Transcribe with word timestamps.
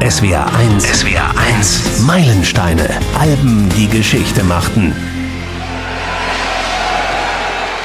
SWR 0.00 0.46
1. 0.56 0.82
SWR 0.82 1.30
1. 1.36 2.00
Meilensteine. 2.06 2.88
Alben, 3.18 3.68
die 3.76 3.86
Geschichte 3.86 4.42
machten. 4.42 4.96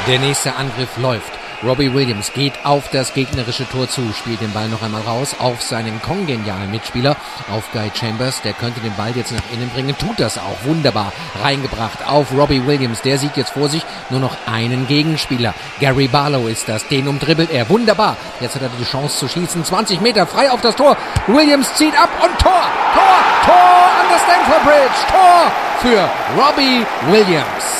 Der 0.07 0.19
nächste 0.19 0.55
Angriff 0.55 0.95
läuft. 0.95 1.34
Robbie 1.65 1.91
Williams 1.91 2.31
geht 2.31 2.53
auf 2.63 2.89
das 2.89 3.15
gegnerische 3.15 3.67
Tor 3.67 3.89
zu, 3.89 4.13
spielt 4.13 4.39
den 4.39 4.53
Ball 4.53 4.69
noch 4.69 4.83
einmal 4.83 5.01
raus 5.01 5.35
auf 5.39 5.63
seinen 5.63 5.99
kongenialen 5.99 6.69
Mitspieler, 6.69 7.15
auf 7.51 7.71
Guy 7.71 7.89
Chambers. 7.91 8.43
Der 8.43 8.53
könnte 8.53 8.81
den 8.81 8.95
Ball 8.95 9.11
jetzt 9.15 9.31
nach 9.31 9.41
innen 9.51 9.71
bringen, 9.71 9.97
tut 9.97 10.19
das 10.19 10.37
auch 10.37 10.63
wunderbar. 10.63 11.11
Reingebracht 11.41 12.07
auf 12.07 12.31
Robbie 12.31 12.67
Williams. 12.67 13.01
Der 13.01 13.17
sieht 13.17 13.35
jetzt 13.35 13.53
vor 13.53 13.67
sich 13.67 13.83
nur 14.11 14.19
noch 14.19 14.37
einen 14.45 14.87
Gegenspieler. 14.87 15.55
Gary 15.79 16.07
Barlow 16.07 16.47
ist 16.47 16.69
das. 16.69 16.87
Den 16.87 17.07
umdribbelt 17.07 17.49
er. 17.49 17.67
Wunderbar. 17.67 18.15
Jetzt 18.39 18.55
hat 18.55 18.61
er 18.61 18.69
die 18.79 18.83
Chance 18.83 19.17
zu 19.17 19.27
schießen. 19.27 19.65
20 19.65 20.01
Meter 20.01 20.27
frei 20.27 20.51
auf 20.51 20.61
das 20.61 20.75
Tor. 20.75 20.95
Williams 21.25 21.73
zieht 21.73 21.99
ab 21.99 22.09
und 22.23 22.37
Tor! 22.37 22.63
Tor! 22.93 23.23
Tor 23.43 23.89
an 24.01 24.07
der 24.11 24.19
Stanford 24.19 24.63
Bridge! 24.63 24.99
Tor 25.09 25.51
für 25.81 26.09
Robbie 26.39 26.85
Williams! 27.11 27.74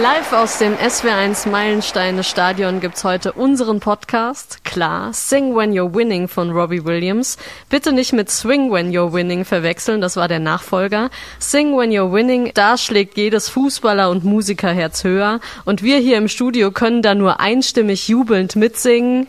Live 0.00 0.32
aus 0.32 0.56
dem 0.56 0.76
SW1 0.76 1.50
Meilensteine 1.50 2.24
Stadion 2.24 2.80
gibt's 2.80 3.04
heute 3.04 3.32
unseren 3.32 3.80
Podcast. 3.80 4.64
Klar, 4.64 5.12
Sing 5.12 5.54
When 5.54 5.74
You're 5.74 5.94
Winning 5.94 6.26
von 6.26 6.52
Robbie 6.52 6.86
Williams. 6.86 7.36
Bitte 7.68 7.92
nicht 7.92 8.14
mit 8.14 8.30
Swing 8.30 8.72
When 8.72 8.90
You're 8.90 9.12
Winning 9.12 9.44
verwechseln, 9.44 10.00
das 10.00 10.16
war 10.16 10.26
der 10.26 10.38
Nachfolger. 10.38 11.10
Sing 11.38 11.76
When 11.76 11.90
You're 11.90 12.14
Winning, 12.14 12.50
da 12.54 12.78
schlägt 12.78 13.18
jedes 13.18 13.50
Fußballer 13.50 14.08
und 14.08 14.24
Musikerherz 14.24 15.04
höher. 15.04 15.38
Und 15.66 15.82
wir 15.82 15.98
hier 15.98 16.16
im 16.16 16.28
Studio 16.28 16.70
können 16.70 17.02
da 17.02 17.14
nur 17.14 17.38
einstimmig 17.38 18.08
jubelnd 18.08 18.56
mitsingen. 18.56 19.28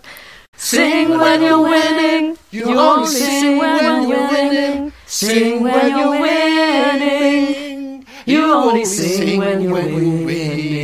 Sing 0.56 1.10
when 1.10 1.42
you're 1.42 1.64
winning, 1.64 2.38
you 2.52 2.78
only 2.78 3.08
sing 3.08 3.60
when 3.60 4.08
you're 4.08 4.30
winning. 4.32 4.94
Sing 5.06 5.64
when 5.64 5.90
you're 5.90 6.12
winning, 6.12 7.71
you 8.26 8.54
only 8.54 8.86
sing 8.86 9.40
when 9.40 9.62
you're 9.62 10.26
winning. 10.26 10.82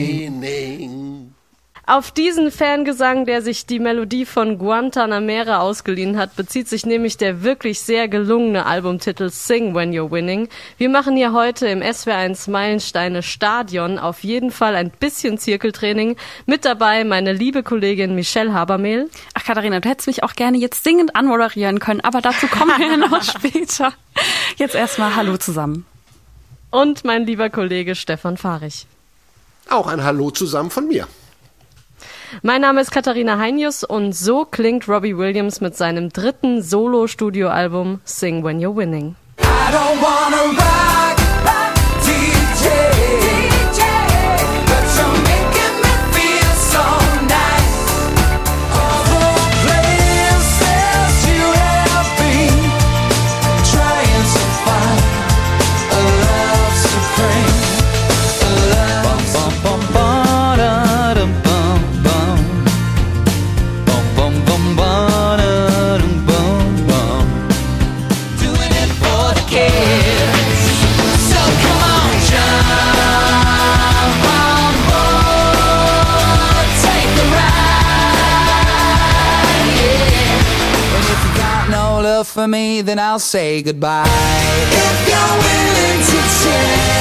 Auf 1.90 2.12
diesen 2.12 2.52
Fangesang, 2.52 3.26
der 3.26 3.42
sich 3.42 3.66
die 3.66 3.80
Melodie 3.80 4.26
von 4.26 4.58
Guantanamera 4.58 5.60
ausgeliehen 5.60 6.18
hat, 6.18 6.36
bezieht 6.36 6.68
sich 6.68 6.86
nämlich 6.86 7.16
der 7.16 7.44
wirklich 7.44 7.80
sehr 7.80 8.10
gelungene 8.10 8.66
Albumtitel 8.66 9.30
Sing 9.30 9.74
When 9.74 9.94
You're 9.94 10.12
Winning. 10.12 10.50
Wir 10.78 10.90
machen 10.90 11.16
hier 11.16 11.32
heute 11.32 11.68
im 11.70 11.80
SW1 11.80 12.52
Meilensteine 12.52 13.24
Stadion 13.24 14.00
auf 14.00 14.26
jeden 14.26 14.52
Fall 14.52 14.76
ein 14.76 14.92
bisschen 14.92 15.38
Zirkeltraining. 15.38 16.18
Mit 16.46 16.66
dabei 16.66 17.06
meine 17.06 17.32
liebe 17.32 17.64
Kollegin 17.64 18.16
Michelle 18.16 18.54
Habermehl. 18.54 19.10
Ach 19.34 19.46
Katharina, 19.46 19.80
du 19.80 19.88
hättest 19.88 20.08
mich 20.08 20.24
auch 20.24 20.34
gerne 20.34 20.58
jetzt 20.58 20.84
singend 20.84 21.16
anmoderieren 21.16 21.80
können, 21.80 22.02
aber 22.02 22.20
dazu 22.20 22.48
kommen 22.48 22.78
wir 22.78 22.98
noch 23.10 23.24
später. 23.24 23.94
Jetzt 24.58 24.76
erstmal 24.76 25.16
Hallo 25.16 25.38
zusammen. 25.38 25.86
Und 26.82 27.04
mein 27.04 27.26
lieber 27.26 27.50
Kollege 27.50 27.96
Stefan 27.96 28.38
Fahrich. 28.38 28.86
Auch 29.68 29.88
ein 29.88 30.04
Hallo 30.04 30.30
zusammen 30.30 30.70
von 30.70 30.88
mir. 30.88 31.08
Mein 32.44 32.62
Name 32.62 32.82
ist 32.82 32.92
Katharina 32.92 33.40
Heinius 33.40 33.84
und 33.84 34.14
so 34.14 34.46
klingt 34.46 34.88
Robbie 34.88 35.18
Williams 35.18 35.60
mit 35.60 35.76
seinem 35.76 36.10
dritten 36.10 36.62
Solo-Studioalbum 36.62 38.02
Sing 38.06 38.44
When 38.44 38.60
You're 38.60 38.76
Winning. 38.76 39.16
For 82.38 82.48
me, 82.48 82.82
then 82.84 83.00
I'll 83.00 83.18
say 83.18 83.64
goodbye. 83.64 84.06
If 84.06 85.10
you're 85.10 85.38
willing 85.42 86.02
to 86.06 86.18
change 86.44 86.97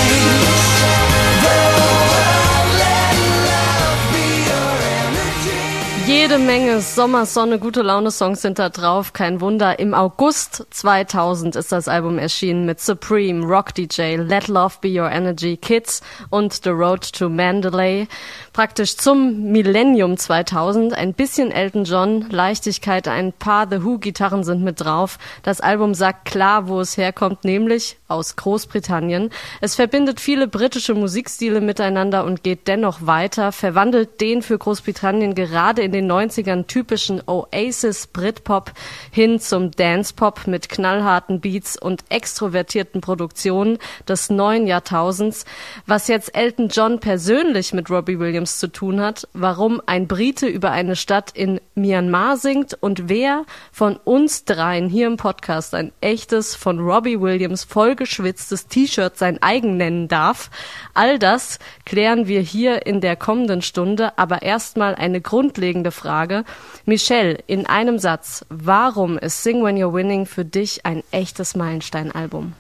Jede 6.07 6.39
Menge 6.39 6.81
Sommersonne, 6.83 7.59
gute 7.59 7.83
Laune 7.83 8.13
Songs 8.13 8.41
sind 8.41 8.61
da 8.61 8.69
drauf. 8.69 9.13
Kein 9.13 9.41
Wunder. 9.41 9.81
Im 9.81 9.93
August 9.93 10.65
2000 10.71 11.57
ist 11.57 11.73
das 11.73 11.89
Album 11.89 12.17
erschienen 12.19 12.65
mit 12.65 12.79
Supreme, 12.81 13.45
Rock 13.45 13.75
DJ, 13.75 14.15
Let 14.15 14.47
Love 14.47 14.77
Be 14.81 15.01
Your 15.01 15.11
Energy, 15.11 15.57
Kids 15.57 16.03
und 16.31 16.53
The 16.63 16.71
Road 16.71 17.13
to 17.13 17.29
Mandalay 17.29 18.07
praktisch 18.53 18.97
zum 18.97 19.51
Millennium 19.51 20.17
2000. 20.17 20.95
Ein 20.95 21.13
bisschen 21.13 21.51
Elton 21.51 21.83
John, 21.83 22.27
Leichtigkeit, 22.31 23.09
ein 23.09 23.33
paar 23.33 23.69
The 23.69 23.83
Who 23.83 23.99
Gitarren 23.99 24.45
sind 24.45 24.63
mit 24.63 24.81
drauf. 24.81 25.19
Das 25.43 25.61
Album 25.61 25.93
sagt 25.93 26.25
klar, 26.25 26.69
wo 26.69 26.81
es 26.81 26.97
herkommt, 26.97 27.45
nämlich 27.45 27.99
aus 28.09 28.37
Großbritannien. 28.37 29.31
Es 29.61 29.75
verbindet 29.75 30.21
viele 30.21 30.47
britische 30.47 30.95
Musikstile 30.95 31.61
miteinander 31.61 32.25
und 32.25 32.43
geht 32.43 32.69
dennoch 32.69 33.07
weiter, 33.07 33.53
verwandelt 33.53 34.21
den 34.21 34.43
für 34.43 34.59
Großbritannien 34.59 35.35
gerade 35.35 35.83
in 35.83 35.93
den 35.93 36.11
90ern 36.11 36.67
typischen 36.67 37.23
Oasis 37.27 38.07
Britpop 38.07 38.73
hin 39.11 39.41
zum 39.41 39.71
Dancepop 39.71 40.47
mit 40.47 40.69
knallharten 40.69 41.41
Beats 41.41 41.81
und 41.81 42.05
extrovertierten 42.09 43.01
Produktionen 43.01 43.79
des 44.09 44.31
neuen 44.31 44.67
Jahrtausends. 44.67 45.45
Was 45.87 46.09
jetzt 46.09 46.37
Elton 46.37 46.69
John 46.69 47.01
persönlich 47.01 47.73
mit 47.73 47.91
Robbie 47.91 48.19
Williams 48.19 48.59
zu 48.59 48.69
tun 48.69 49.01
hat, 49.01 49.29
warum 49.33 49.83
ein 49.87 50.07
Brite 50.07 50.47
über 50.47 50.71
eine 50.71 50.97
Stadt 50.97 51.31
in 51.33 51.61
Myanmar 51.75 52.37
singt 52.37 52.75
und 52.81 53.09
wer 53.09 53.45
von 53.73 53.97
uns 53.97 54.45
dreien 54.45 54.89
hier 54.89 55.07
im 55.07 55.17
Podcast 55.17 55.75
ein 55.75 55.93
echtes 56.01 56.55
von 56.55 56.79
Robbie 56.79 57.21
Williams 57.21 57.65
vollgeschwitztes 57.97 58.67
T-Shirt 58.67 59.17
sein 59.17 59.43
eigen 59.43 59.79
nennen 59.79 60.07
darf. 60.09 60.51
All 60.93 61.19
das 61.19 61.59
klären 61.87 62.27
wir 62.27 62.41
hier 62.41 62.85
in 62.85 63.01
der 63.01 63.17
kommenden 63.17 63.63
Stunde, 63.63 64.19
aber 64.19 64.43
erstmal 64.43 64.95
eine 64.95 65.23
grundlegende 65.23 65.91
Frage. 65.91 66.45
Michelle, 66.85 67.39
in 67.47 67.65
einem 67.67 67.99
Satz, 67.99 68.45
warum 68.51 69.17
ist 69.19 69.43
Sing 69.43 69.65
When 69.65 69.77
You're 69.77 69.95
Winning 69.95 70.27
für 70.27 70.45
dich 70.45 70.85
ein 70.85 71.03
echtes 71.11 71.57
Meilensteinalbum? 71.57 72.53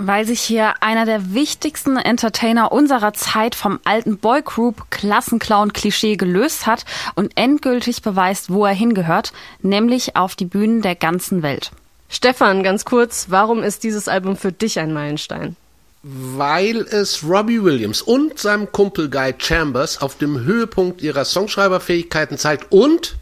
weil 0.00 0.24
sich 0.24 0.40
hier 0.40 0.74
einer 0.80 1.06
der 1.06 1.34
wichtigsten 1.34 1.96
Entertainer 1.96 2.70
unserer 2.70 3.14
Zeit 3.14 3.56
vom 3.56 3.80
alten 3.82 4.18
Boygroup 4.18 4.92
Klassenclown-Klischee 4.92 6.14
gelöst 6.14 6.68
hat 6.68 6.84
und 7.16 7.36
endgültig 7.36 8.02
beweist, 8.02 8.52
wo 8.52 8.64
er 8.64 8.74
hingehört, 8.74 9.32
nämlich 9.60 10.14
auf 10.14 10.36
die 10.36 10.44
Bühnen 10.44 10.82
der 10.82 10.94
ganzen 10.94 11.42
Welt. 11.42 11.72
Stefan, 12.08 12.62
ganz 12.62 12.84
kurz, 12.84 13.26
warum 13.28 13.62
ist 13.62 13.84
dieses 13.84 14.08
Album 14.08 14.36
für 14.36 14.50
dich 14.50 14.78
ein 14.78 14.92
Meilenstein? 14.92 15.56
Weil 16.02 16.78
es 16.78 17.22
Robbie 17.22 17.62
Williams 17.62 18.00
und 18.00 18.38
seinem 18.38 18.72
Kumpel 18.72 19.10
Guy 19.10 19.34
Chambers 19.36 20.00
auf 20.00 20.16
dem 20.16 20.44
Höhepunkt 20.44 21.02
ihrer 21.02 21.24
Songschreiberfähigkeiten 21.24 22.38
zeigt 22.38 22.72
und 22.72 23.16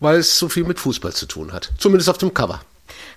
weil 0.00 0.18
es 0.18 0.38
so 0.38 0.48
viel 0.48 0.64
mit 0.64 0.78
Fußball 0.78 1.12
zu 1.12 1.26
tun 1.26 1.52
hat. 1.52 1.70
Zumindest 1.78 2.10
auf 2.10 2.18
dem 2.18 2.34
Cover. 2.34 2.60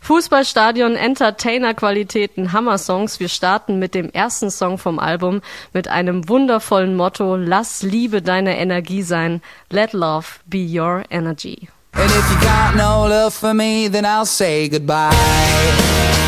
Fußballstadion, 0.02 0.96
Entertainer-Qualitäten, 0.96 2.54
Hammer-Songs. 2.54 3.20
Wir 3.20 3.28
starten 3.28 3.80
mit 3.80 3.96
dem 3.96 4.12
ersten 4.12 4.52
Song 4.52 4.78
vom 4.78 5.00
Album 5.00 5.42
mit 5.74 5.88
einem 5.88 6.30
wundervollen 6.30 6.96
Motto. 6.96 7.36
Lass 7.36 7.82
Liebe 7.82 8.22
deine 8.22 8.58
Energie 8.60 9.02
sein. 9.02 9.42
Let 9.72 9.94
love 9.94 10.28
be 10.46 10.60
your 10.60 11.04
energy. 11.10 11.70
And 11.98 12.12
if 12.12 12.30
you 12.30 12.40
got 12.42 12.76
no 12.76 13.08
love 13.08 13.34
for 13.34 13.54
me, 13.54 13.88
then 13.88 14.06
I'll 14.06 14.26
say 14.26 14.68
goodbye. 14.68 16.25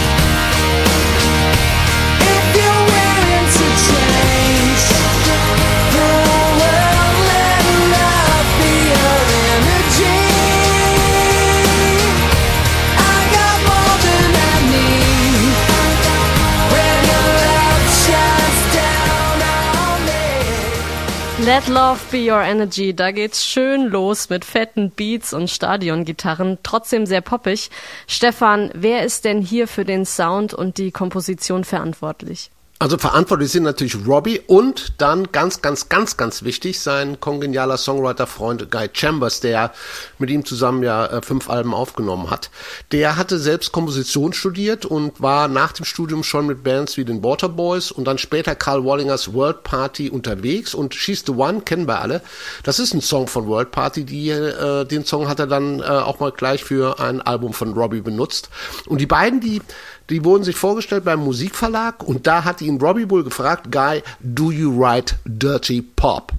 Let 21.48 21.70
Love 21.70 22.02
Be 22.12 22.30
Your 22.30 22.42
Energy, 22.42 22.94
da 22.94 23.12
geht's 23.12 23.46
schön 23.46 23.88
los 23.88 24.30
mit 24.30 24.44
fetten 24.44 24.92
Beats 24.92 25.32
und 25.34 25.50
Stadiongitarren, 25.50 26.58
trotzdem 26.62 27.06
sehr 27.06 27.22
poppig. 27.22 27.70
Stefan, 28.06 28.70
wer 28.74 29.04
ist 29.04 29.24
denn 29.24 29.42
hier 29.42 29.70
für 29.70 29.86
den 29.86 30.06
Sound 30.06 30.54
und 30.54 30.78
die 30.78 30.92
Komposition 30.92 31.64
verantwortlich? 31.64 32.52
Also 32.80 33.00
verantwortlich 33.00 33.52
sind 33.52 33.64
natürlich 33.64 33.98
Robbie 34.06 34.40
und 34.46 34.94
dann 35.00 35.32
ganz, 35.32 35.64
ganz, 35.64 35.90
ganz, 35.90 36.16
ganz 36.16 36.44
wichtig 36.44 36.80
sein 36.80 37.20
kongenialer 37.20 37.76
Songwriter-Freund 37.76 38.70
Guy 38.70 38.88
Chambers, 38.94 39.40
der 39.40 39.74
mit 40.20 40.30
ihm 40.30 40.46
zusammen 40.46 40.84
ja 40.84 41.08
äh, 41.08 41.22
fünf 41.24 41.50
Alben 41.50 41.74
aufgenommen 41.74 42.30
hat. 42.30 42.52
Der 42.92 43.18
hatte 43.18 43.40
selbst 43.40 43.72
Komposition 43.72 44.32
studiert 44.32 44.86
und 44.86 45.20
war 45.20 45.48
nach 45.48 45.72
dem 45.72 45.86
Studium 45.86 46.24
schon 46.24 46.46
mit 46.46 46.64
Bands 46.64 46.98
wie 46.98 47.06
den 47.06 47.24
Waterboys 47.24 47.90
und 47.90 48.06
dann 48.06 48.20
später 48.20 48.54
Carl 48.54 48.86
Wallingers 48.86 49.34
World 49.34 49.64
Party 49.64 50.12
unterwegs 50.12 50.76
und 50.76 50.94
She's 50.94 51.24
the 51.26 51.32
One 51.32 51.62
kennen 51.62 51.88
wir 51.88 52.00
alle. 52.00 52.22
Das 52.62 52.78
ist 52.78 52.94
ein 52.94 53.02
Song 53.02 53.26
von 53.26 53.48
World 53.48 53.72
Party, 53.72 54.04
die, 54.06 54.30
äh, 54.30 54.86
den 54.86 55.04
Song 55.04 55.28
hat 55.28 55.40
er 55.40 55.48
dann 55.48 55.80
äh, 55.80 55.84
auch 55.84 56.20
mal 56.20 56.32
gleich 56.32 56.64
für 56.64 57.00
ein 57.00 57.22
Album 57.22 57.54
von 57.54 57.74
Robbie 57.74 58.02
benutzt. 58.02 58.50
Und 58.86 59.02
die 59.02 59.08
beiden, 59.08 59.40
die 59.40 59.64
die 60.10 60.24
wurden 60.24 60.44
sich 60.44 60.56
vorgestellt 60.56 61.06
beim 61.06 61.20
Musikverlag 61.20 62.04
und 62.04 62.28
da 62.28 62.44
hat 62.44 62.62
ihn 62.62 62.80
Robbie 62.80 63.06
Bull 63.06 63.24
gefragt, 63.24 63.72
Guy, 63.72 64.04
do 64.20 64.52
you 64.52 64.72
write 64.72 65.16
dirty 65.26 65.82
pop? 65.82 66.32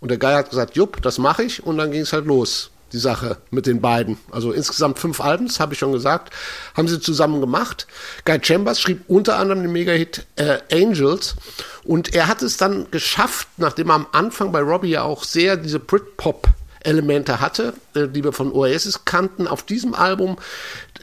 Und 0.00 0.10
der 0.10 0.18
Guy 0.18 0.34
hat 0.34 0.50
gesagt, 0.50 0.76
jupp, 0.76 1.00
das 1.00 1.18
mache 1.18 1.44
ich 1.44 1.64
und 1.64 1.78
dann 1.78 1.90
ging 1.90 2.02
es 2.02 2.12
halt 2.12 2.26
los, 2.26 2.70
die 2.92 2.98
Sache 2.98 3.38
mit 3.50 3.66
den 3.66 3.80
beiden. 3.80 4.18
Also 4.30 4.52
insgesamt 4.52 4.98
fünf 4.98 5.20
Albums, 5.20 5.60
habe 5.60 5.72
ich 5.72 5.78
schon 5.78 5.92
gesagt, 5.92 6.34
haben 6.74 6.88
sie 6.88 7.00
zusammen 7.00 7.40
gemacht. 7.40 7.86
Guy 8.26 8.38
Chambers 8.42 8.80
schrieb 8.80 9.02
unter 9.08 9.38
anderem 9.38 9.62
den 9.62 9.72
Megahit 9.72 10.26
äh, 10.36 10.58
Angels 10.70 11.36
und 11.84 12.14
er 12.14 12.28
hat 12.28 12.42
es 12.42 12.58
dann 12.58 12.90
geschafft, 12.90 13.48
nachdem 13.56 13.88
er 13.88 13.94
am 13.94 14.06
Anfang 14.12 14.52
bei 14.52 14.60
Robbie 14.60 14.90
ja 14.90 15.02
auch 15.02 15.24
sehr 15.24 15.56
diese 15.56 15.78
Britpop 15.78 16.48
Elemente 16.84 17.40
hatte, 17.40 17.72
äh, 17.94 18.06
die 18.08 18.22
wir 18.22 18.32
von 18.32 18.52
Oasis 18.52 19.04
kannten, 19.04 19.48
auf 19.48 19.62
diesem 19.62 19.94
Album 19.94 20.36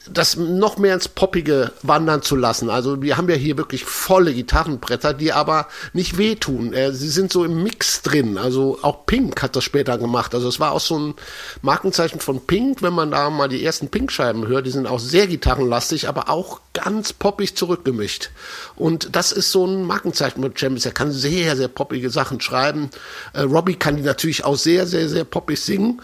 das 0.09 0.35
noch 0.35 0.77
mehr 0.77 0.95
ins 0.95 1.07
Poppige 1.07 1.71
wandern 1.83 2.21
zu 2.21 2.35
lassen. 2.35 2.69
Also 2.69 3.01
wir 3.01 3.17
haben 3.17 3.29
ja 3.29 3.35
hier 3.35 3.57
wirklich 3.57 3.85
volle 3.85 4.33
Gitarrenbretter, 4.33 5.13
die 5.13 5.31
aber 5.31 5.67
nicht 5.93 6.17
wehtun. 6.17 6.73
Äh, 6.73 6.91
sie 6.93 7.09
sind 7.09 7.31
so 7.31 7.43
im 7.43 7.61
Mix 7.61 8.01
drin. 8.01 8.37
Also 8.37 8.79
auch 8.81 9.05
Pink 9.05 9.41
hat 9.41 9.55
das 9.55 9.63
später 9.63 9.97
gemacht. 9.97 10.33
Also 10.33 10.47
es 10.47 10.59
war 10.59 10.71
auch 10.71 10.79
so 10.79 10.97
ein 10.97 11.13
Markenzeichen 11.61 12.19
von 12.19 12.45
Pink, 12.45 12.81
wenn 12.81 12.93
man 12.93 13.11
da 13.11 13.29
mal 13.29 13.47
die 13.47 13.63
ersten 13.63 13.89
Pink-Scheiben 13.89 14.47
hört. 14.47 14.65
Die 14.65 14.71
sind 14.71 14.87
auch 14.87 14.99
sehr 14.99 15.27
gitarrenlastig, 15.27 16.07
aber 16.07 16.29
auch 16.29 16.61
ganz 16.73 17.13
poppig 17.13 17.55
zurückgemischt. 17.55 18.31
Und 18.75 19.15
das 19.15 19.31
ist 19.31 19.51
so 19.51 19.65
ein 19.65 19.83
Markenzeichen 19.83 20.41
mit 20.41 20.59
James. 20.59 20.85
Er 20.85 20.93
kann 20.93 21.11
sehr, 21.11 21.55
sehr 21.55 21.67
poppige 21.67 22.09
Sachen 22.09 22.41
schreiben. 22.41 22.89
Äh, 23.33 23.41
Robbie 23.41 23.75
kann 23.75 23.97
die 23.97 24.03
natürlich 24.03 24.45
auch 24.45 24.55
sehr, 24.55 24.87
sehr, 24.87 25.09
sehr 25.09 25.25
poppig 25.25 25.61
singen. 25.61 26.01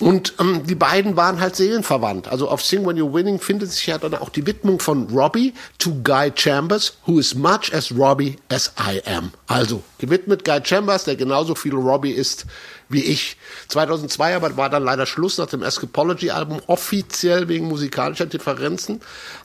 Und 0.00 0.34
ähm, 0.40 0.66
die 0.66 0.74
beiden 0.74 1.16
waren 1.16 1.40
halt 1.40 1.56
seelenverwandt. 1.56 2.28
Also 2.28 2.48
auf 2.48 2.62
Sing 2.62 2.86
When 2.86 2.96
You're 2.96 3.12
Winning 3.12 3.38
findet 3.38 3.70
sich 3.70 3.86
ja 3.86 3.98
dann 3.98 4.14
auch 4.14 4.30
die 4.30 4.46
Widmung 4.46 4.80
von 4.80 5.08
Robbie 5.08 5.52
to 5.78 5.94
Guy 6.02 6.32
Chambers, 6.34 6.96
who 7.06 7.18
is 7.18 7.34
much 7.34 7.72
as 7.74 7.92
Robbie 7.92 8.36
as 8.48 8.72
I 8.78 9.02
am. 9.06 9.32
Also 9.46 9.82
gewidmet 9.98 10.44
Guy 10.44 10.60
Chambers, 10.64 11.04
der 11.04 11.16
genauso 11.16 11.54
viel 11.54 11.74
Robbie 11.74 12.12
ist 12.12 12.46
wie 12.88 13.04
ich. 13.04 13.36
2002 13.68 14.36
aber 14.36 14.56
war 14.56 14.68
dann 14.68 14.84
leider 14.84 15.06
Schluss 15.06 15.38
nach 15.38 15.46
dem 15.46 15.62
Escapology-Album, 15.62 16.60
offiziell 16.66 17.48
wegen 17.48 17.68
musikalischer 17.68 18.26
Differenzen. 18.26 19.00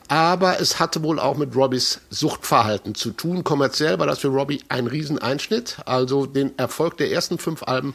Aber 0.07 0.59
es 0.59 0.79
hatte 0.79 1.03
wohl 1.03 1.19
auch 1.19 1.37
mit 1.37 1.55
Robbies 1.55 1.99
Suchtverhalten 2.09 2.95
zu 2.95 3.11
tun. 3.11 3.43
Kommerziell 3.43 3.99
war 3.99 4.07
das 4.07 4.19
für 4.19 4.29
Robbie 4.29 4.61
ein 4.69 4.87
Rieseneinschnitt. 4.87 5.77
Also 5.85 6.25
den 6.25 6.57
Erfolg 6.57 6.97
der 6.97 7.11
ersten 7.11 7.37
fünf 7.37 7.63
Alben 7.63 7.93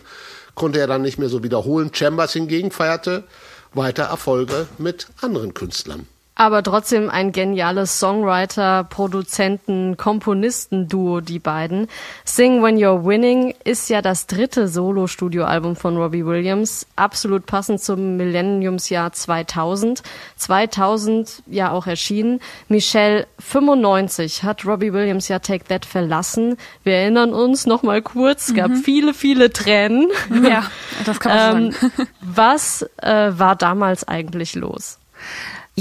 konnte 0.55 0.79
er 0.79 0.87
dann 0.87 1.03
nicht 1.03 1.19
mehr 1.19 1.29
so 1.29 1.43
wiederholen. 1.43 1.93
Chambers 1.93 2.33
hingegen 2.33 2.71
feierte 2.71 3.25
weiter 3.73 4.05
Erfolge 4.05 4.67
mit 4.79 5.09
anderen 5.21 5.55
Künstlern. 5.55 6.07
Aber 6.41 6.63
trotzdem 6.63 7.11
ein 7.11 7.33
geniales 7.33 7.99
Songwriter, 7.99 8.85
Produzenten, 8.85 9.99
Komponisten-Duo, 9.99 11.21
die 11.21 11.39
beiden. 11.39 11.87
Sing 12.25 12.63
When 12.63 12.79
You're 12.79 13.05
Winning 13.05 13.55
ist 13.65 13.91
ja 13.91 14.01
das 14.01 14.27
dritte 14.27 14.67
Solo-Studioalbum 14.67 15.77
von 15.77 15.99
Robbie 15.99 16.25
Williams. 16.25 16.87
Absolut 16.97 17.45
passend 17.45 17.83
zum 17.83 18.17
Millenniumsjahr 18.17 19.13
2000. 19.13 20.03
2000 20.37 21.43
ja 21.47 21.73
auch 21.73 21.87
erschienen. 21.87 22.41
Michelle, 22.69 23.27
95 23.39 24.43
hat 24.43 24.65
Robbie 24.65 24.95
Williams 24.95 25.29
ja 25.29 25.41
Take 25.41 25.65
That 25.65 25.85
verlassen. 25.85 26.57
Wir 26.85 26.95
erinnern 26.95 27.35
uns 27.35 27.67
noch 27.67 27.83
mal 27.83 28.01
kurz, 28.01 28.49
es 28.49 28.55
gab 28.55 28.71
mhm. 28.71 28.77
viele, 28.77 29.13
viele 29.13 29.53
Tränen. 29.53 30.09
Ja, 30.43 30.65
das 31.05 31.21
kann 31.21 31.37
man 31.37 31.65
ähm, 31.65 31.73
sagen. 31.73 32.09
was 32.23 32.89
äh, 33.03 33.31
war 33.37 33.57
damals 33.57 34.09
eigentlich 34.09 34.55
los? 34.55 34.99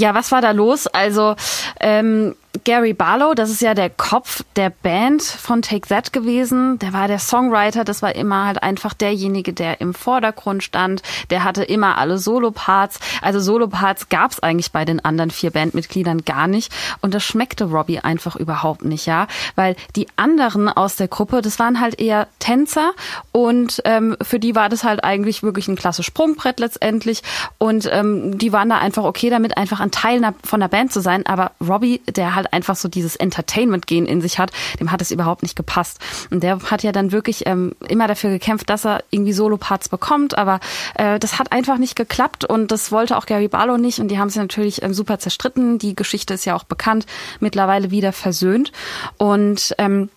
Ja, 0.00 0.14
was 0.14 0.32
war 0.32 0.40
da 0.40 0.52
los? 0.52 0.86
Also 0.86 1.36
ähm, 1.78 2.34
Gary 2.64 2.94
Barlow, 2.94 3.34
das 3.34 3.48
ist 3.48 3.62
ja 3.62 3.74
der 3.74 3.90
Kopf 3.90 4.42
der 4.56 4.70
Band 4.70 5.22
von 5.22 5.62
Take 5.62 5.86
That 5.88 6.12
gewesen. 6.12 6.80
Der 6.80 6.92
war 6.92 7.06
der 7.06 7.20
Songwriter, 7.20 7.84
das 7.84 8.02
war 8.02 8.16
immer 8.16 8.46
halt 8.46 8.62
einfach 8.62 8.92
derjenige, 8.92 9.52
der 9.52 9.80
im 9.80 9.94
Vordergrund 9.94 10.64
stand. 10.64 11.02
Der 11.30 11.44
hatte 11.44 11.62
immer 11.62 11.96
alle 11.96 12.18
Soloparts. 12.18 12.98
Also 13.22 13.38
Soloparts 13.38 14.08
gab 14.08 14.32
es 14.32 14.40
eigentlich 14.40 14.72
bei 14.72 14.84
den 14.84 15.04
anderen 15.04 15.30
vier 15.30 15.52
Bandmitgliedern 15.52 16.24
gar 16.24 16.48
nicht. 16.48 16.72
Und 17.00 17.14
das 17.14 17.22
schmeckte 17.22 17.66
Robbie 17.66 18.00
einfach 18.00 18.34
überhaupt 18.34 18.84
nicht, 18.84 19.06
ja. 19.06 19.28
Weil 19.54 19.76
die 19.94 20.08
anderen 20.16 20.68
aus 20.68 20.96
der 20.96 21.08
Gruppe, 21.08 21.42
das 21.42 21.60
waren 21.60 21.80
halt 21.80 22.00
eher 22.00 22.26
Tänzer 22.40 22.92
und 23.30 23.80
ähm, 23.84 24.16
für 24.22 24.40
die 24.40 24.56
war 24.56 24.68
das 24.68 24.82
halt 24.82 25.04
eigentlich 25.04 25.44
wirklich 25.44 25.68
ein 25.68 25.76
klasse 25.76 26.02
Sprungbrett 26.02 26.58
letztendlich. 26.58 27.22
Und 27.58 27.88
ähm, 27.92 28.38
die 28.38 28.52
waren 28.52 28.68
da 28.68 28.78
einfach 28.78 29.04
okay 29.04 29.30
damit, 29.30 29.56
einfach 29.56 29.78
ein 29.78 29.92
Teil 29.92 30.20
von 30.44 30.58
der 30.58 30.68
Band 30.68 30.92
zu 30.92 31.00
sein. 31.00 31.24
Aber 31.26 31.52
Robbie, 31.60 32.00
der 32.08 32.39
halt 32.40 32.52
einfach 32.52 32.76
so 32.76 32.88
dieses 32.88 33.16
Entertainment-Gehen 33.16 34.06
in 34.06 34.20
sich 34.20 34.38
hat, 34.38 34.50
dem 34.78 34.90
hat 34.90 35.02
es 35.02 35.10
überhaupt 35.10 35.42
nicht 35.42 35.56
gepasst. 35.56 35.98
Und 36.30 36.42
der 36.42 36.58
hat 36.70 36.82
ja 36.82 36.92
dann 36.92 37.12
wirklich 37.12 37.46
ähm, 37.46 37.74
immer 37.88 38.08
dafür 38.08 38.30
gekämpft, 38.30 38.70
dass 38.70 38.84
er 38.84 39.04
irgendwie 39.10 39.32
Solo-Parts 39.32 39.88
bekommt, 39.88 40.36
aber 40.36 40.60
äh, 40.94 41.18
das 41.18 41.38
hat 41.38 41.52
einfach 41.52 41.78
nicht 41.78 41.96
geklappt 41.96 42.44
und 42.44 42.72
das 42.72 42.92
wollte 42.92 43.16
auch 43.16 43.26
Gary 43.26 43.48
Barlow 43.48 43.76
nicht 43.76 43.98
und 44.00 44.08
die 44.08 44.18
haben 44.18 44.30
sich 44.30 44.40
natürlich 44.40 44.82
ähm, 44.82 44.94
super 44.94 45.18
zerstritten. 45.18 45.78
Die 45.78 45.94
Geschichte 45.94 46.34
ist 46.34 46.44
ja 46.44 46.56
auch 46.56 46.64
bekannt, 46.64 47.06
mittlerweile 47.40 47.90
wieder 47.90 48.12
versöhnt 48.12 48.72
und 49.18 49.74
ähm, 49.78 50.08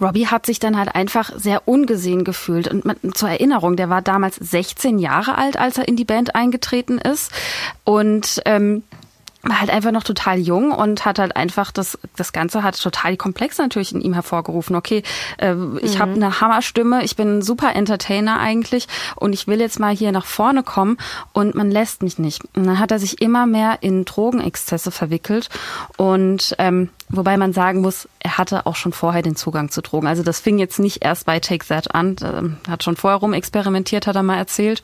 Robbie 0.00 0.26
hat 0.26 0.46
sich 0.46 0.58
dann 0.58 0.78
halt 0.78 0.94
einfach 0.94 1.32
sehr 1.36 1.66
ungesehen 1.66 2.24
gefühlt. 2.24 2.68
Und 2.68 3.16
zur 3.16 3.28
Erinnerung, 3.28 3.76
der 3.76 3.88
war 3.88 4.02
damals 4.02 4.36
16 4.36 4.98
Jahre 4.98 5.36
alt, 5.36 5.58
als 5.58 5.78
er 5.78 5.88
in 5.88 5.96
die 5.96 6.04
Band 6.04 6.34
eingetreten 6.34 6.98
ist. 6.98 7.32
Und 7.84 8.40
ähm, 8.44 8.84
war 9.42 9.60
halt 9.60 9.70
einfach 9.70 9.90
noch 9.90 10.02
total 10.02 10.38
jung 10.38 10.70
und 10.72 11.04
hat 11.04 11.18
halt 11.18 11.36
einfach 11.36 11.70
das 11.70 11.98
das 12.16 12.32
Ganze 12.32 12.62
hat 12.62 12.80
total 12.80 13.16
komplex 13.16 13.58
natürlich 13.58 13.94
in 13.94 14.00
ihm 14.00 14.12
hervorgerufen. 14.12 14.76
Okay, 14.76 15.02
äh, 15.38 15.54
ich 15.80 15.94
mhm. 15.94 15.98
habe 15.98 16.12
eine 16.12 16.40
Hammerstimme, 16.40 17.04
ich 17.04 17.16
bin 17.16 17.38
ein 17.38 17.42
super 17.42 17.74
Entertainer 17.74 18.38
eigentlich 18.38 18.86
und 19.16 19.32
ich 19.32 19.46
will 19.46 19.60
jetzt 19.60 19.80
mal 19.80 19.94
hier 19.94 20.12
nach 20.12 20.26
vorne 20.26 20.62
kommen 20.62 20.98
und 21.32 21.54
man 21.54 21.70
lässt 21.70 22.02
mich 22.02 22.18
nicht. 22.18 22.42
Und 22.54 22.66
dann 22.66 22.78
hat 22.78 22.90
er 22.90 22.98
sich 22.98 23.20
immer 23.22 23.46
mehr 23.46 23.78
in 23.80 24.04
Drogenexzesse 24.04 24.90
verwickelt 24.90 25.48
und 25.96 26.54
ähm, 26.58 26.90
Wobei 27.12 27.36
man 27.36 27.52
sagen 27.52 27.80
muss, 27.80 28.08
er 28.20 28.38
hatte 28.38 28.66
auch 28.66 28.76
schon 28.76 28.92
vorher 28.92 29.22
den 29.22 29.34
Zugang 29.34 29.70
zu 29.70 29.82
Drogen. 29.82 30.06
Also 30.06 30.22
das 30.22 30.38
fing 30.38 30.58
jetzt 30.58 30.78
nicht 30.78 31.04
erst 31.04 31.26
bei 31.26 31.40
Take 31.40 31.66
That 31.66 31.94
an. 31.94 32.16
Ähm, 32.22 32.58
hat 32.68 32.84
schon 32.84 32.96
vorher 32.96 33.18
rum 33.18 33.32
experimentiert, 33.32 34.06
hat 34.06 34.14
er 34.14 34.22
mal 34.22 34.36
erzählt. 34.36 34.82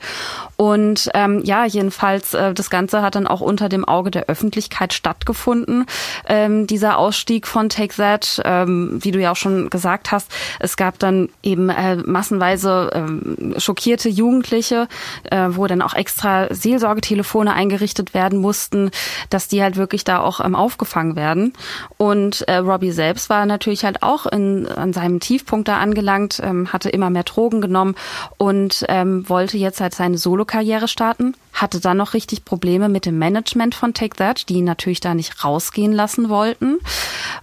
Und 0.57 1.09
ähm, 1.13 1.41
ja, 1.45 1.65
jedenfalls, 1.65 2.33
äh, 2.33 2.53
das 2.53 2.69
Ganze 2.69 3.01
hat 3.01 3.15
dann 3.15 3.27
auch 3.27 3.39
unter 3.39 3.69
dem 3.69 3.85
Auge 3.85 4.11
der 4.11 4.25
Öffentlichkeit 4.25 4.93
stattgefunden. 4.93 5.85
Ähm, 6.27 6.67
dieser 6.67 6.97
Ausstieg 6.97 7.47
von 7.47 7.69
Take 7.69 7.95
That, 7.95 8.41
ähm, 8.43 8.99
wie 9.01 9.11
du 9.11 9.19
ja 9.19 9.31
auch 9.31 9.37
schon 9.37 9.69
gesagt 9.69 10.11
hast, 10.11 10.29
es 10.59 10.75
gab 10.75 10.99
dann 10.99 11.29
eben 11.43 11.69
äh, 11.69 11.95
massenweise 11.95 12.89
ähm, 12.93 13.55
schockierte 13.57 14.09
Jugendliche, 14.09 14.87
äh, 15.31 15.49
wo 15.51 15.67
dann 15.67 15.81
auch 15.81 15.93
extra 15.93 16.53
Seelsorgetelefone 16.53 17.53
eingerichtet 17.53 18.13
werden 18.13 18.39
mussten, 18.39 18.91
dass 19.29 19.47
die 19.47 19.63
halt 19.63 19.77
wirklich 19.77 20.03
da 20.03 20.19
auch 20.19 20.43
ähm, 20.43 20.55
aufgefangen 20.55 21.15
werden. 21.15 21.53
Und 21.97 22.16
und 22.17 22.41
äh, 22.47 22.57
Robbie 22.57 22.91
selbst 22.91 23.29
war 23.29 23.45
natürlich 23.45 23.85
halt 23.85 24.01
auch 24.01 24.25
in, 24.25 24.67
an 24.67 24.91
seinem 24.91 25.19
Tiefpunkt 25.19 25.67
da 25.67 25.77
angelangt, 25.77 26.41
ähm, 26.43 26.73
hatte 26.73 26.89
immer 26.89 27.11
mehr 27.11 27.23
Drogen 27.23 27.61
genommen 27.61 27.95
und 28.37 28.85
ähm, 28.89 29.29
wollte 29.29 29.57
jetzt 29.57 29.81
halt 29.81 29.93
seine 29.93 30.17
Solokarriere 30.17 30.87
starten 30.87 31.35
hatte 31.61 31.79
dann 31.79 31.97
noch 31.97 32.13
richtig 32.13 32.45
Probleme 32.45 32.87
mit 32.87 33.05
dem 33.05 33.17
Management 33.17 33.73
von 33.73 33.93
Take 33.93 34.15
That, 34.17 34.47
die 34.47 34.55
ihn 34.55 34.65
natürlich 34.65 34.99
da 34.99 35.13
nicht 35.13 35.43
rausgehen 35.43 35.91
lassen 35.91 36.29
wollten. 36.29 36.77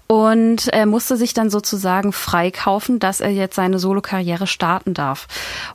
Und 0.07 0.69
er 0.69 0.87
musste 0.87 1.17
sich 1.17 1.35
dann 1.35 1.51
sozusagen 1.51 2.13
freikaufen, 2.13 3.01
dass 3.01 3.21
er 3.21 3.31
jetzt 3.31 3.57
seine 3.57 3.79
Solokarriere 3.79 4.47
starten 4.47 4.95
darf. 4.95 5.27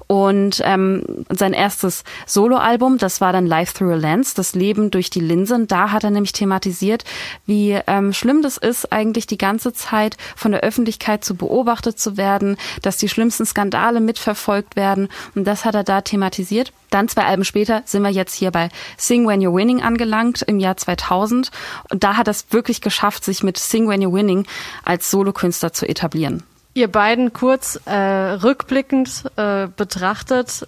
Und 0.08 0.62
ähm, 0.64 1.26
sein 1.30 1.54
erstes 1.54 2.04
Soloalbum, 2.26 2.98
das 2.98 3.20
war 3.20 3.34
dann 3.34 3.46
Life 3.46 3.78
Through 3.78 3.94
a 3.94 3.96
Lens, 3.96 4.34
das 4.34 4.56
Leben 4.56 4.90
durch 4.90 5.10
die 5.10 5.20
Linse. 5.20 5.56
Und 5.56 5.72
da 5.72 5.92
hat 5.92 6.06
er 6.06 6.12
nämlich 6.12 6.32
thematisiert, 6.32 7.04
wie 7.46 7.78
ähm, 7.88 8.14
schlimm 8.14 8.42
das 8.42 8.58
ist, 8.58 8.89
eigentlich 8.92 9.28
die 9.28 9.38
ganze 9.38 9.74
Zeit 9.74 10.18
von 10.36 10.52
der 10.52 10.62
Öffentlichkeit 10.62 11.24
zu 11.24 11.36
beobachtet 11.36 12.00
zu 12.00 12.18
werden, 12.18 12.58
dass 12.82 12.98
die 12.98 13.10
schlimmsten 13.10 13.46
Skandale 13.46 14.00
mitverfolgt 14.00 14.76
werden. 14.76 15.10
Und 15.36 15.46
das 15.46 15.66
hat 15.66 15.76
er 15.76 15.84
da 15.84 16.02
thematisiert. 16.02 16.72
Dann 16.90 17.08
zwei 17.08 17.26
Alben 17.26 17.46
später 17.46 17.84
sind 17.86 18.02
wir 18.02 18.10
jetzt 18.10 18.34
hier 18.34 18.52
bei 18.52 18.70
Sing 18.98 19.28
When 19.28 19.42
You're 19.42 19.56
Winning 19.56 19.82
angelangt 19.82 20.42
im 20.42 20.60
Jahr 20.60 20.78
2000. 20.78 21.52
Und 21.90 22.04
da 22.04 22.18
hat 22.18 22.28
er 22.28 22.32
es 22.32 22.48
wirklich 22.52 22.82
geschafft, 22.82 23.24
sich 23.24 23.44
mit 23.44 23.58
Sing 23.58 23.88
When 23.88 24.02
You're 24.02 24.14
Winning 24.14 24.46
als 24.84 25.12
Solokünstler 25.12 25.74
zu 25.74 25.88
etablieren. 25.88 26.44
Ihr 26.74 26.88
beiden 26.88 27.34
kurz 27.34 27.80
äh, 27.86 27.94
rückblickend 27.94 29.24
äh, 29.36 29.68
betrachtet, 29.76 30.68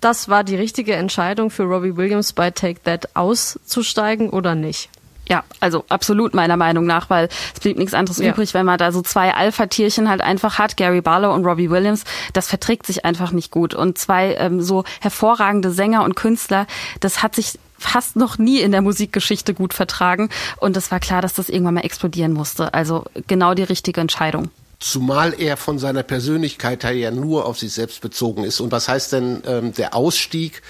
das 0.00 0.28
war 0.28 0.44
die 0.44 0.56
richtige 0.56 0.94
Entscheidung 0.94 1.50
für 1.50 1.64
Robbie 1.64 1.96
Williams 1.96 2.32
bei 2.32 2.50
Take 2.50 2.82
That 2.82 3.14
auszusteigen 3.14 4.30
oder 4.30 4.54
nicht? 4.54 4.90
Ja, 5.28 5.42
also 5.60 5.84
absolut 5.88 6.34
meiner 6.34 6.56
Meinung 6.56 6.84
nach, 6.84 7.08
weil 7.08 7.28
es 7.54 7.60
blieb 7.60 7.78
nichts 7.78 7.94
anderes 7.94 8.18
ja. 8.18 8.30
übrig, 8.30 8.52
wenn 8.52 8.66
man 8.66 8.78
da 8.78 8.92
so 8.92 9.00
zwei 9.00 9.34
Alpha-Tierchen 9.34 10.08
halt 10.08 10.20
einfach 10.20 10.58
hat, 10.58 10.76
Gary 10.76 11.00
Barlow 11.00 11.32
und 11.32 11.46
Robbie 11.46 11.70
Williams, 11.70 12.04
das 12.34 12.48
verträgt 12.48 12.86
sich 12.86 13.04
einfach 13.04 13.32
nicht 13.32 13.50
gut. 13.50 13.74
Und 13.74 13.96
zwei 13.96 14.34
ähm, 14.34 14.60
so 14.60 14.84
hervorragende 15.00 15.70
Sänger 15.70 16.04
und 16.04 16.14
Künstler, 16.14 16.66
das 17.00 17.22
hat 17.22 17.34
sich 17.34 17.58
fast 17.78 18.16
noch 18.16 18.38
nie 18.38 18.60
in 18.60 18.72
der 18.72 18.82
Musikgeschichte 18.82 19.54
gut 19.54 19.74
vertragen. 19.74 20.28
Und 20.58 20.76
es 20.76 20.90
war 20.90 21.00
klar, 21.00 21.22
dass 21.22 21.34
das 21.34 21.48
irgendwann 21.48 21.74
mal 21.74 21.84
explodieren 21.84 22.32
musste. 22.32 22.74
Also 22.74 23.04
genau 23.26 23.54
die 23.54 23.62
richtige 23.62 24.00
Entscheidung. 24.00 24.50
Zumal 24.86 25.32
er 25.40 25.56
von 25.56 25.78
seiner 25.78 26.02
Persönlichkeit 26.02 26.84
her 26.84 26.92
ja 26.92 27.10
nur 27.10 27.46
auf 27.46 27.58
sich 27.58 27.72
selbst 27.72 28.02
bezogen 28.02 28.44
ist. 28.44 28.60
Und 28.60 28.70
was 28.70 28.86
heißt 28.86 29.14
denn 29.14 29.42
ähm, 29.46 29.72
der 29.72 29.94
Ausstieg? 29.94 30.60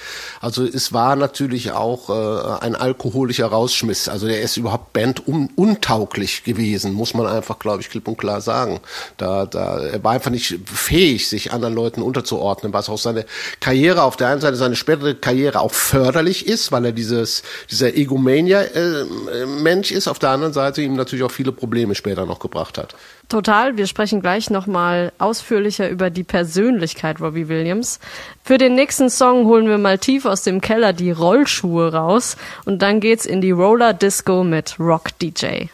Also 0.40 0.64
es 0.64 0.92
war 0.92 1.16
natürlich 1.16 1.72
auch 1.72 2.10
äh, 2.10 2.64
ein 2.64 2.76
alkoholischer 2.76 3.46
Rausschmiss. 3.46 4.08
Also 4.08 4.28
er 4.28 4.40
ist 4.40 4.56
überhaupt 4.56 4.92
Band 4.92 5.26
un 5.26 5.50
untauglich 5.56 6.44
gewesen, 6.44 6.92
muss 6.92 7.12
man 7.14 7.26
einfach, 7.26 7.58
glaube 7.58 7.80
ich, 7.80 7.90
klipp 7.90 8.06
und 8.06 8.16
klar 8.16 8.40
sagen. 8.40 8.78
Da, 9.16 9.46
da, 9.46 9.80
er 9.80 10.04
war 10.04 10.12
einfach 10.12 10.30
nicht 10.30 10.60
fähig, 10.64 11.28
sich 11.28 11.52
anderen 11.52 11.74
Leuten 11.74 12.00
unterzuordnen, 12.00 12.72
was 12.72 12.88
auch 12.88 12.98
seine 12.98 13.26
Karriere 13.58 14.04
auf 14.04 14.16
der 14.16 14.28
einen 14.28 14.40
Seite, 14.40 14.54
seine 14.54 14.76
spätere 14.76 15.14
Karriere 15.14 15.58
auch 15.58 15.72
förderlich 15.72 16.46
ist, 16.46 16.70
weil 16.70 16.84
er 16.84 16.92
dieses, 16.92 17.42
dieser 17.68 17.96
Egomania-Mensch 17.96 19.90
äh, 19.90 19.94
ist, 19.96 20.06
auf 20.06 20.20
der 20.20 20.30
anderen 20.30 20.52
Seite 20.52 20.82
ihm 20.82 20.94
natürlich 20.94 21.24
auch 21.24 21.32
viele 21.32 21.50
Probleme 21.50 21.96
später 21.96 22.26
noch 22.26 22.38
gebracht 22.38 22.78
hat. 22.78 22.94
Total. 23.28 23.76
Wir 23.76 23.86
sprechen 23.86 24.20
gleich 24.20 24.50
nochmal 24.50 25.12
ausführlicher 25.18 25.88
über 25.88 26.10
die 26.10 26.24
Persönlichkeit 26.24 27.20
Robbie 27.20 27.48
Williams. 27.48 27.98
Für 28.44 28.58
den 28.58 28.74
nächsten 28.74 29.10
Song 29.10 29.46
holen 29.46 29.66
wir 29.66 29.78
mal 29.78 29.98
tief 29.98 30.26
aus 30.26 30.42
dem 30.42 30.60
Keller 30.60 30.92
die 30.92 31.10
Rollschuhe 31.10 31.92
raus 31.92 32.36
und 32.64 32.82
dann 32.82 33.00
geht's 33.00 33.26
in 33.26 33.40
die 33.40 33.50
Roller 33.50 33.94
Disco 33.94 34.44
mit 34.44 34.78
Rock 34.78 35.18
DJ. 35.18 35.66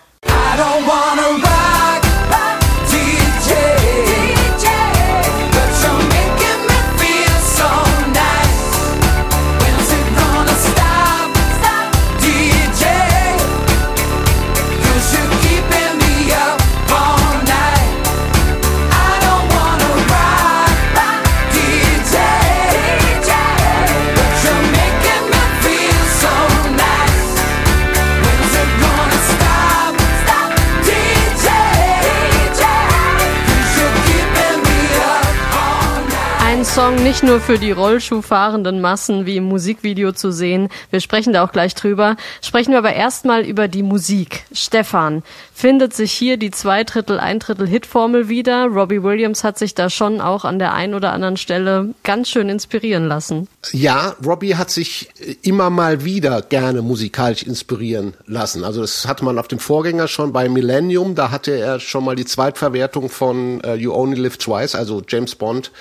Song 36.81 37.03
nicht 37.03 37.23
nur 37.23 37.41
für 37.41 37.59
die 37.59 37.73
Rollschuhfahrenden 37.73 38.81
Massen 38.81 39.27
wie 39.27 39.37
im 39.37 39.45
Musikvideo 39.45 40.13
zu 40.13 40.33
sehen. 40.33 40.71
Wir 40.89 41.01
sprechen 41.01 41.35
da 41.35 41.45
auch 41.45 41.53
gleich 41.53 41.75
drüber. 41.75 42.17
Sprechen 42.41 42.71
wir 42.71 42.79
aber 42.79 42.95
erstmal 42.95 43.45
über 43.45 43.69
die 43.69 43.83
Musik. 43.83 44.45
Stefan, 44.51 45.23
findet 45.53 45.93
sich 45.93 46.11
hier 46.11 46.39
die 46.39 46.51
zwei 46.51 46.85
Drittel, 46.85 47.21
ein 47.21 47.39
Drittel 47.39 47.69
Hitformel 47.69 48.31
wieder? 48.31 48.65
Robbie 48.65 49.03
Williams 49.03 49.45
hat 49.45 49.59
sich 49.59 49.75
da 49.75 49.91
schon 49.91 50.23
auch 50.23 50.47
an 50.47 50.59
der 50.59 50.73
einen 50.73 50.95
oder 50.95 51.13
anderen 51.13 51.37
Stelle 51.37 51.95
ganz 52.03 52.31
schön 52.31 52.49
inspirieren 52.49 53.07
lassen. 53.07 53.47
Ja, 53.73 54.17
Robbie 54.25 54.57
hat 54.57 54.71
sich 54.71 55.11
immer 55.43 55.69
mal 55.69 56.03
wieder 56.03 56.41
gerne 56.41 56.81
musikalisch 56.81 57.43
inspirieren 57.43 58.15
lassen. 58.27 58.65
Also 58.65 58.81
das 58.81 59.07
hatte 59.07 59.23
man 59.23 59.39
auf 59.39 59.49
dem 59.49 59.59
Vorgänger 59.59 60.09
schon 60.09 60.33
bei 60.33 60.49
Millennium. 60.49 61.15
Da 61.15 61.31
hatte 61.31 61.53
er 61.53 61.79
schon 61.79 62.07
mal 62.07 62.17
die 62.17 62.25
Zweitverwertung 62.25 63.11
von 63.11 63.61
uh, 63.67 63.75
You 63.75 63.93
Only 63.93 64.19
Live 64.19 64.39
Twice, 64.39 64.75
also 64.75 65.03
James 65.07 65.35
Bond 65.35 65.73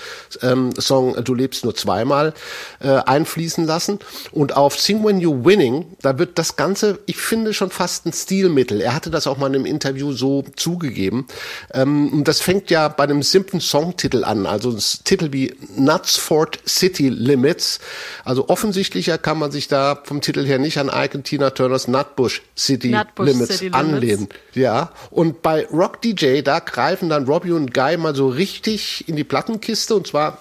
ähm, 0.41 0.73
Song 0.89 1.23
Du 1.23 1.35
lebst 1.35 1.63
nur 1.63 1.75
zweimal 1.75 2.33
äh, 2.79 2.87
einfließen 2.87 3.65
lassen. 3.65 3.99
Und 4.31 4.57
auf 4.57 4.79
Sing 4.79 5.05
When 5.05 5.21
You're 5.21 5.45
Winning, 5.45 5.85
da 6.01 6.17
wird 6.17 6.39
das 6.39 6.55
Ganze, 6.55 6.99
ich 7.05 7.17
finde, 7.17 7.53
schon 7.53 7.69
fast 7.69 8.07
ein 8.07 8.13
Stilmittel. 8.13 8.81
Er 8.81 8.95
hatte 8.95 9.11
das 9.11 9.27
auch 9.27 9.37
mal 9.37 9.47
in 9.47 9.55
einem 9.55 9.65
Interview 9.65 10.11
so 10.11 10.43
zugegeben. 10.55 11.27
Ähm, 11.73 12.23
das 12.23 12.41
fängt 12.41 12.71
ja 12.71 12.87
bei 12.87 13.03
einem 13.03 13.21
simplen 13.21 13.61
Songtitel 13.61 14.23
an, 14.23 14.47
also 14.47 14.71
ein 14.71 14.79
Titel 15.03 15.31
wie 15.31 15.47
Knutsford 15.75 16.59
City 16.67 17.09
Limits. 17.09 17.79
Also 18.25 18.49
offensichtlicher 18.49 19.19
kann 19.19 19.37
man 19.37 19.51
sich 19.51 19.67
da 19.67 20.01
vom 20.03 20.21
Titel 20.21 20.43
her 20.45 20.57
nicht 20.57 20.79
an 20.79 20.89
Ike 20.91 21.21
Tina 21.21 21.51
Turners 21.51 21.87
Nutbush 21.87 22.41
City 22.57 22.89
Nutbush 22.89 23.27
Limits 23.27 23.57
City 23.59 23.71
anlehnen. 23.73 24.27
Limits. 24.29 24.35
Ja. 24.55 24.91
Und 25.11 25.43
bei 25.43 25.67
Rock 25.67 26.01
DJ, 26.01 26.41
da 26.41 26.59
greifen 26.59 27.09
dann 27.09 27.25
Robbie 27.25 27.51
und 27.51 27.73
Guy 27.75 27.97
mal 27.97 28.15
so 28.15 28.27
richtig 28.27 29.07
in 29.07 29.15
die 29.15 29.23
Plattenkiste 29.23 29.93
und 29.95 30.07
zwar 30.07 30.39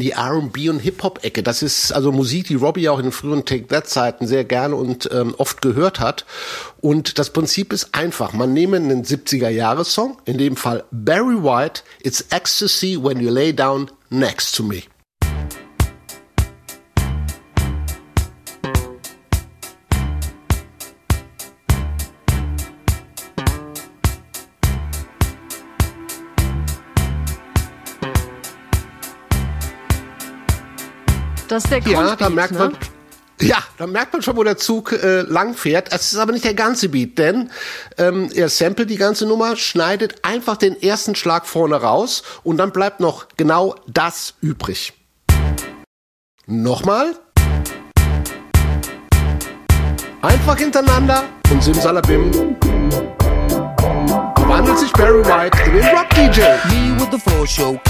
die 0.00 0.12
R&B 0.12 0.68
und 0.68 0.80
Hip-Hop-Ecke. 0.80 1.42
Das 1.42 1.62
ist 1.62 1.92
also 1.92 2.12
Musik, 2.12 2.46
die 2.46 2.54
Robbie 2.54 2.88
auch 2.88 2.98
in 2.98 3.06
den 3.06 3.12
frühen 3.12 3.44
Take-That-Zeiten 3.44 4.26
sehr 4.26 4.44
gerne 4.44 4.76
und 4.76 5.08
ähm, 5.12 5.34
oft 5.38 5.62
gehört 5.62 6.00
hat. 6.00 6.24
Und 6.80 7.18
das 7.18 7.30
Prinzip 7.30 7.72
ist 7.72 7.94
einfach. 7.94 8.32
Man 8.32 8.52
nehme 8.52 8.76
einen 8.76 9.04
70er-Jahres-Song, 9.04 10.18
in 10.24 10.38
dem 10.38 10.56
Fall 10.56 10.84
Barry 10.90 11.42
White, 11.42 11.82
It's 12.02 12.24
Ecstasy 12.30 12.98
When 13.00 13.20
You 13.20 13.30
Lay 13.30 13.52
Down 13.52 13.90
Next 14.10 14.56
to 14.56 14.62
Me. 14.62 14.82
Das 31.54 31.62
ist 31.62 31.70
der 31.70 31.80
Grundbeat, 31.82 32.08
Ja, 32.08 32.16
da 32.16 32.30
merkt 32.30 32.58
man, 32.58 32.72
ne? 32.72 32.78
Ja, 33.40 33.58
da 33.78 33.86
merkt 33.86 34.12
man 34.12 34.22
schon, 34.22 34.36
wo 34.36 34.42
der 34.42 34.56
Zug 34.56 34.90
äh, 34.90 35.20
lang 35.20 35.54
fährt. 35.54 35.92
Es 35.92 36.12
ist 36.12 36.18
aber 36.18 36.32
nicht 36.32 36.44
der 36.44 36.54
ganze 36.54 36.88
Beat, 36.88 37.16
denn 37.16 37.48
ähm, 37.96 38.28
er 38.34 38.48
samplet 38.48 38.90
die 38.90 38.96
ganze 38.96 39.24
Nummer, 39.24 39.54
schneidet 39.54 40.24
einfach 40.24 40.56
den 40.56 40.82
ersten 40.82 41.14
Schlag 41.14 41.46
vorne 41.46 41.76
raus 41.76 42.24
und 42.42 42.56
dann 42.56 42.72
bleibt 42.72 42.98
noch 42.98 43.28
genau 43.36 43.76
das 43.86 44.34
übrig. 44.40 44.94
Nochmal. 46.46 47.14
Einfach 50.22 50.58
hintereinander 50.58 51.22
und 51.52 51.62
simsalabim 51.62 52.56
wandelt 54.54 54.78
sich 54.78 54.92
Barry 54.92 55.24
White 55.24 55.58
in 55.66 55.72
den 55.74 55.84
Rock 55.86 56.10
DJ. 56.10 56.42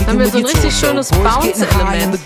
Haben 0.07 0.19
wir 0.19 0.29
so 0.29 0.39
ein 0.39 0.45
richtig 0.47 0.75
schönes 0.75 1.11
Bounce-Element. 1.11 2.19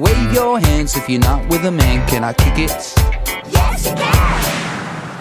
Wave 0.00 0.34
your 0.34 0.60
hands 0.60 0.96
if 0.96 1.08
you're 1.08 1.20
not 1.20 1.40
with 1.50 1.64
a 1.64 1.70
man. 1.70 2.04
Can 2.06 2.22
I 2.22 2.34
kick 2.34 2.58
it? 2.58 2.94
Yes, 3.50 3.86
you 3.86 3.94
can. 3.94 4.53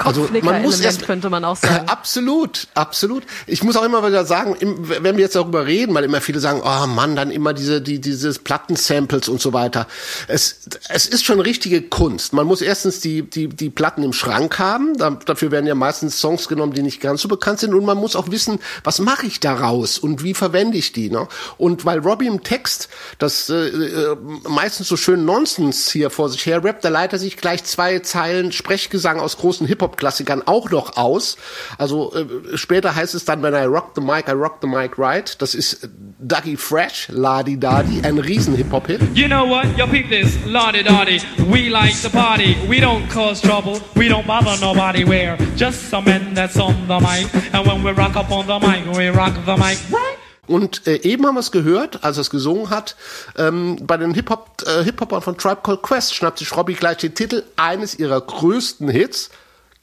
Also 0.03 0.27
man 0.41 0.61
muss 0.61 0.79
erst, 0.79 1.05
könnte 1.05 1.29
man 1.29 1.45
auch 1.45 1.55
sagen. 1.55 1.87
Absolut, 1.93 2.67
absolut. 2.73 3.23
Ich 3.47 3.63
muss 3.63 3.77
auch 3.77 3.83
immer 3.83 4.05
wieder 4.05 4.25
sagen, 4.25 4.57
wenn 4.59 5.15
wir 5.15 5.23
jetzt 5.23 5.35
darüber 5.35 5.65
reden, 5.65 5.93
weil 5.93 6.03
immer 6.03 6.21
viele 6.21 6.39
sagen, 6.39 6.61
oh 6.63 6.87
Mann, 6.87 7.15
dann 7.15 7.31
immer 7.31 7.53
diese 7.53 7.81
die 7.81 7.99
dieses 7.99 8.39
Plattensamples 8.39 9.29
und 9.29 9.41
so 9.41 9.53
weiter. 9.53 9.87
Es 10.27 10.61
es 10.89 11.05
ist 11.05 11.23
schon 11.23 11.39
richtige 11.39 11.81
Kunst. 11.81 12.33
Man 12.33 12.47
muss 12.47 12.61
erstens 12.61 12.99
die 12.99 13.21
die 13.23 13.47
die 13.47 13.69
Platten 13.69 14.03
im 14.03 14.13
Schrank 14.13 14.59
haben. 14.59 14.97
dafür 14.97 15.51
werden 15.51 15.67
ja 15.67 15.75
meistens 15.75 16.19
Songs 16.19 16.47
genommen, 16.47 16.73
die 16.73 16.81
nicht 16.81 16.99
ganz 16.99 17.21
so 17.21 17.27
bekannt 17.27 17.59
sind 17.59 17.73
und 17.73 17.85
man 17.85 17.97
muss 17.97 18.15
auch 18.15 18.31
wissen, 18.31 18.59
was 18.83 18.99
mache 18.99 19.25
ich 19.25 19.39
daraus 19.39 19.97
und 19.97 20.23
wie 20.23 20.33
verwende 20.33 20.77
ich 20.77 20.91
die. 20.91 21.09
Ne? 21.09 21.27
Und 21.57 21.85
weil 21.85 21.99
Robbie 21.99 22.27
im 22.27 22.43
Text 22.43 22.89
das 23.19 23.49
äh, 23.49 23.67
äh 23.67 24.17
meistens 24.47 24.87
so 24.87 24.97
schön 24.97 25.25
Nonsens 25.25 25.89
hier 25.89 26.09
vor 26.09 26.29
sich 26.29 26.45
her 26.45 26.63
rappt, 26.63 26.83
da 26.83 26.89
leitet 26.89 27.13
er 27.13 27.19
sich 27.19 27.37
gleich 27.37 27.63
zwei 27.63 27.99
Zeilen 27.99 28.51
Sprechgesang 28.51 29.19
aus 29.19 29.37
großen 29.37 29.67
Hip 29.67 29.82
Hip-Hop-Klassikern 29.83 30.43
auch 30.45 30.69
noch 30.69 30.97
aus. 30.97 31.37
Also 31.77 32.13
äh, 32.13 32.57
später 32.57 32.95
heißt 32.95 33.15
es 33.15 33.25
dann, 33.25 33.43
wenn 33.43 33.53
I 33.53 33.65
rock 33.65 33.91
the 33.95 34.01
mic, 34.01 34.27
I 34.27 34.31
rock 34.31 34.59
the 34.61 34.67
mic 34.67 34.97
right. 34.97 35.35
Das 35.41 35.53
ist 35.53 35.89
Dougie 36.19 36.55
Fresh, 36.55 37.09
Ladi 37.09 37.59
Dadi, 37.59 38.01
ein 38.03 38.17
riesen 38.17 38.55
Hip-Hop-Hit. 38.55 39.01
You 39.13 39.27
know 39.27 39.47
what? 39.47 39.65
Yo, 39.77 39.85
peep 39.87 40.09
this. 40.09 40.37
Lottie 40.45 40.83
Dottie. 40.83 41.21
We 41.49 41.69
like 41.69 41.93
to 42.01 42.09
party. 42.09 42.55
We 42.67 42.79
don't 42.79 43.07
cause 43.09 43.41
trouble. 43.41 43.79
We 43.95 44.07
don't 44.07 44.25
bother 44.25 44.57
nobody. 44.61 45.03
We're 45.03 45.37
just 45.57 45.89
some 45.89 46.05
men 46.05 46.33
that's 46.33 46.57
on 46.57 46.75
the 46.87 46.99
mic. 46.99 47.27
And 47.53 47.67
when 47.67 47.83
we 47.83 47.91
rock 47.91 48.15
up 48.15 48.31
on 48.31 48.47
the 48.47 48.59
mic, 48.59 48.85
we 48.97 49.09
rock 49.09 49.33
the 49.45 49.57
mic 49.57 49.77
right. 49.91 50.17
Und 50.45 50.87
äh, 50.87 50.97
eben 51.03 51.25
haben 51.25 51.35
wir 51.35 51.39
es 51.39 51.51
gehört, 51.51 52.03
als 52.03 52.17
er 52.17 52.21
es 52.21 52.29
gesungen 52.29 52.69
hat, 52.69 52.97
ähm, 53.37 53.77
bei 53.81 53.95
den 53.95 54.13
Hip-Hop, 54.13 54.63
äh, 54.65 54.83
Hip-Hopern 54.83 55.21
von 55.21 55.37
Tribe 55.37 55.61
Called 55.63 55.81
Quest 55.81 56.13
schnappt 56.13 56.39
sich 56.39 56.53
Robbie 56.55 56.73
gleich 56.73 56.97
den 56.97 57.15
Titel 57.15 57.43
eines 57.55 57.97
ihrer 57.97 58.19
größten 58.19 58.89
Hits, 58.89 59.29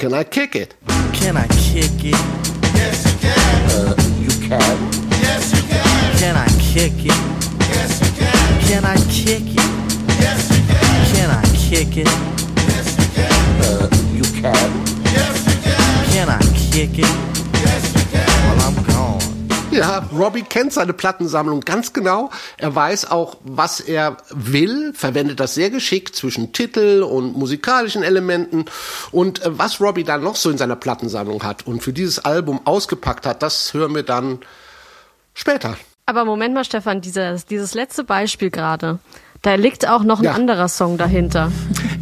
Can 0.00 0.14
I 0.14 0.24
Kick 0.24 0.56
It? 0.56 0.74
Can 1.12 1.36
I 1.36 1.46
kick 1.48 2.02
it? 2.02 2.16
Yes, 2.74 3.04
you 3.04 3.18
can. 3.20 3.70
Uh, 3.70 3.94
you 4.18 4.30
can. 4.48 4.78
Yes, 5.20 5.52
you 5.52 5.62
can. 5.68 6.16
Can 6.16 6.36
I 6.36 6.48
kick 6.58 7.04
it? 7.04 7.12
Yes, 7.68 8.00
you 8.00 8.10
can. 8.16 8.60
Can 8.66 8.84
I 8.86 8.96
kick 8.96 9.44
it? 9.44 9.60
Yes, 10.18 10.48
you 10.56 10.64
can. 10.64 11.12
Can 11.12 11.30
I 11.30 11.44
kick 11.54 11.96
it? 11.98 12.06
Yes, 12.64 12.96
you 12.96 13.08
can. 13.12 13.32
Uh, 13.60 13.88
you 14.16 14.24
can. 14.40 14.70
Yes, 15.04 15.44
you 15.44 15.60
can. 15.60 16.06
Can 16.08 16.28
I 16.30 16.40
kick 16.56 16.98
it? 16.98 17.14
Yes, 17.60 17.94
you 17.94 18.04
can. 18.10 18.26
Well, 18.46 18.68
I'm 18.68 18.82
gone. 18.84 19.29
Ja, 19.70 20.04
Robbie 20.12 20.42
kennt 20.42 20.72
seine 20.72 20.92
Plattensammlung 20.92 21.60
ganz 21.60 21.92
genau. 21.92 22.30
Er 22.58 22.74
weiß 22.74 23.10
auch, 23.10 23.36
was 23.44 23.80
er 23.80 24.16
will, 24.30 24.92
verwendet 24.94 25.38
das 25.40 25.54
sehr 25.54 25.70
geschickt 25.70 26.16
zwischen 26.16 26.52
Titel 26.52 27.02
und 27.02 27.36
musikalischen 27.36 28.02
Elementen. 28.02 28.64
Und 29.12 29.42
äh, 29.44 29.58
was 29.58 29.80
Robbie 29.80 30.04
dann 30.04 30.22
noch 30.22 30.36
so 30.36 30.50
in 30.50 30.58
seiner 30.58 30.76
Plattensammlung 30.76 31.42
hat 31.44 31.66
und 31.66 31.82
für 31.82 31.92
dieses 31.92 32.18
Album 32.24 32.60
ausgepackt 32.64 33.26
hat, 33.26 33.42
das 33.42 33.72
hören 33.74 33.94
wir 33.94 34.02
dann 34.02 34.40
später. 35.34 35.76
Aber 36.06 36.24
Moment 36.24 36.54
mal, 36.54 36.64
Stefan, 36.64 37.00
dieses, 37.00 37.46
dieses 37.46 37.74
letzte 37.74 38.02
Beispiel 38.04 38.50
gerade. 38.50 38.98
Da 39.42 39.54
liegt 39.54 39.88
auch 39.88 40.02
noch 40.02 40.18
ein 40.18 40.24
Ja. 40.24 40.32
anderer 40.32 40.68
Song 40.68 40.98
dahinter. 40.98 41.50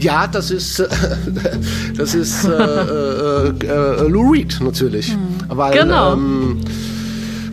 Ja, 0.00 0.26
das 0.26 0.50
ist 0.50 0.80
äh, 0.80 0.88
das 1.96 2.14
ist 2.14 2.44
äh, 2.44 2.50
äh, 2.50 3.48
äh, 3.64 4.08
Lou 4.08 4.32
Reed 4.32 4.58
natürlich, 4.60 5.16
weil 5.48 5.78
Genau. 5.78 6.14
ähm, 6.14 6.60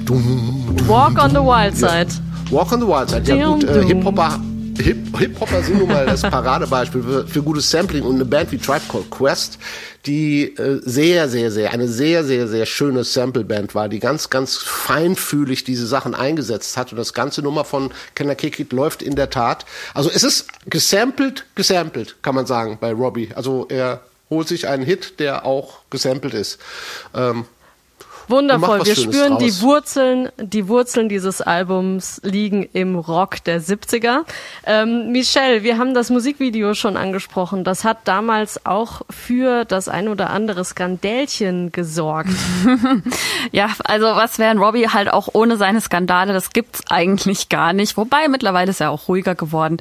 Walk 0.10 1.18
on 1.24 1.32
the 1.32 1.38
Wild 1.38 1.76
Side. 1.76 2.08
Walk 2.52 2.72
on 2.72 2.80
the 2.80 2.88
Wild 2.88 3.10
Side. 3.10 3.24
Ja 3.36 3.48
gut, 3.48 3.64
äh. 3.64 3.84
Hip-Hopper 3.86 4.40
Hip- 4.78 5.18
Hip-Hopper 5.18 5.64
sind 5.64 5.80
nun 5.80 5.88
mal 5.88 6.06
das 6.06 6.22
Paradebeispiel 6.22 7.02
für, 7.02 7.28
für 7.28 7.42
gutes 7.42 7.72
Sampling 7.72 8.04
und 8.04 8.16
eine 8.16 8.26
Band 8.26 8.52
wie 8.52 8.58
Tribe 8.58 8.82
Called 8.90 9.10
Quest, 9.10 9.58
die 10.06 10.56
äh, 10.58 10.80
sehr, 10.84 11.28
sehr, 11.30 11.50
sehr, 11.50 11.72
eine 11.72 11.88
sehr, 11.88 12.24
sehr, 12.24 12.48
sehr 12.48 12.66
schöne 12.66 13.04
Sample-Band 13.04 13.74
war, 13.74 13.90
die 13.90 14.00
ganz, 14.00 14.30
ganz 14.30 14.58
feinfühlig 14.58 15.64
diese 15.64 15.88
Sachen 15.88 16.14
eingesetzt 16.14 16.78
hat 16.78 16.92
und 16.92 16.98
das 16.98 17.14
ganze 17.14 17.42
Nummer 17.42 17.64
von 17.64 17.90
I 18.20 18.36
Kick 18.36 18.72
läuft 18.74 19.02
in 19.02 19.16
der 19.16 19.30
Tat. 19.30 19.66
Also 19.94 20.12
es 20.14 20.24
ist 20.24 20.48
gesampelt, 20.70 21.46
gesampelt, 21.56 22.18
kann 22.22 22.36
man 22.36 22.46
sagen, 22.46 22.78
bei 22.80 22.92
Robbie. 22.92 23.30
Also 23.34 23.66
er 23.70 24.02
holt 24.30 24.48
sich 24.48 24.68
einen 24.68 24.84
Hit, 24.84 25.20
der 25.20 25.46
auch 25.46 25.80
gesampelt 25.90 26.34
ist. 26.34 26.60
Ähm, 27.14 27.46
Wundervoll. 28.28 28.86
Wir 28.86 28.96
Schönes 28.96 29.16
spüren 29.16 29.34
draus. 29.34 29.44
die 29.44 29.62
Wurzeln, 29.62 30.30
die 30.38 30.68
Wurzeln 30.68 31.10
dieses 31.10 31.42
Albums 31.42 32.22
liegen 32.24 32.68
im 32.74 32.96
Rock 32.96 33.44
der 33.44 33.62
70er. 33.62 34.22
Ähm, 34.66 35.12
Michelle, 35.12 35.64
wir 35.64 35.78
haben 35.78 35.94
das 35.94 36.10
Musikvideo 36.10 36.74
schon 36.74 36.98
angesprochen. 36.98 37.64
Das 37.64 37.84
hat 37.84 38.00
damals 38.06 38.66
auch 38.66 39.02
für 39.10 39.66
das 39.66 39.88
ein 39.88 40.08
oder 40.08 40.30
andere 40.30 40.64
Skandälchen 40.64 41.72
gesorgt. 41.72 42.30
Ja, 43.52 43.70
also 43.84 44.08
was 44.08 44.40
wäre 44.40 44.52
ein 44.52 44.58
Robbie 44.58 44.88
halt 44.90 45.12
auch 45.12 45.30
ohne 45.34 45.58
seine 45.58 45.80
Skandale, 45.80 46.34
das 46.34 46.52
gibt's 46.52 46.82
eigentlich 46.90 47.50
gar 47.50 47.74
nicht. 47.74 47.96
Wobei 47.98 48.28
mittlerweile 48.28 48.72
ist 48.72 48.82
er 48.82 48.92
auch 48.92 49.08
ruhiger 49.08 49.36
geworden. 49.36 49.78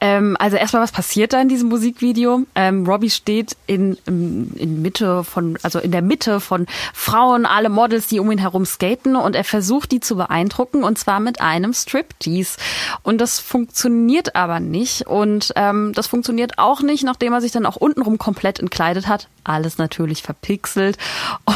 Ähm, 0.00 0.36
also 0.38 0.56
erstmal, 0.56 0.82
was 0.82 0.92
passiert 0.92 1.32
da 1.32 1.40
in 1.40 1.48
diesem 1.48 1.68
Musikvideo? 1.68 2.42
Ähm, 2.54 2.86
Robbie 2.86 3.10
steht 3.10 3.56
in, 3.66 3.96
in, 4.06 4.52
in 4.54 4.82
Mitte 4.82 5.24
von, 5.24 5.58
also 5.62 5.78
in 5.78 5.92
der 5.92 6.02
Mitte 6.02 6.40
von 6.40 6.66
Frauen, 6.92 7.46
alle 7.46 7.68
Models, 7.68 7.85
die 7.88 8.20
um 8.20 8.30
ihn 8.30 8.38
herum 8.38 8.64
skaten 8.64 9.16
und 9.16 9.36
er 9.36 9.44
versucht, 9.44 9.92
die 9.92 10.00
zu 10.00 10.16
beeindrucken 10.16 10.84
und 10.84 10.98
zwar 10.98 11.20
mit 11.20 11.40
einem 11.40 11.72
Striptease. 11.72 12.58
Und 13.02 13.20
das 13.20 13.38
funktioniert 13.38 14.36
aber 14.36 14.60
nicht 14.60 15.06
und 15.06 15.52
ähm, 15.56 15.92
das 15.94 16.06
funktioniert 16.06 16.58
auch 16.58 16.82
nicht, 16.82 17.04
nachdem 17.04 17.32
er 17.32 17.40
sich 17.40 17.52
dann 17.52 17.66
auch 17.66 17.76
untenrum 17.76 18.18
komplett 18.18 18.60
entkleidet 18.60 19.08
hat. 19.08 19.28
Alles 19.44 19.78
natürlich 19.78 20.22
verpixelt. 20.22 20.98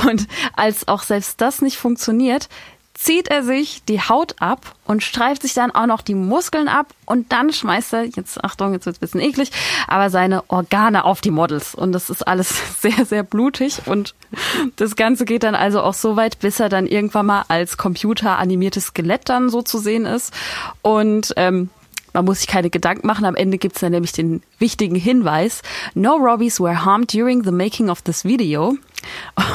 Und 0.06 0.26
als 0.54 0.88
auch 0.88 1.02
selbst 1.02 1.40
das 1.40 1.62
nicht 1.62 1.76
funktioniert, 1.76 2.48
zieht 2.94 3.28
er 3.28 3.42
sich 3.42 3.82
die 3.84 4.00
Haut 4.00 4.36
ab 4.40 4.74
und 4.84 5.02
streift 5.02 5.42
sich 5.42 5.54
dann 5.54 5.70
auch 5.70 5.86
noch 5.86 6.02
die 6.02 6.14
Muskeln 6.14 6.68
ab 6.68 6.88
und 7.06 7.32
dann 7.32 7.52
schmeißt 7.52 7.94
er, 7.94 8.04
jetzt 8.04 8.42
Achtung, 8.44 8.72
jetzt 8.72 8.86
wird's 8.86 8.98
ein 8.98 9.00
bisschen 9.00 9.20
eklig, 9.20 9.50
aber 9.86 10.10
seine 10.10 10.44
Organe 10.48 11.04
auf 11.04 11.20
die 11.20 11.30
Models. 11.30 11.74
Und 11.74 11.92
das 11.92 12.10
ist 12.10 12.26
alles 12.26 12.54
sehr, 12.80 13.04
sehr 13.06 13.22
blutig 13.22 13.82
und 13.86 14.14
das 14.76 14.96
Ganze 14.96 15.24
geht 15.24 15.44
dann 15.44 15.54
also 15.54 15.80
auch 15.80 15.94
so 15.94 16.16
weit, 16.16 16.40
bis 16.40 16.60
er 16.60 16.68
dann 16.68 16.86
irgendwann 16.86 17.26
mal 17.26 17.44
als 17.48 17.76
computeranimiertes 17.76 18.86
Skelett 18.86 19.28
dann 19.28 19.48
so 19.50 19.62
zu 19.62 19.78
sehen 19.78 20.04
ist. 20.04 20.34
Und 20.82 21.32
ähm, 21.36 21.70
man 22.12 22.24
muss 22.24 22.38
sich 22.38 22.46
keine 22.46 22.70
Gedanken 22.70 23.06
machen. 23.06 23.24
Am 23.24 23.34
Ende 23.34 23.58
gibt's 23.58 23.80
dann 23.80 23.92
nämlich 23.92 24.12
den 24.12 24.42
wichtigen 24.58 24.94
Hinweis. 24.94 25.62
No 25.94 26.16
Robbies 26.16 26.60
were 26.60 26.84
harmed 26.84 27.12
during 27.12 27.44
the 27.44 27.52
making 27.52 27.90
of 27.90 28.02
this 28.02 28.24
video. 28.24 28.76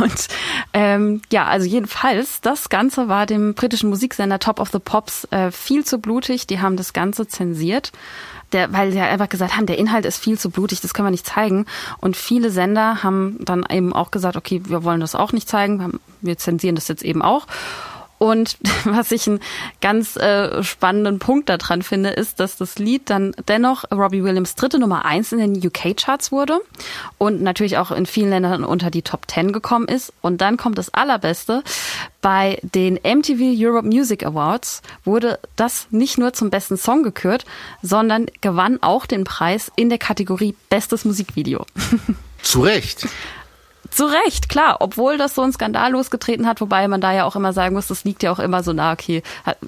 Und 0.01 0.27
ähm, 0.73 1.21
ja, 1.31 1.45
also 1.45 1.67
jedenfalls, 1.67 2.41
das 2.41 2.69
Ganze 2.69 3.07
war 3.07 3.25
dem 3.25 3.53
britischen 3.53 3.89
Musiksender 3.89 4.39
Top 4.39 4.59
of 4.59 4.71
the 4.71 4.79
Pops 4.79 5.25
äh, 5.31 5.51
viel 5.51 5.85
zu 5.85 5.99
blutig. 5.99 6.47
Die 6.47 6.59
haben 6.59 6.77
das 6.77 6.93
Ganze 6.93 7.27
zensiert. 7.27 7.91
Der, 8.51 8.71
weil 8.71 8.91
sie 8.91 8.99
einfach 8.99 9.27
gesagt 9.27 9.57
haben, 9.57 9.65
der 9.65 9.79
Inhalt 9.79 10.05
ist 10.05 10.23
viel 10.23 10.37
zu 10.37 10.51
blutig, 10.51 10.79
das 10.79 10.93
können 10.93 11.07
wir 11.07 11.11
nicht 11.11 11.25
zeigen. 11.25 11.65
Und 11.99 12.15
viele 12.15 12.51
Sender 12.51 13.01
haben 13.03 13.37
dann 13.39 13.65
eben 13.69 13.91
auch 13.91 14.11
gesagt, 14.11 14.37
okay, 14.37 14.61
wir 14.65 14.83
wollen 14.83 15.01
das 15.01 15.15
auch 15.15 15.33
nicht 15.33 15.49
zeigen, 15.49 15.99
wir 16.21 16.37
zensieren 16.37 16.75
das 16.75 16.87
jetzt 16.87 17.03
eben 17.03 17.23
auch. 17.23 17.47
Und 18.17 18.57
was 18.85 19.11
ich 19.11 19.27
einen 19.27 19.39
ganz 19.81 20.15
äh, 20.15 20.63
spannenden 20.63 21.19
Punkt 21.19 21.49
daran 21.49 21.81
finde, 21.81 22.09
ist, 22.09 22.39
dass 22.39 22.57
das 22.57 22.77
Lied 22.79 23.09
dann 23.09 23.33
dennoch 23.47 23.85
Robbie 23.91 24.23
Williams 24.23 24.55
dritte 24.55 24.79
Nummer 24.79 25.05
eins 25.05 25.31
in 25.31 25.39
den 25.39 25.67
UK-Charts 25.67 26.31
wurde 26.31 26.59
und 27.17 27.41
natürlich 27.41 27.77
auch 27.77 27.91
in 27.91 28.05
vielen 28.05 28.29
Ländern 28.29 28.63
unter 28.63 28.89
die 28.89 29.01
Top 29.01 29.29
10 29.29 29.51
gekommen 29.51 29.87
ist. 29.87 30.13
Und 30.21 30.41
dann 30.41 30.57
kommt 30.57 30.77
das 30.77 30.93
Allerbeste. 30.93 31.63
Bei 32.21 32.59
den 32.61 32.95
MTV 32.95 33.53
Europe 33.55 33.87
Music 33.87 34.25
Awards 34.25 34.81
wurde 35.03 35.39
das 35.55 35.87
nicht 35.91 36.17
nur 36.17 36.33
zum 36.33 36.49
besten 36.49 36.77
Song 36.77 37.03
gekürt, 37.03 37.45
sondern 37.81 38.27
gewann 38.41 38.81
auch 38.81 39.05
den 39.05 39.23
Preis 39.23 39.71
in 39.75 39.89
der 39.89 39.99
Kategorie 39.99 40.55
Bestes 40.69 41.05
Musikvideo. 41.05 41.65
zu 42.41 42.61
Recht. 42.61 43.07
Zu 43.95 44.07
Recht, 44.07 44.49
klar, 44.49 44.75
obwohl 44.81 45.17
das 45.17 45.35
so 45.35 45.41
ein 45.41 45.53
Skandal 45.53 45.93
losgetreten 45.93 46.47
hat, 46.47 46.59
wobei 46.59 46.85
man 46.89 46.99
da 46.99 47.13
ja 47.13 47.23
auch 47.23 47.37
immer 47.37 47.53
sagen 47.53 47.75
muss, 47.75 47.87
das 47.87 48.03
liegt 48.03 48.23
ja 48.23 48.31
auch 48.33 48.39
immer 48.39 48.61
so 48.61 48.73
nah, 48.73 48.91
okay, 48.91 49.23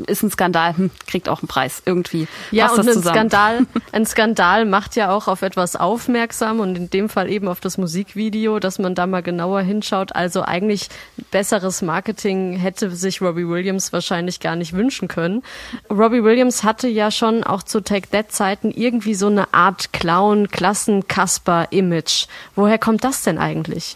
ist 0.05 0.21
ein 0.21 0.29
Skandal, 0.29 0.75
hm, 0.75 0.91
kriegt 1.07 1.29
auch 1.29 1.39
einen 1.39 1.47
Preis, 1.47 1.81
irgendwie. 1.85 2.27
Ja, 2.51 2.69
und 2.69 2.79
ein 2.79 2.87
zusammen. 2.87 3.15
Skandal, 3.15 3.65
ein 3.93 4.05
Skandal 4.05 4.65
macht 4.65 4.97
ja 4.97 5.11
auch 5.11 5.29
auf 5.29 5.43
etwas 5.43 5.77
aufmerksam 5.77 6.59
und 6.59 6.75
in 6.75 6.89
dem 6.89 7.07
Fall 7.07 7.31
eben 7.31 7.47
auf 7.47 7.61
das 7.61 7.77
Musikvideo, 7.77 8.59
dass 8.59 8.79
man 8.79 8.95
da 8.95 9.07
mal 9.07 9.23
genauer 9.23 9.61
hinschaut. 9.61 10.13
Also 10.13 10.41
eigentlich 10.41 10.89
besseres 11.31 11.81
Marketing 11.81 12.57
hätte 12.57 12.91
sich 12.91 13.21
Robbie 13.21 13.47
Williams 13.47 13.93
wahrscheinlich 13.93 14.41
gar 14.41 14.57
nicht 14.57 14.73
wünschen 14.73 15.07
können. 15.07 15.41
Robbie 15.89 16.25
Williams 16.25 16.65
hatte 16.65 16.89
ja 16.89 17.11
schon 17.11 17.45
auch 17.45 17.63
zu 17.63 17.79
Take 17.79 18.09
That 18.09 18.33
Zeiten 18.33 18.71
irgendwie 18.71 19.15
so 19.15 19.27
eine 19.27 19.53
Art 19.53 19.93
Clown, 19.93 20.49
Klassenkasper 20.49 21.67
Image. 21.69 22.27
Woher 22.57 22.77
kommt 22.77 23.05
das 23.05 23.23
denn 23.23 23.37
eigentlich? 23.37 23.95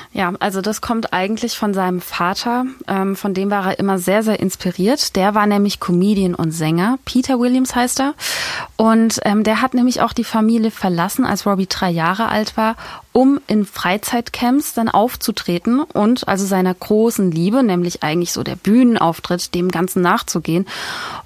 Ja, 0.13 0.33
also 0.39 0.59
das 0.59 0.81
kommt 0.81 1.13
eigentlich 1.13 1.57
von 1.57 1.73
seinem 1.73 2.01
Vater. 2.01 2.65
Ähm, 2.85 3.15
von 3.15 3.33
dem 3.33 3.49
war 3.49 3.67
er 3.67 3.79
immer 3.79 3.97
sehr, 3.97 4.23
sehr 4.23 4.41
inspiriert. 4.41 5.15
Der 5.15 5.35
war 5.35 5.47
nämlich 5.47 5.79
Comedian 5.79 6.35
und 6.35 6.51
Sänger. 6.51 6.99
Peter 7.05 7.39
Williams 7.39 7.75
heißt 7.75 8.01
er. 8.01 8.13
Und 8.75 9.21
ähm, 9.23 9.45
der 9.45 9.61
hat 9.61 9.73
nämlich 9.73 10.01
auch 10.01 10.11
die 10.11 10.25
Familie 10.25 10.69
verlassen, 10.71 11.23
als 11.23 11.45
Robbie 11.45 11.67
drei 11.67 11.89
Jahre 11.91 12.27
alt 12.27 12.57
war, 12.57 12.75
um 13.13 13.39
in 13.47 13.65
Freizeitcamps 13.65 14.73
dann 14.73 14.89
aufzutreten 14.89 15.81
und 15.81 16.27
also 16.27 16.45
seiner 16.45 16.73
großen 16.73 17.31
Liebe, 17.31 17.63
nämlich 17.63 18.03
eigentlich 18.03 18.33
so 18.33 18.43
der 18.43 18.55
Bühnenauftritt, 18.55 19.55
dem 19.55 19.69
Ganzen 19.69 20.01
nachzugehen. 20.01 20.65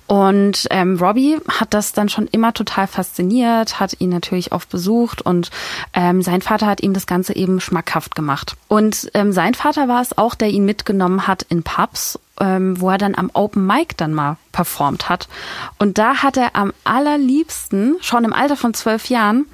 Und 0.08 0.68
ähm, 0.70 0.98
Robbie 1.00 1.38
hat 1.48 1.74
das 1.74 1.94
dann 1.94 2.10
schon 2.10 2.28
immer 2.28 2.54
total 2.54 2.86
fasziniert, 2.86 3.80
hat 3.80 4.00
ihn 4.00 4.10
natürlich 4.10 4.52
oft 4.52 4.70
besucht 4.70 5.24
und 5.24 5.50
ähm, 5.94 6.22
sein 6.22 6.42
Vater 6.42 6.68
hat 6.68 6.84
ihm 6.84 6.94
das 6.94 7.08
Ganze 7.08 7.36
eben 7.36 7.60
schmackhaft 7.60 8.14
gemacht. 8.14 8.56
Ähm, 9.14 9.32
sein 9.32 9.54
Vater 9.54 9.88
war 9.88 10.02
es 10.02 10.18
auch, 10.18 10.36
der 10.36 10.50
ihn 10.50 10.66
mitgenommen 10.66 11.28
hat 11.28 11.44
in 11.44 11.64
Pubs, 11.64 12.20
ähm, 12.40 12.80
wo 12.80 12.90
er 12.90 12.98
dann 12.98 13.16
am 13.16 13.30
Open 13.34 13.66
Mic 13.66 13.96
dann 13.98 14.14
mal 14.14 14.38
performt 14.52 15.10
hat. 15.10 15.28
Und 15.80 15.98
da 15.98 16.24
hat 16.24 16.38
er 16.38 16.56
am 16.56 16.74
allerliebsten, 16.84 17.98
schon 18.02 18.24
im 18.24 18.34
Alter 18.34 18.58
von 18.58 18.74
zwölf 18.74 19.10
Jahren, 19.10 19.46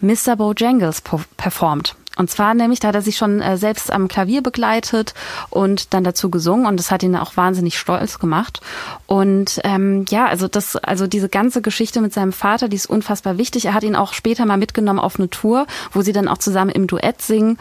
Mr. 0.00 0.36
Bojangles 0.36 1.02
performt. 1.36 1.96
Und 2.18 2.30
zwar 2.30 2.52
nämlich, 2.52 2.80
da 2.80 2.88
hat 2.88 2.96
er 2.96 3.02
sich 3.02 3.16
schon 3.16 3.40
äh, 3.40 3.56
selbst 3.56 3.92
am 3.92 4.08
Klavier 4.08 4.42
begleitet 4.42 5.14
und 5.50 5.94
dann 5.94 6.02
dazu 6.02 6.30
gesungen 6.30 6.66
und 6.66 6.76
das 6.76 6.90
hat 6.90 7.04
ihn 7.04 7.14
auch 7.14 7.36
wahnsinnig 7.36 7.78
stolz 7.78 8.18
gemacht. 8.18 8.60
Und 9.06 9.60
ähm, 9.62 10.04
ja, 10.10 10.26
also 10.26 10.48
das, 10.48 10.74
also 10.74 11.06
diese 11.06 11.28
ganze 11.28 11.62
Geschichte 11.62 12.00
mit 12.00 12.12
seinem 12.12 12.32
Vater, 12.32 12.68
die 12.68 12.76
ist 12.76 12.90
unfassbar 12.90 13.38
wichtig. 13.38 13.66
Er 13.66 13.74
hat 13.74 13.84
ihn 13.84 13.94
auch 13.94 14.12
später 14.12 14.44
mal 14.46 14.58
mitgenommen 14.58 14.98
auf 14.98 15.18
eine 15.18 15.30
Tour, 15.30 15.68
wo 15.92 16.02
sie 16.02 16.12
dann 16.12 16.26
auch 16.26 16.38
zusammen 16.38 16.70
im 16.70 16.88
Duett 16.88 17.22
singen. 17.22 17.56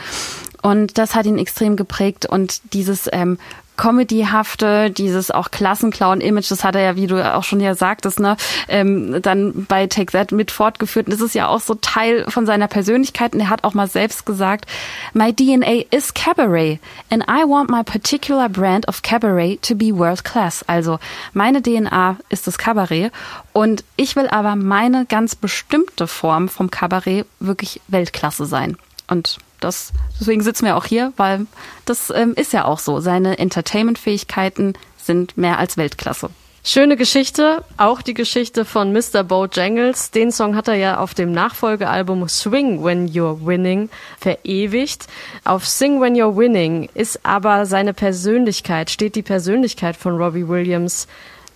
Und 0.64 0.98
das 0.98 1.14
hat 1.14 1.28
ihn 1.28 1.38
extrem 1.38 1.76
geprägt 1.76 2.26
und 2.26 2.74
dieses 2.74 3.08
ähm, 3.14 3.38
Comedyhafte, 3.78 4.92
dieses 4.92 5.32
auch 5.32 5.52
Klassenclown-Image, 5.52 6.50
das 6.50 6.64
hat 6.64 6.76
er 6.76 6.82
ja, 6.82 6.96
wie 6.96 7.08
du 7.08 7.36
auch 7.36 7.44
schon 7.44 7.60
ja 7.60 7.76
sagtest, 7.76 8.20
ne, 8.20 8.36
ähm, 8.68 9.22
dann 9.22 9.66
bei 9.68 9.88
Take 9.88 10.12
That 10.12 10.32
mit 10.32 10.52
fortgeführt. 10.52 11.08
Und 11.08 11.14
das 11.14 11.22
ist 11.22 11.36
ja 11.36 11.48
auch 11.48 11.62
so 11.62 11.76
Teil 11.76 12.26
von 12.30 12.46
seiner 12.46 12.68
Persönlichkeit. 12.68 13.34
Und 13.34 13.40
er 13.40 13.50
hat 13.50 13.64
auch 13.64 13.74
mal 13.74 13.88
selbst 13.88 14.26
gesagt, 14.26 14.66
My 15.14 15.34
DNA 15.34 15.86
is 15.92 16.14
Cabaret 16.14 16.80
and 17.10 17.24
I 17.24 17.44
want 17.48 17.70
my 17.70 17.84
particular 17.84 18.50
brand 18.50 18.88
of 18.88 19.02
Cabaret 19.02 19.62
to 19.62 19.76
be 19.76 19.96
world 19.96 20.24
class. 20.24 20.64
Also 20.68 21.00
meine 21.34 21.62
DNA 21.62 22.18
ist 22.30 22.48
das 22.48 22.58
Kabarett 22.58 23.12
und 23.54 23.84
ich 23.96 24.16
will 24.16 24.28
aber 24.28 24.56
meine 24.56 25.06
ganz 25.06 25.36
bestimmte 25.36 26.08
Form 26.08 26.50
vom 26.50 26.72
Kabarett 26.72 27.26
wirklich 27.40 27.82
Weltklasse 27.88 28.46
sein. 28.46 28.78
Und 29.08 29.38
das, 29.60 29.92
deswegen 30.20 30.42
sitzen 30.42 30.66
wir 30.66 30.76
auch 30.76 30.86
hier, 30.86 31.14
weil 31.18 31.48
das 31.86 32.10
ähm, 32.10 32.34
ist 32.36 32.54
ja 32.54 32.66
auch 32.66 32.80
so. 32.80 33.00
Seine 33.00 33.40
Entertainment-Fähigkeiten 33.40 34.74
sind 34.98 35.38
mehr 35.38 35.58
als 35.58 35.78
Weltklasse. 35.78 36.30
Schöne 36.70 36.98
Geschichte, 36.98 37.64
auch 37.78 38.02
die 38.02 38.14
Geschichte 38.14 38.66
von 38.66 38.92
Mr. 38.92 39.24
Bojangles. 39.24 40.12
Den 40.12 40.34
Song 40.34 40.54
hat 40.58 40.68
er 40.68 40.74
ja 40.74 41.00
auf 41.00 41.14
dem 41.14 41.32
Nachfolgealbum 41.32 42.28
Swing 42.28 42.84
When 42.84 43.08
You're 43.08 43.46
Winning 43.46 43.90
verewigt. 44.20 45.08
Auf 45.46 45.66
Sing 45.66 46.02
When 46.02 46.14
You're 46.14 46.36
Winning 46.36 46.90
ist 46.94 47.22
aber 47.24 47.66
seine 47.66 47.94
Persönlichkeit, 47.94 48.90
steht 48.90 49.16
die 49.16 49.22
Persönlichkeit 49.22 49.96
von 49.96 50.18
Robbie 50.18 50.50
Williams 50.50 51.08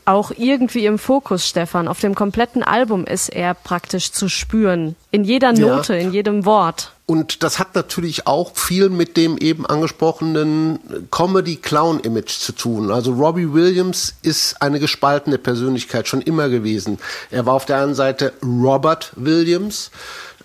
auch 0.06 0.32
irgendwie 0.36 0.86
im 0.86 0.98
Fokus, 0.98 1.48
Stefan. 1.48 1.88
Auf 1.88 2.00
dem 2.00 2.16
kompletten 2.16 2.64
Album 2.64 3.06
ist 3.06 3.30
er 3.30 3.54
praktisch 3.54 4.12
zu 4.12 4.30
spüren. 4.30 4.96
In 5.12 5.24
jeder 5.24 5.54
Ja. 5.54 5.76
Note, 5.76 5.96
in 5.96 6.12
jedem 6.12 6.46
Wort. 6.46 6.92
Und 7.06 7.44
das 7.44 7.60
hat 7.60 7.76
natürlich 7.76 8.26
auch 8.26 8.56
viel 8.56 8.90
mit 8.90 9.18
dem 9.18 9.38
eben 9.38 9.66
angesprochenen 9.66 10.80
Comedy-Clown-Image 11.12 12.40
zu 12.40 12.54
tun. 12.54 12.90
Also 12.90 13.12
Robbie 13.14 13.52
Williams 13.52 14.16
ist 14.22 14.62
eine 14.62 14.80
gespaltene 14.80 15.38
Persönlichkeit 15.38 16.08
schon 16.08 16.22
immer 16.22 16.48
gewesen. 16.48 17.00
Er 17.30 17.46
war 17.46 17.56
auf 17.56 17.66
der 17.66 17.82
einen 17.84 17.96
Seite 17.96 18.32
Robert 18.42 19.12
Williams, 19.18 19.92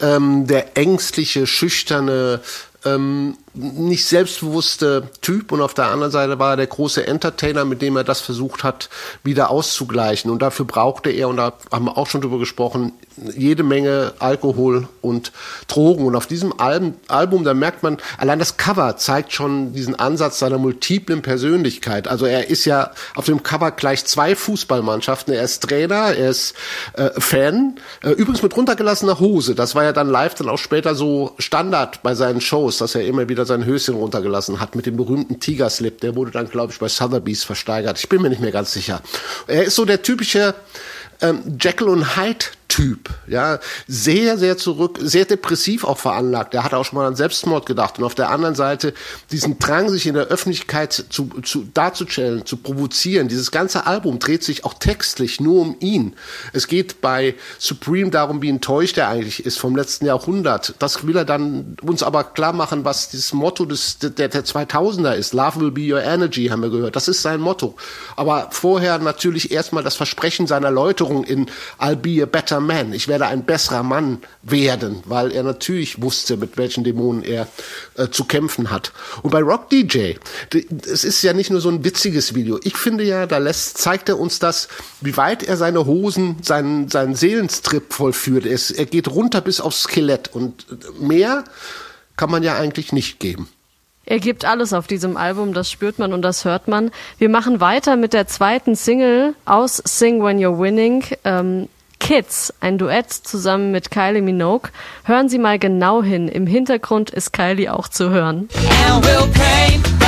ähm, 0.01 0.47
der 0.47 0.77
ängstliche, 0.77 1.47
schüchterne, 1.47 2.41
ähm, 2.87 3.37
nicht 3.55 4.07
selbstbewusste 4.07 5.11
Typ 5.21 5.53
und 5.53 5.61
auf 5.61 5.75
der 5.75 5.87
anderen 5.87 6.13
Seite 6.13 6.39
war 6.39 6.53
er 6.53 6.57
der 6.57 6.67
große 6.67 7.07
Entertainer, 7.07 7.65
mit 7.65 7.83
dem 7.83 7.97
er 7.97 8.05
das 8.05 8.21
versucht 8.21 8.65
hat, 8.65 8.89
wieder 9.23 9.51
auszugleichen. 9.51 10.31
Und 10.31 10.41
dafür 10.41 10.65
brauchte 10.65 11.11
er, 11.11 11.29
und 11.29 11.37
da 11.37 11.53
haben 11.73 11.87
wir 11.87 11.99
auch 11.99 12.07
schon 12.07 12.21
drüber 12.21 12.39
gesprochen, 12.39 12.93
jede 13.35 13.63
Menge 13.63 14.13
Alkohol 14.19 14.89
und 15.01 15.33
Drogen. 15.69 16.07
Und 16.07 16.17
auf 16.17 16.27
diesem 16.27 16.59
Album, 16.59 16.95
Album, 17.09 17.45
da 17.45 17.55
merkt 17.55 17.83
man, 17.83 17.99
allein 18.19 18.39
das 18.39 18.57
Cover 18.57 18.97
zeigt 18.97 19.33
schon 19.33 19.73
diesen 19.73 19.95
Ansatz 19.95 20.39
seiner 20.39 20.59
multiplen 20.59 21.23
Persönlichkeit. 21.23 22.09
Also 22.09 22.27
er 22.27 22.49
ist 22.49 22.65
ja 22.65 22.93
auf 23.15 23.27
dem 23.27 23.43
Cover 23.43 23.71
gleich 23.71 24.05
zwei 24.05 24.37
Fußballmannschaften. 24.37 25.35
Er 25.35 25.43
ist 25.43 25.63
Trainer, 25.63 26.15
er 26.15 26.31
ist 26.31 26.55
äh, 26.95 27.11
Fan. 27.19 27.77
Äh, 28.03 28.11
übrigens 28.11 28.43
mit 28.43 28.57
runtergelassener 28.57 29.19
Hose. 29.21 29.55
Das 29.55 29.75
war 29.75 29.85
ja 29.85 29.93
dann 29.93 30.09
live 30.09 30.35
dann 30.35 30.49
auch 30.49 30.59
später 30.59 30.95
so 30.95 31.35
Standard 31.39 32.03
bei 32.03 32.15
seinen 32.15 32.41
Shows, 32.41 32.79
dass 32.79 32.95
er 32.95 33.07
immer 33.07 33.29
wieder 33.29 33.47
sein 33.47 33.65
Höschen 33.65 33.95
runtergelassen 33.95 34.61
hat 34.61 34.75
mit 34.75 34.87
dem 34.87 34.97
berühmten 34.97 35.41
Tigerslip. 35.41 36.01
Der 36.01 36.17
wurde 36.17 36.31
dann, 36.31 36.49
glaube 36.49 36.73
ich, 36.73 36.79
bei 36.79 36.89
Sotheby's 36.89 37.45
versteigert. 37.45 37.99
Ich 37.99 38.09
bin 38.09 38.23
mir 38.23 38.29
nicht 38.29 38.41
mehr 38.41 38.53
ganz 38.53 38.73
sicher. 38.73 39.01
Er 39.47 39.65
ist 39.65 39.75
so 39.75 39.85
der 39.85 40.03
typische 40.03 40.55
ähm, 41.21 41.57
Jekyll 41.61 41.89
und 41.89 42.17
Hyde 42.17 42.47
Typ, 42.69 43.11
ja, 43.29 43.61
sehr, 43.87 44.39
sehr 44.39 44.57
zurück, 44.57 44.99
sehr 45.01 45.25
depressiv 45.25 45.85
auch 45.85 45.99
veranlagt. 45.99 46.53
Er 46.53 46.65
hat 46.65 46.75
auch 46.75 46.85
schon 46.85 46.99
mal 46.99 47.07
an 47.07 47.15
Selbstmord 47.15 47.65
gedacht 47.65 47.99
und 47.99 48.05
auf 48.05 48.17
der 48.17 48.31
anderen 48.31 48.57
Seite 48.57 48.93
diesen 49.31 49.61
Drang, 49.61 49.89
sich 49.89 50.07
in 50.07 50.15
der 50.15 50.27
Öffentlichkeit 50.27 50.93
zu, 50.93 51.29
zu 51.43 51.69
darzustellen, 51.73 52.45
zu 52.45 52.57
provozieren. 52.57 53.29
Dieses 53.29 53.53
ganze 53.53 53.87
Album 53.87 54.19
dreht 54.19 54.43
sich 54.43 54.65
auch 54.65 54.75
textlich 54.75 55.41
nur 55.41 55.61
um 55.61 55.77
ihn. 55.79 56.17
Es 56.53 56.67
geht 56.67 57.01
bei 57.01 57.37
Supreme 57.59 58.11
darum, 58.11 58.43
wie 58.43 58.49
enttäuscht 58.49 58.99
er 58.99 59.09
eigentlich 59.09 59.47
ist 59.47 59.59
vom 59.59 59.77
letzten 59.77 60.07
Jahrhundert. 60.07 60.75
Das 60.81 61.07
will 61.07 61.17
er 61.17 61.25
dann 61.25 61.77
uns 61.83 62.03
aber 62.03 62.25
klar 62.25 62.53
machen, 62.53 62.85
was 62.85 63.11
dieses 63.11 63.33
Motto 63.33 63.65
des, 63.65 63.99
der, 63.99 64.29
der 64.29 64.45
2000er 64.45 65.13
ist. 65.13 65.35
Love 65.35 65.61
will 65.61 65.71
be 65.71 65.93
your 65.93 66.03
energy, 66.03 66.49
haben 66.49 66.63
wir 66.63 66.71
gehört. 66.71 66.97
Das 66.97 67.07
ist 67.07 67.23
sein 67.23 67.41
Motto. 67.41 67.77
Aber 68.17 68.49
vorher 68.51 68.99
natürlich 68.99 69.53
erstmal 69.53 69.85
das 69.85 69.95
Versprechen 69.95 70.49
seiner 70.49 70.73
Läuterung 70.73 71.23
in 71.23 71.47
I'll 71.79 71.95
be 71.95 72.23
a 72.23 72.27
better 72.27 72.56
man. 72.61 72.93
Ich 72.93 73.09
werde 73.09 73.27
ein 73.27 73.45
besserer 73.45 73.83
Mann 73.83 74.19
werden, 74.43 75.03
weil 75.05 75.33
er 75.33 75.43
natürlich 75.43 76.03
wusste, 76.03 76.37
mit 76.37 76.57
welchen 76.57 76.85
Dämonen 76.85 77.23
er 77.23 77.49
äh, 77.97 78.09
zu 78.09 78.25
kämpfen 78.25 78.71
hat. 78.71 78.93
Und 79.23 79.31
bei 79.31 79.41
Rock 79.41 79.71
DJ, 79.71 80.15
es 80.87 81.05
ist 81.05 81.23
ja 81.23 81.33
nicht 81.33 81.51
nur 81.51 81.61
so 81.61 81.69
ein 81.69 81.85
witziges 81.85 82.35
Video. 82.35 82.59
Ich 82.63 82.77
finde 82.77 83.05
ja, 83.05 83.27
da 83.27 83.39
lässt, 83.39 83.79
zeigt 83.79 84.09
er 84.09 84.19
uns 84.19 84.39
das, 84.39 84.69
wie 85.01 85.17
weit 85.17 85.43
er 85.43 85.57
seine 85.57 85.87
Hosen, 85.87 86.37
seinen, 86.43 86.89
seinen 86.89 87.15
Seelenstrip 87.15 87.93
vollführt. 87.93 88.47
Es, 88.47 88.71
er 88.71 88.87
geht 88.87 89.09
runter 89.09 89.41
bis 89.41 89.61
aufs 89.61 89.83
Skelett 89.83 90.35
und 90.35 90.67
mehr 91.01 91.45
kann 92.17 92.31
man 92.31 92.43
ja 92.43 92.57
eigentlich 92.57 92.93
nicht 92.93 93.21
geben. 93.21 93.49
Er 94.09 94.21
gibt 94.21 94.45
alles 94.45 94.73
auf 94.73 94.87
diesem 94.87 95.17
Album, 95.17 95.53
das 95.53 95.69
spürt 95.69 95.99
man 95.99 96.13
und 96.13 96.23
das 96.23 96.45
hört 96.45 96.69
man. 96.69 96.93
Wir 97.19 97.29
machen 97.29 97.61
weiter 97.61 97.97
mit 97.97 98.13
der 98.13 98.29
zweiten 98.29 98.77
Single 98.77 99.35
aus 99.45 99.83
Sing 99.85 100.23
When 100.23 100.39
You're 100.39 100.61
Winning. 100.61 101.05
Ähm, 101.25 101.69
Kids, 101.99 102.53
ein 102.61 102.79
Duett 102.79 103.13
zusammen 103.13 103.73
mit 103.73 103.91
Kylie 103.91 104.23
Minogue. 104.23 104.71
Hören 105.05 105.29
Sie 105.29 105.39
mal 105.39 105.59
genau 105.59 106.03
hin. 106.03 106.29
Im 106.29 106.47
Hintergrund 106.47 107.11
ist 107.11 107.33
Kylie 107.33 107.73
auch 107.73 107.89
zu 107.89 108.11
hören. 108.11 108.49
And 108.93 109.05
we'll 109.05 109.27
paint 109.33 109.83
by 109.99 110.07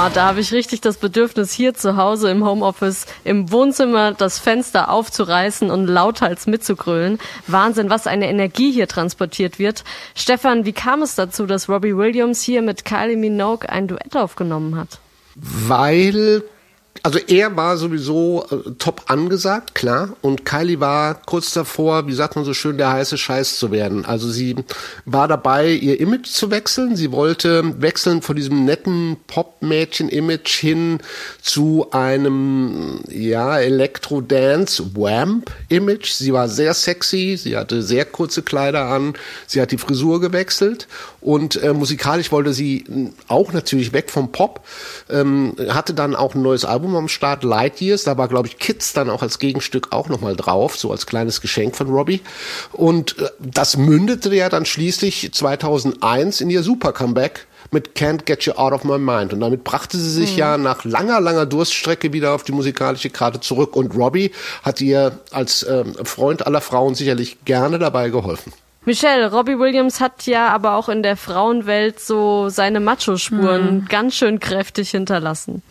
Boah, 0.00 0.08
da 0.08 0.28
habe 0.28 0.40
ich 0.40 0.54
richtig 0.54 0.80
das 0.80 0.96
Bedürfnis, 0.96 1.52
hier 1.52 1.74
zu 1.74 1.98
Hause 1.98 2.30
im 2.30 2.42
Homeoffice, 2.42 3.04
im 3.22 3.52
Wohnzimmer 3.52 4.12
das 4.12 4.38
Fenster 4.38 4.90
aufzureißen 4.90 5.70
und 5.70 5.88
lauthals 5.88 6.46
mitzugrölen. 6.46 7.18
Wahnsinn, 7.46 7.90
was 7.90 8.06
eine 8.06 8.30
Energie 8.30 8.72
hier 8.72 8.88
transportiert 8.88 9.58
wird. 9.58 9.84
Stefan, 10.14 10.64
wie 10.64 10.72
kam 10.72 11.02
es 11.02 11.16
dazu, 11.16 11.44
dass 11.44 11.68
Robbie 11.68 11.98
Williams 11.98 12.40
hier 12.40 12.62
mit 12.62 12.86
Kylie 12.86 13.18
Minogue 13.18 13.68
ein 13.68 13.88
Duett 13.88 14.16
aufgenommen 14.16 14.74
hat? 14.76 15.00
Weil, 15.34 16.44
also 17.02 17.18
er 17.18 17.56
war 17.56 17.78
sowieso 17.78 18.46
äh, 18.50 18.72
top 18.78 19.04
angesagt, 19.06 19.74
klar. 19.74 20.10
Und 20.20 20.44
Kylie 20.44 20.80
war 20.80 21.14
kurz 21.14 21.50
davor, 21.52 22.06
wie 22.06 22.12
sagt 22.12 22.36
man 22.36 22.44
so 22.44 22.52
schön, 22.52 22.76
der 22.76 22.92
heiße 22.92 23.16
Scheiß 23.16 23.58
zu 23.58 23.70
werden. 23.70 24.04
Also 24.04 24.28
sie 24.30 24.56
war 25.06 25.26
dabei, 25.26 25.70
ihr 25.70 25.98
Image 25.98 26.26
zu 26.26 26.50
wechseln. 26.50 26.96
Sie 26.96 27.12
wollte 27.12 27.80
wechseln 27.80 28.20
von 28.22 28.34
diesem 28.36 28.64
netten 28.64 29.16
Pop-Mädchen-Image 29.26 30.50
hin 30.50 30.98
zu 31.40 31.86
einem, 31.90 33.00
ja, 33.08 33.58
Elektro-Dance-Wamp-Image. 33.58 36.12
Sie 36.12 36.32
war 36.32 36.48
sehr 36.48 36.74
sexy, 36.74 37.36
sie 37.36 37.56
hatte 37.56 37.82
sehr 37.82 38.04
kurze 38.04 38.42
Kleider 38.42 38.86
an, 38.86 39.14
sie 39.46 39.62
hat 39.62 39.72
die 39.72 39.78
Frisur 39.78 40.20
gewechselt 40.20 40.86
und 41.20 41.60
äh, 41.62 41.72
musikalisch 41.72 42.32
wollte 42.32 42.52
sie 42.52 43.12
auch 43.28 43.52
natürlich 43.52 43.92
weg 43.92 44.10
vom 44.10 44.32
Pop, 44.32 44.66
ähm, 45.08 45.54
hatte 45.68 45.94
dann 45.94 46.16
auch 46.16 46.34
ein 46.34 46.42
neues 46.42 46.64
Album 46.64 46.89
am 46.96 47.08
Start, 47.08 47.44
Light 47.44 47.80
Years, 47.80 48.04
da 48.04 48.16
war 48.18 48.28
glaube 48.28 48.48
ich 48.48 48.58
Kids 48.58 48.92
dann 48.92 49.10
auch 49.10 49.22
als 49.22 49.38
Gegenstück 49.38 49.88
auch 49.92 50.08
nochmal 50.08 50.36
drauf, 50.36 50.76
so 50.76 50.90
als 50.90 51.06
kleines 51.06 51.40
Geschenk 51.40 51.76
von 51.76 51.88
Robbie 51.88 52.20
und 52.72 53.18
äh, 53.18 53.28
das 53.38 53.76
mündete 53.76 54.34
ja 54.34 54.48
dann 54.48 54.66
schließlich 54.66 55.32
2001 55.32 56.40
in 56.40 56.50
ihr 56.50 56.62
Super 56.62 56.92
Comeback 56.92 57.46
mit 57.70 57.94
Can't 57.94 58.24
Get 58.24 58.44
You 58.44 58.52
Out 58.52 58.72
of 58.72 58.84
My 58.84 58.98
Mind. 58.98 59.32
Und 59.32 59.40
damit 59.40 59.64
brachte 59.64 59.96
sie 59.96 60.10
sich 60.10 60.36
ja 60.36 60.56
nach 60.56 60.84
langer, 60.84 61.20
langer 61.20 61.46
Durststrecke 61.46 62.12
wieder 62.12 62.34
auf 62.34 62.42
die 62.42 62.52
musikalische 62.52 63.10
Karte 63.10 63.40
zurück. 63.40 63.76
Und 63.76 63.94
Robbie 63.94 64.32
hat 64.62 64.80
ihr 64.80 65.20
als 65.30 65.64
ähm, 65.68 65.94
Freund 66.04 66.46
aller 66.46 66.60
Frauen 66.60 66.94
sicherlich 66.94 67.44
gerne 67.44 67.78
dabei 67.78 68.10
geholfen. 68.10 68.52
Michelle, 68.86 69.30
Robbie 69.30 69.58
Williams 69.58 70.00
hat 70.00 70.24
ja 70.26 70.48
aber 70.48 70.74
auch 70.74 70.88
in 70.88 71.02
der 71.02 71.18
Frauenwelt 71.18 72.00
so 72.00 72.48
seine 72.48 72.80
Macho-Spuren 72.80 73.84
ganz 73.90 74.14
schön 74.14 74.40
kräftig 74.40 74.90
hinterlassen. 74.90 75.62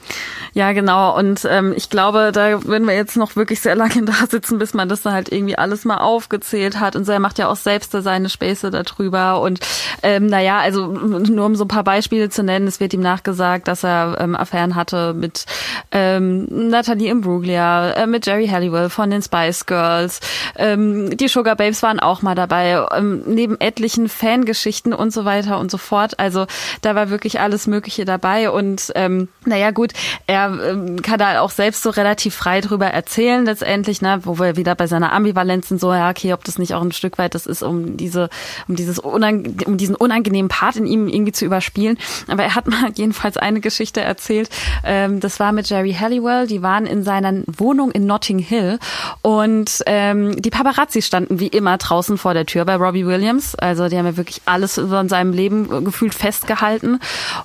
Ja, 0.54 0.74
genau. 0.74 1.18
Und 1.18 1.44
ähm, 1.50 1.74
ich 1.76 1.90
glaube, 1.90 2.32
da 2.32 2.64
werden 2.68 2.88
wir 2.88 2.94
jetzt 2.94 3.18
noch 3.18 3.36
wirklich 3.36 3.62
sehr 3.62 3.74
lange 3.80 4.04
da 4.04 4.14
sitzen, 4.30 4.60
bis 4.60 4.76
man 4.76 4.90
das 4.90 5.02
dann 5.02 5.14
halt 5.14 5.32
irgendwie 5.32 5.58
alles 5.58 5.86
mal 5.86 5.98
aufgezählt 5.98 6.80
hat. 6.80 6.96
Und 6.96 7.06
so, 7.06 7.12
er 7.12 7.20
macht 7.20 7.40
ja 7.40 7.48
auch 7.48 7.56
selbst 7.56 7.96
da 7.96 8.04
seine 8.04 8.30
Späße 8.30 8.70
darüber. 8.70 9.42
Und 9.42 9.60
ähm, 10.04 10.28
naja, 10.28 10.60
also 10.60 10.86
nur 10.86 11.48
um 11.48 11.56
so 11.56 11.66
ein 11.66 11.68
paar 11.68 11.84
Beispiele 11.84 12.30
zu 12.30 12.44
nennen, 12.44 12.68
es 12.68 12.80
wird 12.80 12.94
ihm 12.94 13.02
nachgesagt, 13.02 13.68
dass 13.68 13.84
er 13.84 14.18
ähm, 14.20 14.36
Affären 14.36 14.76
hatte 14.76 15.16
mit 15.16 15.46
ähm, 15.92 16.46
Natalie 16.70 17.10
Imbruglia, 17.10 17.92
äh, 17.94 18.06
mit 18.06 18.28
Jerry 18.28 18.48
Halliwell 18.50 18.92
von 18.92 19.10
den 19.10 19.24
Spice 19.24 19.66
Girls. 19.66 20.20
Ähm, 20.56 21.18
die 21.18 21.28
Sugar 21.28 21.56
Babes 21.56 21.82
waren 21.82 22.00
auch 22.00 22.22
mal 22.22 22.36
dabei, 22.36 22.80
ähm, 23.00 23.24
neben 23.26 23.60
etlichen 23.60 24.10
Fangeschichten 24.10 24.94
und 24.94 25.12
so 25.12 25.26
weiter 25.26 25.60
und 25.60 25.72
so 25.72 25.78
fort. 25.78 26.20
Also 26.20 26.46
da 26.82 26.96
war 26.96 27.10
wirklich 27.10 27.40
alles 27.40 27.68
Mögliche 27.68 28.06
dabei. 28.06 28.50
Und 28.52 28.92
ähm, 28.96 29.30
naja, 29.46 29.72
gut, 29.72 29.94
er 30.28 30.58
ähm, 30.70 31.02
kann 31.02 31.20
da 31.20 31.42
auch 31.42 31.52
selbst 31.52 31.84
so 31.84 31.90
relativ 31.90 32.36
frei 32.36 32.62
drüber 32.62 32.88
erzählen 32.88 33.46
letztendlich, 33.46 34.02
ne, 34.02 34.20
wo 34.24 34.40
wir 34.40 34.56
wieder 34.56 34.76
bei 34.76 34.88
seiner 34.88 35.14
Ambivalenz 35.14 35.70
sind, 35.70 35.80
so, 35.80 35.94
ja, 35.94 36.10
okay, 36.10 36.34
ob 36.34 36.44
das 36.44 36.58
nicht 36.58 36.74
auch 36.74 36.82
ein 36.82 36.92
Stück 36.92 37.18
weit 37.18 37.36
das 37.36 37.46
ist, 37.46 37.64
um 37.64 37.98
diese, 37.98 38.30
um 38.68 38.76
dieses 38.76 39.00
um 39.00 39.78
diesen 39.78 39.96
unangenehmen 39.96 40.50
Part 40.50 40.76
in 40.76 40.86
ihm 40.86 41.08
irgendwie 41.08 41.32
zu 41.32 41.46
überspielen. 41.46 41.98
Aber 42.28 42.44
er 42.44 42.56
hat 42.56 42.68
mal 42.68 42.92
jedenfalls 42.96 43.38
eine 43.38 43.60
Geschichte 43.60 44.02
erzählt, 44.02 44.50
ähm, 44.84 45.20
das 45.20 45.40
war 45.40 45.52
mit 45.52 45.70
Jerry 45.70 45.94
Halliwell, 45.94 46.48
die 46.48 46.62
waren 46.62 46.86
in 46.86 47.04
seiner 47.04 47.44
Wohnung 47.48 47.92
in 47.92 48.06
Notting 48.06 48.40
Hill 48.40 48.80
und 49.22 49.84
ähm, 49.86 50.42
die 50.42 50.50
Paparazzi 50.50 51.02
standen 51.02 51.40
wie 51.40 51.48
immer 51.48 51.78
draußen 51.78 52.18
vor 52.18 52.34
der 52.34 52.46
Tür 52.46 52.66
bei 52.66 52.76
Robbie 52.90 53.06
Williams, 53.06 53.54
also 53.54 53.88
die 53.88 53.98
haben 53.98 54.08
ja 54.08 54.18
wirklich 54.18 54.42
alles 54.46 54.80
in 54.80 55.10
seinem 55.10 55.32
Leben 55.32 55.86
gefühlt 55.86 56.16
festgehalten 56.16 57.00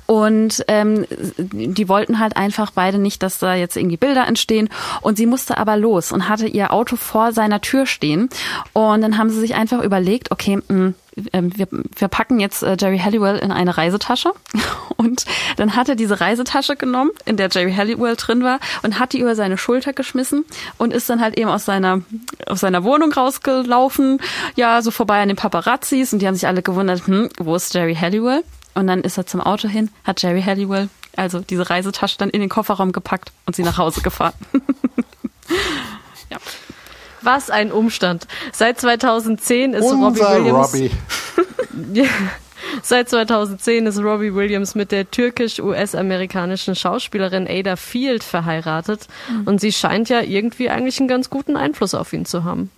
und 0.06 0.64
ähm, 0.68 1.04
die 1.36 1.88
wollten 1.88 2.18
halt 2.18 2.38
einfach 2.38 2.70
beide 2.70 2.98
nicht, 2.98 3.22
dass 3.22 3.38
da 3.38 3.54
jetzt 3.54 3.76
irgendwie 3.76 3.98
Bilder 3.98 4.26
entstehen. 4.26 4.70
Und 5.02 5.18
sie 5.18 5.26
musste 5.26 5.58
aber 5.58 5.76
los 5.76 6.12
und 6.12 6.28
hatte 6.28 6.46
ihr 6.46 6.72
Auto 6.72 6.96
vor 6.96 7.32
seiner 7.32 7.60
Tür 7.60 7.84
stehen. 7.84 8.28
Und 8.72 9.02
dann 9.02 9.18
haben 9.18 9.28
sie 9.28 9.40
sich 9.40 9.54
einfach 9.54 9.82
überlegt, 9.82 10.30
okay, 10.30 10.56
mh, 10.56 10.62
ähm, 10.70 10.94
wir, 11.16 11.68
wir 11.70 12.08
packen 12.08 12.40
jetzt 12.40 12.62
äh, 12.62 12.76
Jerry 12.78 12.98
Halliwell 12.98 13.38
in 13.38 13.52
eine 13.52 13.76
Reisetasche. 13.76 14.32
Und 14.96 15.24
dann 15.56 15.76
hat 15.76 15.88
er 15.88 15.94
diese 15.94 16.20
Reisetasche 16.20 16.76
genommen, 16.76 17.10
in 17.24 17.36
der 17.36 17.48
Jerry 17.50 17.72
Halliwell 17.72 18.16
drin 18.16 18.42
war, 18.42 18.58
und 18.82 18.98
hat 18.98 19.12
die 19.12 19.20
über 19.20 19.34
seine 19.34 19.58
Schulter 19.58 19.92
geschmissen 19.92 20.44
und 20.78 20.92
ist 20.92 21.10
dann 21.10 21.20
halt 21.20 21.36
eben 21.36 21.50
aus 21.50 21.64
seiner, 21.64 22.02
aus 22.46 22.60
seiner 22.60 22.84
Wohnung 22.84 23.12
rausgelaufen, 23.12 24.20
ja, 24.56 24.80
so 24.82 24.90
vorbei 24.90 25.20
an 25.20 25.28
den 25.28 25.36
Paparazzis 25.36 26.12
und 26.12 26.20
die 26.20 26.26
haben 26.26 26.34
sich 26.34 26.46
alle 26.46 26.62
gewundert, 26.62 27.06
hm, 27.06 27.28
wo 27.38 27.54
ist 27.54 27.74
Jerry 27.74 27.94
Halliwell? 27.94 28.44
Und 28.74 28.86
dann 28.86 29.02
ist 29.02 29.18
er 29.18 29.26
zum 29.26 29.40
Auto 29.40 29.68
hin, 29.68 29.90
hat 30.04 30.22
Jerry 30.22 30.42
Halliwell 30.42 30.88
also 31.16 31.40
diese 31.40 31.68
Reisetasche 31.70 32.18
dann 32.18 32.30
in 32.30 32.40
den 32.40 32.48
Kofferraum 32.48 32.92
gepackt 32.92 33.32
und 33.46 33.56
sie 33.56 33.62
nach 33.62 33.78
Hause 33.78 34.00
gefahren. 34.00 34.34
ja. 36.30 36.38
Was 37.24 37.50
ein 37.50 37.72
Umstand. 37.72 38.26
Seit 38.52 38.80
2010 38.80 39.74
ist 39.74 39.84
Unser 39.84 39.96
Robbie 39.96 40.20
Williams. 40.20 40.74
Robbie. 40.74 40.90
Ja. 41.92 42.04
Seit 42.82 43.08
2010 43.08 43.86
ist 43.86 43.98
Robbie 43.98 44.34
Williams 44.34 44.74
mit 44.74 44.92
der 44.92 45.10
türkisch-US-amerikanischen 45.10 46.74
Schauspielerin 46.76 47.48
Ada 47.48 47.76
Field 47.76 48.22
verheiratet 48.22 49.08
und 49.44 49.60
sie 49.60 49.72
scheint 49.72 50.08
ja 50.08 50.20
irgendwie 50.20 50.70
eigentlich 50.70 50.98
einen 50.98 51.08
ganz 51.08 51.30
guten 51.30 51.56
Einfluss 51.56 51.94
auf 51.94 52.12
ihn 52.12 52.24
zu 52.24 52.44
haben. 52.44 52.70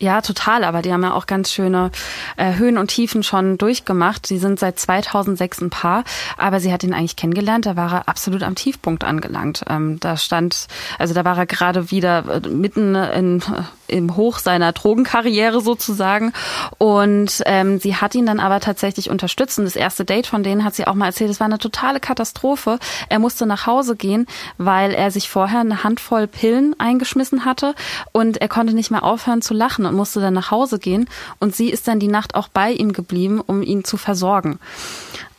Ja, 0.00 0.20
total, 0.22 0.64
aber 0.64 0.82
die 0.82 0.92
haben 0.92 1.04
ja 1.04 1.14
auch 1.14 1.26
ganz 1.26 1.52
schöne 1.52 1.92
äh, 2.36 2.56
Höhen 2.56 2.78
und 2.78 2.88
Tiefen 2.88 3.22
schon 3.22 3.58
durchgemacht. 3.58 4.26
Sie 4.26 4.38
sind 4.38 4.58
seit 4.58 4.78
2006 4.78 5.62
ein 5.62 5.70
Paar, 5.70 6.02
aber 6.36 6.58
sie 6.58 6.72
hat 6.72 6.82
ihn 6.82 6.92
eigentlich 6.92 7.14
kennengelernt, 7.14 7.64
da 7.64 7.76
war 7.76 7.92
er 7.92 8.08
absolut 8.08 8.42
am 8.42 8.56
Tiefpunkt 8.56 9.04
angelangt. 9.04 9.62
Ähm, 9.68 10.00
da 10.00 10.16
stand, 10.16 10.66
also 10.98 11.14
da 11.14 11.24
war 11.24 11.38
er 11.38 11.46
gerade 11.46 11.92
wieder 11.92 12.42
äh, 12.44 12.48
mitten 12.48 12.96
in, 12.96 13.42
im 13.88 14.16
Hoch 14.16 14.38
seiner 14.38 14.72
Drogenkarriere 14.72 15.60
sozusagen 15.60 16.32
und 16.78 17.42
ähm, 17.46 17.78
sie 17.78 17.96
hat 17.96 18.14
ihn 18.14 18.26
dann 18.26 18.40
aber 18.40 18.60
tatsächlich 18.60 19.10
unterstützt 19.10 19.58
und 19.58 19.64
das 19.64 19.76
erste 19.76 20.04
Date 20.04 20.26
von 20.26 20.42
denen 20.42 20.64
hat 20.64 20.74
sie 20.74 20.86
auch 20.86 20.94
mal 20.94 21.06
erzählt, 21.06 21.30
es 21.30 21.40
war 21.40 21.46
eine 21.46 21.58
totale 21.58 22.00
Katastrophe. 22.00 22.78
Er 23.08 23.18
musste 23.18 23.46
nach 23.46 23.66
Hause 23.66 23.96
gehen, 23.96 24.26
weil 24.58 24.92
er 24.92 25.10
sich 25.10 25.28
vorher 25.28 25.60
eine 25.60 25.84
Handvoll 25.84 26.26
Pillen 26.26 26.78
eingeschmissen 26.78 27.44
hatte 27.44 27.74
und 28.12 28.38
er 28.38 28.48
konnte 28.48 28.74
nicht 28.74 28.90
mehr 28.90 29.04
aufhören 29.04 29.42
zu 29.42 29.54
lachen 29.54 29.86
und 29.86 29.94
musste 29.94 30.20
dann 30.20 30.34
nach 30.34 30.50
Hause 30.50 30.78
gehen. 30.78 31.08
Und 31.38 31.54
sie 31.54 31.70
ist 31.70 31.88
dann 31.88 32.00
die 32.00 32.08
Nacht 32.08 32.34
auch 32.34 32.48
bei 32.48 32.72
ihm 32.72 32.92
geblieben, 32.92 33.40
um 33.40 33.62
ihn 33.62 33.84
zu 33.84 33.96
versorgen. 33.96 34.58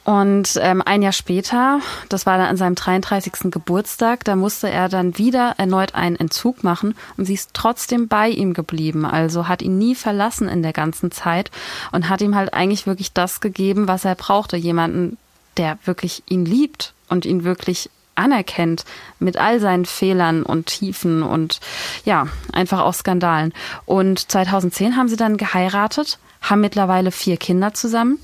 Und 0.06 0.60
ähm, 0.62 0.84
ein 0.86 1.02
Jahr 1.02 1.12
später, 1.12 1.80
das 2.10 2.28
war 2.28 2.38
dann 2.38 2.46
an 2.46 2.58
seinem 2.58 2.76
33. 2.76 3.52
Geburtstag, 3.52 4.24
da 4.24 4.36
musste 4.36 4.70
er 4.70 4.88
dann 4.88 5.18
wieder 5.18 5.56
erneut 5.58 5.96
einen 5.96 6.16
Entzug 6.16 6.64
machen 6.64 6.94
und 7.18 7.26
sie 7.26 7.34
ist 7.34 7.56
trotzdem 7.56 8.08
bei 8.08 8.30
ihm 8.30 8.54
geblieben. 8.54 9.04
Also 9.04 9.48
hat 9.48 9.64
ihn 9.64 9.80
nie 9.80 9.96
verlassen 9.96 10.48
in 10.48 10.62
der 10.62 10.74
ganzen 10.74 11.10
Zeit 11.10 11.50
und 11.92 12.08
hat 12.08 12.22
ihm 12.22 12.36
halt 12.36 12.54
eigentlich 12.54 12.86
wirklich 12.86 13.14
das 13.14 13.42
gegeben, 13.42 13.88
was 13.88 14.06
er 14.06 14.14
brauchte. 14.14 14.58
Jemanden, 14.58 15.18
der 15.58 15.80
wirklich 15.86 16.22
ihn 16.28 16.46
liebt 16.46 16.94
und 17.10 17.26
ihn 17.26 17.44
wirklich 17.44 17.90
anerkennt 18.14 18.86
mit 19.18 19.38
all 19.38 19.60
seinen 19.60 19.86
Fehlern 19.86 20.44
und 20.44 20.68
Tiefen 20.68 21.24
und 21.24 21.60
ja, 22.06 22.28
einfach 22.54 22.82
auch 22.82 22.94
Skandalen. 22.94 23.54
Und 23.86 24.32
2010 24.32 24.98
haben 24.98 25.08
sie 25.08 25.18
dann 25.18 25.38
geheiratet, 25.38 26.20
haben 26.42 26.62
mittlerweile 26.62 27.10
vier 27.10 27.38
Kinder 27.38 27.74
zusammen. 27.74 28.20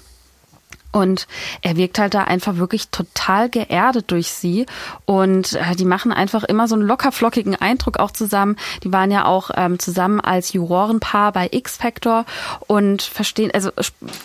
Und 0.92 1.28
er 1.62 1.78
wirkt 1.78 2.00
halt 2.00 2.14
da 2.14 2.24
einfach 2.24 2.58
wirklich 2.58 2.90
total 2.90 3.50
geerdet 3.50 4.12
durch 4.12 4.32
sie. 4.32 4.66
Und 5.06 5.54
äh, 5.54 5.76
die 5.76 5.86
machen 5.86 6.12
einfach 6.12 6.44
immer 6.44 6.68
so 6.68 6.76
einen 6.76 6.86
lockerflockigen 6.86 7.56
Eindruck 7.56 7.98
auch 7.98 8.12
zusammen. 8.12 8.58
Die 8.84 8.92
waren 8.92 9.12
ja 9.12 9.26
auch 9.26 9.52
ähm, 9.56 9.80
zusammen 9.80 10.20
als 10.20 10.54
Jurorenpaar 10.54 11.32
bei 11.32 11.50
X 11.52 11.78
Factor 11.78 12.26
und 12.68 13.02
verstehen, 13.02 13.52
also, 13.54 13.72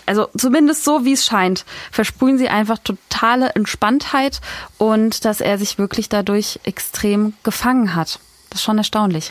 also 0.07 0.29
zumindest 0.37 0.85
so 0.85 1.05
wie 1.05 1.13
es 1.13 1.25
scheint, 1.25 1.65
versprühen 1.91 2.39
sie 2.39 2.49
einfach 2.49 2.79
totale 2.79 3.51
Entspanntheit 3.51 4.41
und 4.79 5.25
dass 5.25 5.41
er 5.41 5.59
sich 5.59 5.79
wirklich 5.79 6.09
dadurch 6.09 6.61
extrem 6.65 7.35
gefangen 7.43 7.95
hat. 7.95 8.21
Das 8.51 8.61
ist 8.61 8.65
schon 8.65 8.79
erstaunlich. 8.79 9.31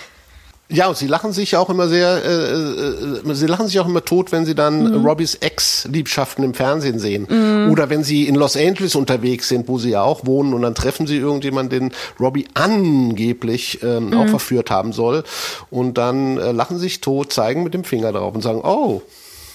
Ja, 0.67 0.88
und 0.88 0.97
sie 0.97 1.06
lachen 1.06 1.32
sich 1.32 1.56
auch 1.56 1.69
immer 1.69 1.88
sehr, 1.88 2.23
äh, 2.25 3.30
äh, 3.30 3.36
sie 3.36 3.45
lachen 3.45 3.67
sich 3.67 3.80
auch 3.80 3.86
immer 3.86 4.04
tot, 4.04 4.32
wenn 4.32 4.45
sie 4.45 4.56
dann 4.56 4.84
Mhm. 4.99 5.06
Robbys 5.06 5.36
Ex-Liebschaften 5.36 6.43
im 6.43 6.56
Fernsehen 6.56 6.97
sehen. 6.97 7.28
Oder 7.71 7.91
wenn 7.91 8.04
sie 8.04 8.28
in 8.28 8.34
Los 8.34 8.58
Angeles 8.58 8.95
unterwegs 8.95 9.47
sind, 9.47 9.67
wo 9.67 9.78
sie 9.78 9.91
ja 9.91 10.01
auch 10.01 10.25
wohnen, 10.25 10.56
und 10.56 10.63
dann 10.63 10.73
treffen 10.73 11.06
sie 11.06 11.17
irgendjemanden, 11.17 11.89
den 11.89 11.91
Robbie 12.19 12.47
angeblich 12.56 13.80
ähm, 13.84 14.08
Mhm. 14.08 14.13
auch 14.17 14.28
verführt 14.30 14.71
haben 14.71 14.91
soll. 14.91 15.23
Und 15.69 15.99
dann 15.99 16.39
äh, 16.39 16.51
lachen 16.51 16.80
sich 16.80 16.99
tot, 16.99 17.32
zeigen 17.32 17.63
mit 17.63 17.75
dem 17.75 17.84
Finger 17.84 18.12
drauf 18.12 18.34
und 18.34 18.41
sagen, 18.41 18.62
oh, 18.63 19.04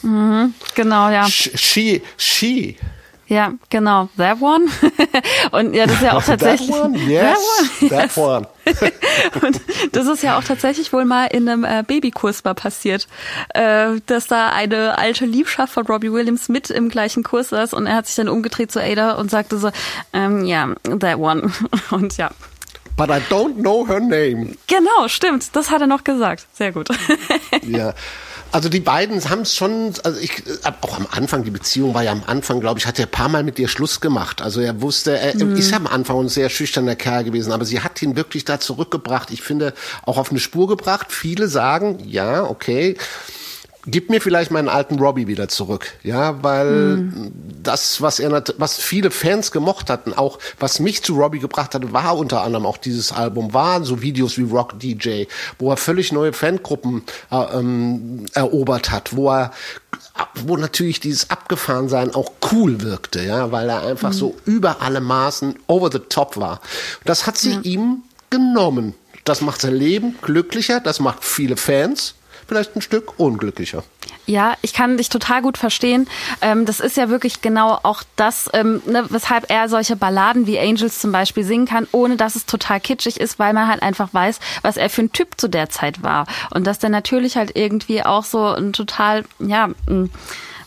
Genau, 0.03 1.11
ja. 1.11 1.25
sh- 1.25 1.51
she, 1.59 2.03
she. 2.17 2.77
Ja, 3.31 3.53
genau. 3.69 4.09
That 4.17 4.43
one. 4.43 4.67
und 5.53 5.73
ja, 5.73 5.87
das 5.87 5.97
ist 5.97 6.03
ja 6.03 6.17
auch 6.17 6.23
tatsächlich. 6.27 6.71
That 6.71 6.85
one? 6.85 6.99
Yes, 7.09 7.39
that 7.89 8.19
one. 8.19 8.49
Und 9.41 9.61
das 9.93 10.09
ist 10.09 10.25
ja 10.25 10.37
auch 10.37 10.43
tatsächlich 10.43 10.93
wohl 10.93 11.05
mal 11.05 11.27
in 11.27 11.49
einem 11.49 11.63
äh, 11.63 11.85
Babykurs 11.87 12.43
mal 12.43 12.55
passiert, 12.55 13.07
äh, 13.55 14.01
dass 14.07 14.27
da 14.27 14.49
eine 14.49 14.99
alte 14.99 15.27
Liebschaft 15.27 15.73
von 15.73 15.87
Robbie 15.87 16.13
Williams 16.13 16.49
mit 16.49 16.71
im 16.71 16.89
gleichen 16.89 17.23
Kurs 17.23 17.51
saß 17.51 17.73
und 17.73 17.87
er 17.87 17.95
hat 17.95 18.09
sich 18.09 18.17
dann 18.17 18.29
umgedreht 18.29 18.73
zu 18.73 18.83
Ada 18.83 19.13
und 19.13 19.31
sagte 19.31 19.59
so, 19.59 19.71
ähm, 20.13 20.45
ja, 20.45 20.75
that 20.99 21.19
one. 21.19 21.53
Und 21.93 22.17
ja, 22.17 22.31
But 22.97 23.11
I 23.11 23.21
don't 23.33 23.61
know 23.61 23.87
her 23.87 24.01
name. 24.01 24.57
genau, 24.67 25.07
stimmt, 25.07 25.55
das 25.55 25.71
hat 25.71 25.81
er 25.81 25.87
noch 25.87 26.03
gesagt. 26.03 26.49
Sehr 26.53 26.73
gut. 26.73 26.89
Ja. 27.63 27.95
Also 28.53 28.69
die 28.69 28.81
beiden 28.81 29.23
haben 29.31 29.43
es 29.43 29.55
schon, 29.55 29.93
also 30.03 30.19
ich, 30.21 30.39
äh, 30.47 30.73
auch 30.81 30.97
am 30.99 31.07
Anfang, 31.11 31.45
die 31.45 31.51
Beziehung 31.51 31.95
war 31.95 32.03
ja 32.03 32.11
am 32.13 32.25
Anfang, 32.27 32.61
glaube 32.61 32.81
ich, 32.81 32.87
hat 32.87 32.99
er 32.99 33.07
ein 33.07 33.11
paar 33.11 33.29
Mal 33.29 33.45
mit 33.45 33.59
ihr 33.59 33.69
Schluss 33.69 34.01
gemacht. 34.01 34.43
Also 34.43 34.61
er 34.61 34.81
wusste, 34.83 35.17
er 35.19 35.37
Mhm. 35.37 35.57
ist 35.57 35.71
ja 35.71 35.77
am 35.77 35.87
Anfang 35.87 36.19
ein 36.21 36.29
sehr 36.29 36.49
schüchterner 36.51 36.97
Kerl 36.97 37.25
gewesen, 37.25 37.53
aber 37.53 37.65
sie 37.65 37.81
hat 37.81 38.03
ihn 38.03 38.17
wirklich 38.17 38.45
da 38.45 38.59
zurückgebracht. 38.59 39.31
Ich 39.31 39.43
finde, 39.43 39.73
auch 40.05 40.19
auf 40.19 40.31
eine 40.31 40.41
Spur 40.41 40.67
gebracht. 40.67 41.07
Viele 41.13 41.47
sagen, 41.49 41.99
ja, 42.07 42.43
okay, 42.45 42.97
gib 43.91 44.11
mir 44.11 44.21
vielleicht 44.21 44.51
meinen 44.51 44.69
alten 44.69 44.99
Robbie 44.99 45.27
wieder 45.27 45.49
zurück. 45.49 45.93
Ja, 46.03 46.43
weil 46.43 47.11
das, 47.63 48.01
was 48.01 48.21
er, 48.21 48.43
was 48.59 48.77
viele 48.79 49.11
Fans 49.11 49.53
gemocht 49.53 49.91
hatten, 49.91 50.13
auch 50.13 50.39
was 50.59 50.81
mich 50.81 51.03
zu 51.03 51.15
Robbie 51.17 51.39
gebracht 51.39 51.75
hat, 51.75 51.93
war 51.93 52.17
unter 52.17 52.43
anderem 52.43 52.67
auch 52.67 52.77
dieses 52.77 53.13
Album, 53.13 53.53
waren 53.53 53.85
so 53.85 54.03
Videos 54.03 54.39
wie 54.39 54.43
Rock 54.43 54.79
DJ, 54.79 55.25
wo 55.59 55.71
er 55.71 55.77
völlig 55.77 56.13
neue 56.13 56.33
Fangruppen 56.33 57.03
äh, 57.31 57.37
ähm, 57.37 58.27
erobert 58.35 58.91
hat, 58.91 59.17
wo 59.17 59.31
er 59.31 59.53
wo 60.35 60.57
natürlich 60.57 61.01
dieses 61.01 61.31
Abgefahrensein 61.31 62.15
auch 62.15 62.33
cool 62.53 62.83
wirkte, 62.83 63.23
ja, 63.23 63.53
weil 63.53 63.69
er 63.69 63.83
einfach 63.83 64.13
so 64.13 64.35
über 64.45 64.83
alle 64.83 65.01
Maßen 65.01 65.57
over 65.67 65.91
the 65.91 65.99
top 65.99 66.37
war. 66.37 66.61
Das 67.05 67.27
hat 67.27 67.39
sie 67.39 67.59
ihm 67.63 68.03
genommen. 68.29 68.95
Das 69.25 69.41
macht 69.41 69.61
sein 69.61 69.75
Leben 69.75 70.17
glücklicher, 70.23 70.81
das 70.81 71.01
macht 71.01 71.25
viele 71.25 71.57
Fans 71.57 72.15
vielleicht 72.51 72.75
ein 72.75 72.83
Stück 72.83 73.21
unglücklicher. 73.21 73.85
Ja, 74.27 74.57
ich 74.61 74.73
kann 74.73 74.97
dich 74.97 75.09
total 75.09 75.41
gut 75.41 75.57
verstehen. 75.57 76.09
Ähm, 76.41 76.67
das 76.67 76.81
ist 76.81 76.97
ja 76.97 77.09
wirklich 77.09 77.43
genau 77.43 77.79
auch 77.85 78.03
das, 78.17 78.51
ähm, 78.53 78.83
ne, 78.87 79.07
weshalb 79.09 79.51
er 79.51 79.69
solche 79.69 79.95
Balladen 79.95 80.49
wie 80.49 80.59
Angels 80.59 80.99
zum 80.99 81.13
Beispiel 81.13 81.45
singen 81.45 81.67
kann, 81.67 81.87
ohne 81.93 82.17
dass 82.17 82.35
es 82.35 82.47
total 82.47 82.81
kitschig 82.81 83.21
ist, 83.21 83.39
weil 83.39 83.53
man 83.53 83.69
halt 83.69 83.83
einfach 83.83 84.13
weiß, 84.13 84.41
was 84.63 84.77
er 84.77 84.91
für 84.91 85.03
ein 85.03 85.13
Typ 85.13 85.41
zu 85.41 85.49
der 85.49 85.69
Zeit 85.71 86.03
war. 86.03 86.27
Und 86.53 86.67
dass 86.67 86.81
der 86.81 86.91
natürlich 86.91 87.37
halt 87.37 87.57
irgendwie 87.57 88.03
auch 88.03 88.25
so 88.25 88.47
ein 88.47 88.73
total, 88.73 89.25
ja, 89.39 89.71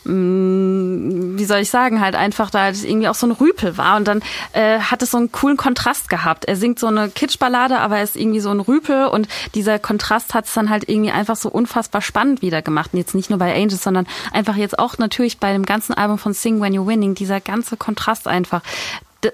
mm, 0.04 1.34
mm, 1.34 1.38
wie 1.38 1.44
soll 1.44 1.58
ich 1.58 1.70
sagen, 1.70 2.00
halt 2.00 2.14
einfach 2.14 2.50
da 2.50 2.62
halt 2.62 2.82
irgendwie 2.82 3.08
auch 3.08 3.14
so 3.14 3.26
ein 3.26 3.32
Rüpel 3.32 3.76
war 3.76 3.96
und 3.96 4.06
dann 4.06 4.22
äh, 4.52 4.78
hat 4.78 5.02
es 5.02 5.10
so 5.10 5.18
einen 5.18 5.32
coolen 5.32 5.56
Kontrast 5.56 6.08
gehabt. 6.08 6.44
Er 6.44 6.56
singt 6.56 6.78
so 6.78 6.86
eine 6.86 7.08
Kitschballade, 7.08 7.78
aber 7.78 7.98
er 7.98 8.04
ist 8.04 8.16
irgendwie 8.16 8.40
so 8.40 8.50
ein 8.50 8.60
Rüpel 8.60 9.06
und 9.06 9.28
dieser 9.54 9.78
Kontrast 9.78 10.34
hat 10.34 10.46
es 10.46 10.54
dann 10.54 10.70
halt 10.70 10.88
irgendwie 10.88 11.10
einfach 11.10 11.36
so 11.36 11.48
unfassbar 11.48 12.00
spannend 12.00 12.42
wieder 12.42 12.62
gemacht. 12.62 12.90
Und 12.92 12.98
jetzt 12.98 13.14
nicht 13.14 13.30
nur 13.30 13.38
bei 13.38 13.54
Angels, 13.54 13.82
sondern 13.82 14.06
einfach 14.32 14.56
jetzt 14.56 14.78
auch 14.78 14.98
natürlich 14.98 15.38
bei 15.38 15.52
dem 15.52 15.64
ganzen 15.64 15.94
Album 15.94 16.18
von 16.18 16.32
Sing 16.32 16.60
When 16.60 16.74
You're 16.74 16.86
Winning, 16.86 17.14
dieser 17.14 17.40
ganze 17.40 17.76
Kontrast 17.76 18.28
einfach. 18.28 18.62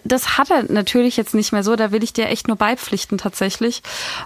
Das 0.05 0.38
hat 0.38 0.50
er 0.50 0.70
natürlich 0.70 1.16
jetzt 1.16 1.35
nicht 1.35 1.53
mehr 1.53 1.62
so, 1.62 1.76
da 1.76 1.92
will 1.92 2.03
ich 2.03 2.12
dir 2.12 2.29
echt 2.29 2.48
nur 2.48 2.57
beipflichten 2.57 3.18
tatsächlich. 3.18 3.83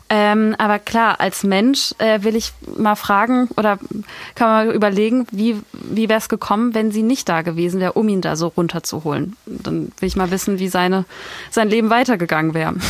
Ähm, 0.08 0.54
aber 0.58 0.78
klar, 0.78 1.20
als 1.20 1.42
Mensch 1.42 1.94
äh, 1.98 2.22
will 2.22 2.36
ich 2.36 2.52
mal 2.76 2.96
fragen 2.96 3.48
oder 3.56 3.78
kann 4.34 4.48
man 4.48 4.74
überlegen, 4.74 5.26
wie, 5.30 5.60
wie 5.72 6.08
wäre 6.08 6.18
es 6.18 6.28
gekommen, 6.28 6.74
wenn 6.74 6.90
sie 6.90 7.02
nicht 7.02 7.28
da 7.28 7.42
gewesen 7.42 7.80
wäre, 7.80 7.92
um 7.92 8.08
ihn 8.08 8.20
da 8.20 8.36
so 8.36 8.48
runterzuholen. 8.48 9.36
Dann 9.46 9.92
will 9.98 10.06
ich 10.06 10.16
mal 10.16 10.30
wissen, 10.30 10.58
wie 10.58 10.68
seine, 10.68 11.04
sein 11.50 11.68
Leben 11.68 11.90
weitergegangen 11.90 12.54
wäre. 12.54 12.74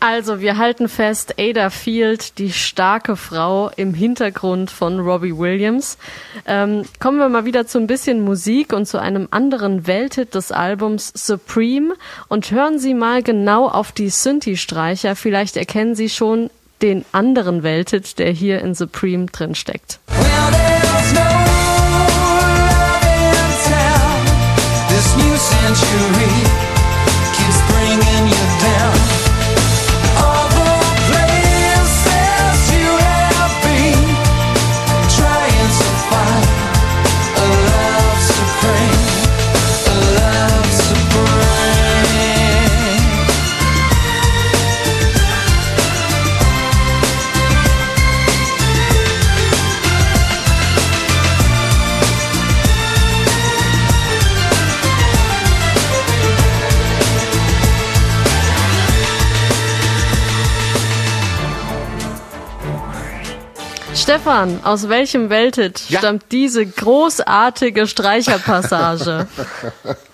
Also, 0.00 0.40
wir 0.40 0.58
halten 0.58 0.88
fest, 0.88 1.34
Ada 1.38 1.70
Field, 1.70 2.38
die 2.38 2.52
starke 2.52 3.16
Frau 3.16 3.70
im 3.76 3.94
Hintergrund 3.94 4.70
von 4.70 5.00
Robbie 5.00 5.36
Williams. 5.36 5.98
Ähm, 6.46 6.84
kommen 7.00 7.18
wir 7.18 7.28
mal 7.28 7.44
wieder 7.44 7.66
zu 7.66 7.78
ein 7.78 7.86
bisschen 7.86 8.20
Musik 8.20 8.72
und 8.72 8.86
zu 8.86 8.98
einem 8.98 9.28
anderen 9.30 9.86
Welthit 9.86 10.34
des 10.34 10.52
Albums 10.52 11.12
Supreme 11.14 11.94
und 12.28 12.50
hören 12.50 12.78
Sie 12.78 12.94
mal 12.94 13.22
genau 13.22 13.68
auf 13.68 13.92
die 13.92 14.10
Synthi-Streicher. 14.10 15.16
Vielleicht 15.16 15.56
erkennen 15.56 15.94
Sie 15.94 16.08
schon 16.08 16.50
den 16.82 17.04
anderen 17.12 17.62
Welthit, 17.62 18.18
der 18.18 18.30
hier 18.30 18.60
in 18.60 18.74
Supreme 18.74 19.26
drin 19.26 19.54
steckt. 19.54 20.00
Well, 20.08 20.74
Stefan, 64.04 64.60
aus 64.64 64.90
welchem 64.90 65.30
Welthit 65.30 65.88
Ja. 65.88 66.00
stammt 66.00 66.24
diese 66.30 66.66
großartige 66.66 67.86
Streicherpassage? 67.86 69.26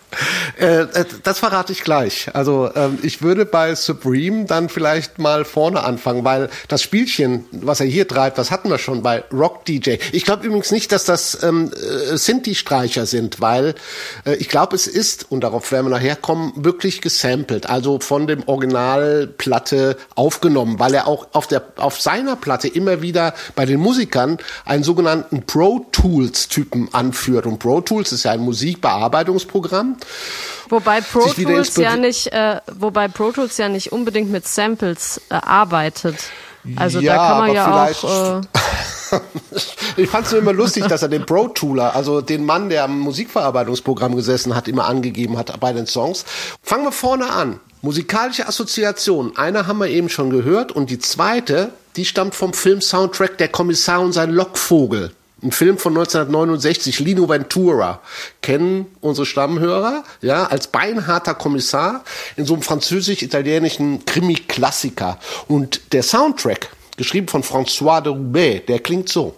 Äh, 0.58 0.82
äh, 0.82 1.04
das 1.22 1.38
verrate 1.38 1.72
ich 1.72 1.82
gleich. 1.82 2.30
Also 2.34 2.70
ähm, 2.74 2.98
ich 3.02 3.22
würde 3.22 3.46
bei 3.46 3.74
Supreme 3.74 4.44
dann 4.44 4.68
vielleicht 4.68 5.18
mal 5.18 5.44
vorne 5.44 5.82
anfangen, 5.84 6.24
weil 6.24 6.50
das 6.68 6.82
Spielchen, 6.82 7.46
was 7.52 7.80
er 7.80 7.86
hier 7.86 8.08
treibt, 8.08 8.38
das 8.38 8.50
hatten 8.50 8.70
wir 8.70 8.78
schon 8.78 9.02
bei 9.02 9.24
Rock 9.32 9.64
DJ. 9.64 9.96
Ich 10.12 10.24
glaube 10.24 10.46
übrigens 10.46 10.70
nicht, 10.70 10.92
dass 10.92 11.04
das 11.04 11.42
ähm, 11.42 11.70
äh, 11.72 12.16
Sinti-Streicher 12.16 13.06
sind, 13.06 13.40
weil 13.40 13.74
äh, 14.24 14.34
ich 14.34 14.48
glaube, 14.48 14.76
es 14.76 14.86
ist, 14.86 15.30
und 15.30 15.42
darauf 15.42 15.70
werden 15.72 15.86
wir 15.86 15.90
nachher 15.90 16.16
kommen, 16.16 16.52
wirklich 16.56 17.00
gesampelt, 17.00 17.68
also 17.68 18.00
von 18.00 18.26
dem 18.26 18.46
Originalplatte 18.46 19.96
aufgenommen, 20.14 20.78
weil 20.78 20.94
er 20.94 21.06
auch 21.06 21.28
auf, 21.32 21.46
der, 21.46 21.62
auf 21.76 22.00
seiner 22.00 22.36
Platte 22.36 22.68
immer 22.68 23.02
wieder 23.02 23.34
bei 23.54 23.66
den 23.66 23.80
Musikern 23.80 24.38
einen 24.64 24.82
sogenannten 24.82 25.46
Pro 25.46 25.86
Tools-Typen 25.92 26.92
anführt. 26.92 27.46
Und 27.46 27.58
Pro 27.58 27.80
Tools 27.80 28.12
ist 28.12 28.24
ja 28.24 28.32
ein 28.32 28.40
Musikbearbeitungsprogramm. 28.40 29.96
Wobei 30.68 31.00
Pro 31.00 31.26
Tools 31.26 31.76
ja 31.76 31.96
nicht, 31.96 32.28
äh, 32.28 32.60
wobei 32.72 33.08
Pro 33.08 33.32
Tools 33.32 33.56
ja 33.58 33.68
nicht 33.68 33.92
unbedingt 33.92 34.30
mit 34.30 34.46
Samples 34.46 35.20
äh, 35.30 35.34
arbeitet. 35.34 36.16
Also 36.76 37.00
da 37.00 37.04
Ja, 37.04 37.16
kann 37.16 37.38
man 37.38 37.54
ja 37.54 37.84
auch. 37.84 38.38
Äh, 38.38 38.40
Ich 39.96 40.08
fand 40.08 40.26
es 40.26 40.32
immer 40.32 40.52
lustig, 40.52 40.86
dass 40.86 41.02
er 41.02 41.08
den 41.08 41.26
Pro 41.26 41.48
Tooler, 41.48 41.94
also 41.96 42.20
den 42.20 42.44
Mann, 42.44 42.68
der 42.68 42.84
am 42.84 43.00
Musikverarbeitungsprogramm 43.00 44.14
gesessen 44.14 44.54
hat, 44.54 44.68
immer 44.68 44.86
angegeben 44.86 45.36
hat 45.36 45.58
bei 45.60 45.72
den 45.72 45.86
Songs. 45.86 46.24
Fangen 46.62 46.84
wir 46.84 46.92
vorne 46.92 47.30
an. 47.30 47.60
Musikalische 47.82 48.46
Assoziation. 48.46 49.36
Eine 49.36 49.66
haben 49.66 49.78
wir 49.78 49.88
eben 49.88 50.08
schon 50.08 50.30
gehört 50.30 50.72
und 50.72 50.90
die 50.90 50.98
zweite, 50.98 51.70
die 51.96 52.04
stammt 52.04 52.34
vom 52.34 52.52
Film-Soundtrack 52.52 53.38
Der 53.38 53.48
Kommissar 53.48 54.00
und 54.00 54.12
sein 54.12 54.30
Lockvogel. 54.30 55.12
Ein 55.42 55.52
Film 55.52 55.78
von 55.78 55.96
1969, 55.96 57.00
Lino 57.00 57.28
Ventura. 57.28 58.00
Kennen 58.42 58.86
unsere 59.00 59.24
Stammhörer, 59.24 60.04
ja, 60.20 60.44
als 60.44 60.66
beinharter 60.66 61.34
Kommissar 61.34 62.04
in 62.36 62.44
so 62.44 62.52
einem 62.52 62.62
französisch-italienischen 62.62 64.04
Krimi-Klassiker. 64.04 65.18
Und 65.48 65.92
der 65.92 66.02
Soundtrack, 66.02 66.68
geschrieben 66.98 67.28
von 67.28 67.42
François 67.42 68.02
de 68.02 68.12
Roubaix, 68.12 68.66
der 68.66 68.80
klingt 68.80 69.08
so. 69.08 69.34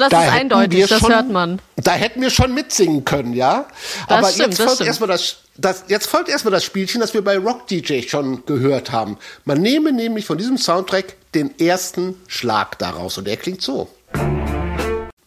Das 0.00 0.10
Da 0.10 0.24
ist 0.24 0.32
eindeutig, 0.32 0.86
das 0.88 0.98
schon, 0.98 1.12
hört 1.12 1.30
man. 1.30 1.60
Da 1.76 1.92
hätten 1.92 2.20
wir 2.20 2.30
schon 2.30 2.52
mitsingen 2.54 3.04
können, 3.04 3.34
ja. 3.34 3.66
Das 4.08 4.18
Aber 4.18 4.28
stimmt, 4.28 4.58
jetzt 4.58 4.62
folgt 4.62 4.80
erstmal 4.80 5.08
das, 5.08 5.36
das, 5.56 5.84
jetzt 5.88 6.06
folgt 6.06 6.28
erstmal 6.28 6.52
das 6.52 6.64
Spielchen, 6.64 7.00
das 7.00 7.14
wir 7.14 7.22
bei 7.22 7.38
Rock 7.38 7.66
DJ 7.68 8.02
schon 8.02 8.44
gehört 8.46 8.90
haben. 8.90 9.18
Man 9.44 9.60
nehme 9.60 9.92
nämlich 9.92 10.26
von 10.26 10.38
diesem 10.38 10.58
Soundtrack 10.58 11.16
den 11.34 11.58
ersten 11.60 12.16
Schlag 12.26 12.78
daraus 12.78 13.18
und 13.18 13.26
der 13.26 13.36
klingt 13.36 13.62
so. 13.62 13.88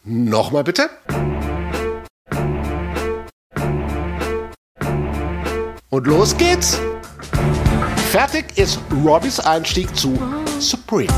Nochmal 0.04 0.64
bitte. 0.64 0.90
Und 5.88 6.06
los 6.06 6.36
geht's. 6.36 6.78
Fertig 8.10 8.46
ist 8.56 8.80
Robbys 9.04 9.40
Einstieg 9.40 9.96
zu 9.96 10.18
Supreme. 10.58 11.08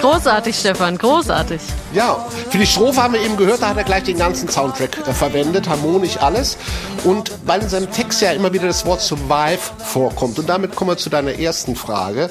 Großartig, 0.00 0.58
Stefan, 0.58 0.96
großartig. 0.96 1.60
Ja, 1.92 2.24
für 2.50 2.58
die 2.58 2.66
Strophe 2.66 3.02
haben 3.02 3.14
wir 3.14 3.20
eben 3.20 3.36
gehört, 3.36 3.62
da 3.62 3.68
hat 3.68 3.76
er 3.76 3.84
gleich 3.84 4.04
den 4.04 4.18
ganzen 4.18 4.48
Soundtrack 4.48 4.98
äh, 5.06 5.12
verwendet, 5.12 5.68
harmonisch 5.68 6.16
alles. 6.18 6.56
Und 7.04 7.32
weil 7.44 7.62
in 7.62 7.68
seinem 7.68 7.90
Text 7.90 8.20
ja 8.20 8.32
immer 8.32 8.52
wieder 8.52 8.66
das 8.66 8.86
Wort 8.86 9.00
Survive 9.00 9.58
vorkommt. 9.78 10.38
Und 10.38 10.48
damit 10.48 10.74
kommen 10.76 10.90
wir 10.90 10.96
zu 10.96 11.10
deiner 11.10 11.32
ersten 11.38 11.76
Frage. 11.76 12.30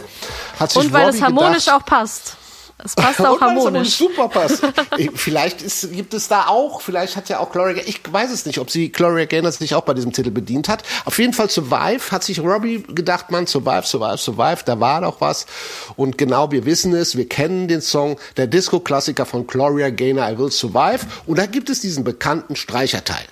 Und 0.60 0.94
weil 0.94 1.06
Robbie 1.06 1.18
es 1.18 1.22
harmonisch 1.22 1.66
gedacht, 1.66 1.82
auch 1.82 1.86
passt. 1.86 2.38
Es 2.84 2.94
passt 2.94 3.22
auch 3.22 3.42
harmonisch. 3.42 3.96
super 3.96 4.30
passt. 4.30 4.64
Eh, 4.98 5.10
vielleicht 5.16 5.64
ist, 5.64 5.92
gibt 5.92 6.14
es 6.14 6.28
da 6.28 6.48
auch, 6.48 6.82
vielleicht 6.82 7.16
hat 7.16 7.28
ja 7.28 7.40
auch 7.40 7.52
Gloria, 7.52 7.82
ich 7.86 8.02
weiß 8.10 8.32
es 8.32 8.46
nicht, 8.46 8.60
ob 8.60 8.70
sie 8.70 8.92
Gloria 8.92 9.26
Gaynor 9.26 9.52
sich 9.52 9.74
auch 9.74 9.82
bei 9.82 9.96
diesem 9.96 10.14
Titel 10.14 10.30
bedient 10.30 10.70
hat. 10.70 10.84
Auf 11.06 11.18
jeden 11.18 11.34
Fall 11.34 11.50
Survive 11.50 12.12
hat 12.12 12.24
sich 12.24 12.40
Robbie 12.40 12.84
gedacht, 12.84 13.32
man, 13.32 13.48
Survive, 13.48 13.84
Survive, 13.86 14.18
Survive, 14.18 14.60
da 14.66 14.80
war 14.80 15.02
doch 15.02 15.20
was. 15.22 15.48
Und 15.96 16.20
genau, 16.20 16.52
wir 16.52 16.66
wissen 16.66 16.94
es, 16.94 17.18
wir 17.18 17.28
kennen 17.28 17.68
den 17.68 17.82
Song, 17.82 18.18
der 18.38 18.46
Disco-Klassiker 18.46 19.26
von 19.26 19.48
Gloria 19.48 19.90
Gaynor, 19.90 20.30
I 20.30 20.38
Will 20.38 20.52
Survive. 20.52 21.00
Und 21.26 21.40
da 21.40 21.48
gibt 21.48 21.70
es 21.72 21.82
diesen 21.82 22.04
bekannten 22.04 22.56
Streicherteil. 22.56 23.26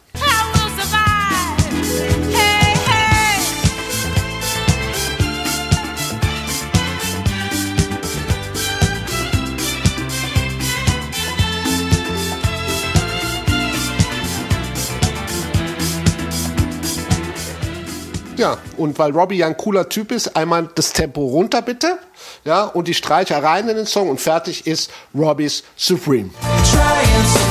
Ja, 18.38 18.58
und 18.76 19.00
weil 19.00 19.12
Robbie 19.12 19.38
ja 19.38 19.48
ein 19.48 19.56
cooler 19.56 19.88
Typ 19.88 20.12
ist, 20.12 20.36
einmal 20.36 20.70
das 20.76 20.92
Tempo 20.92 21.26
runter 21.26 21.62
bitte. 21.62 21.98
Ja, 22.44 22.66
und 22.66 22.88
die 22.88 22.94
Streicher 22.94 23.42
rein 23.42 23.70
in 23.70 23.78
den 23.78 23.86
Song 23.86 24.10
und 24.10 24.20
fertig 24.20 24.68
ist 24.68 24.92
Robbies 25.14 25.64
Supreme. 25.78 26.32
Trying 26.70 27.45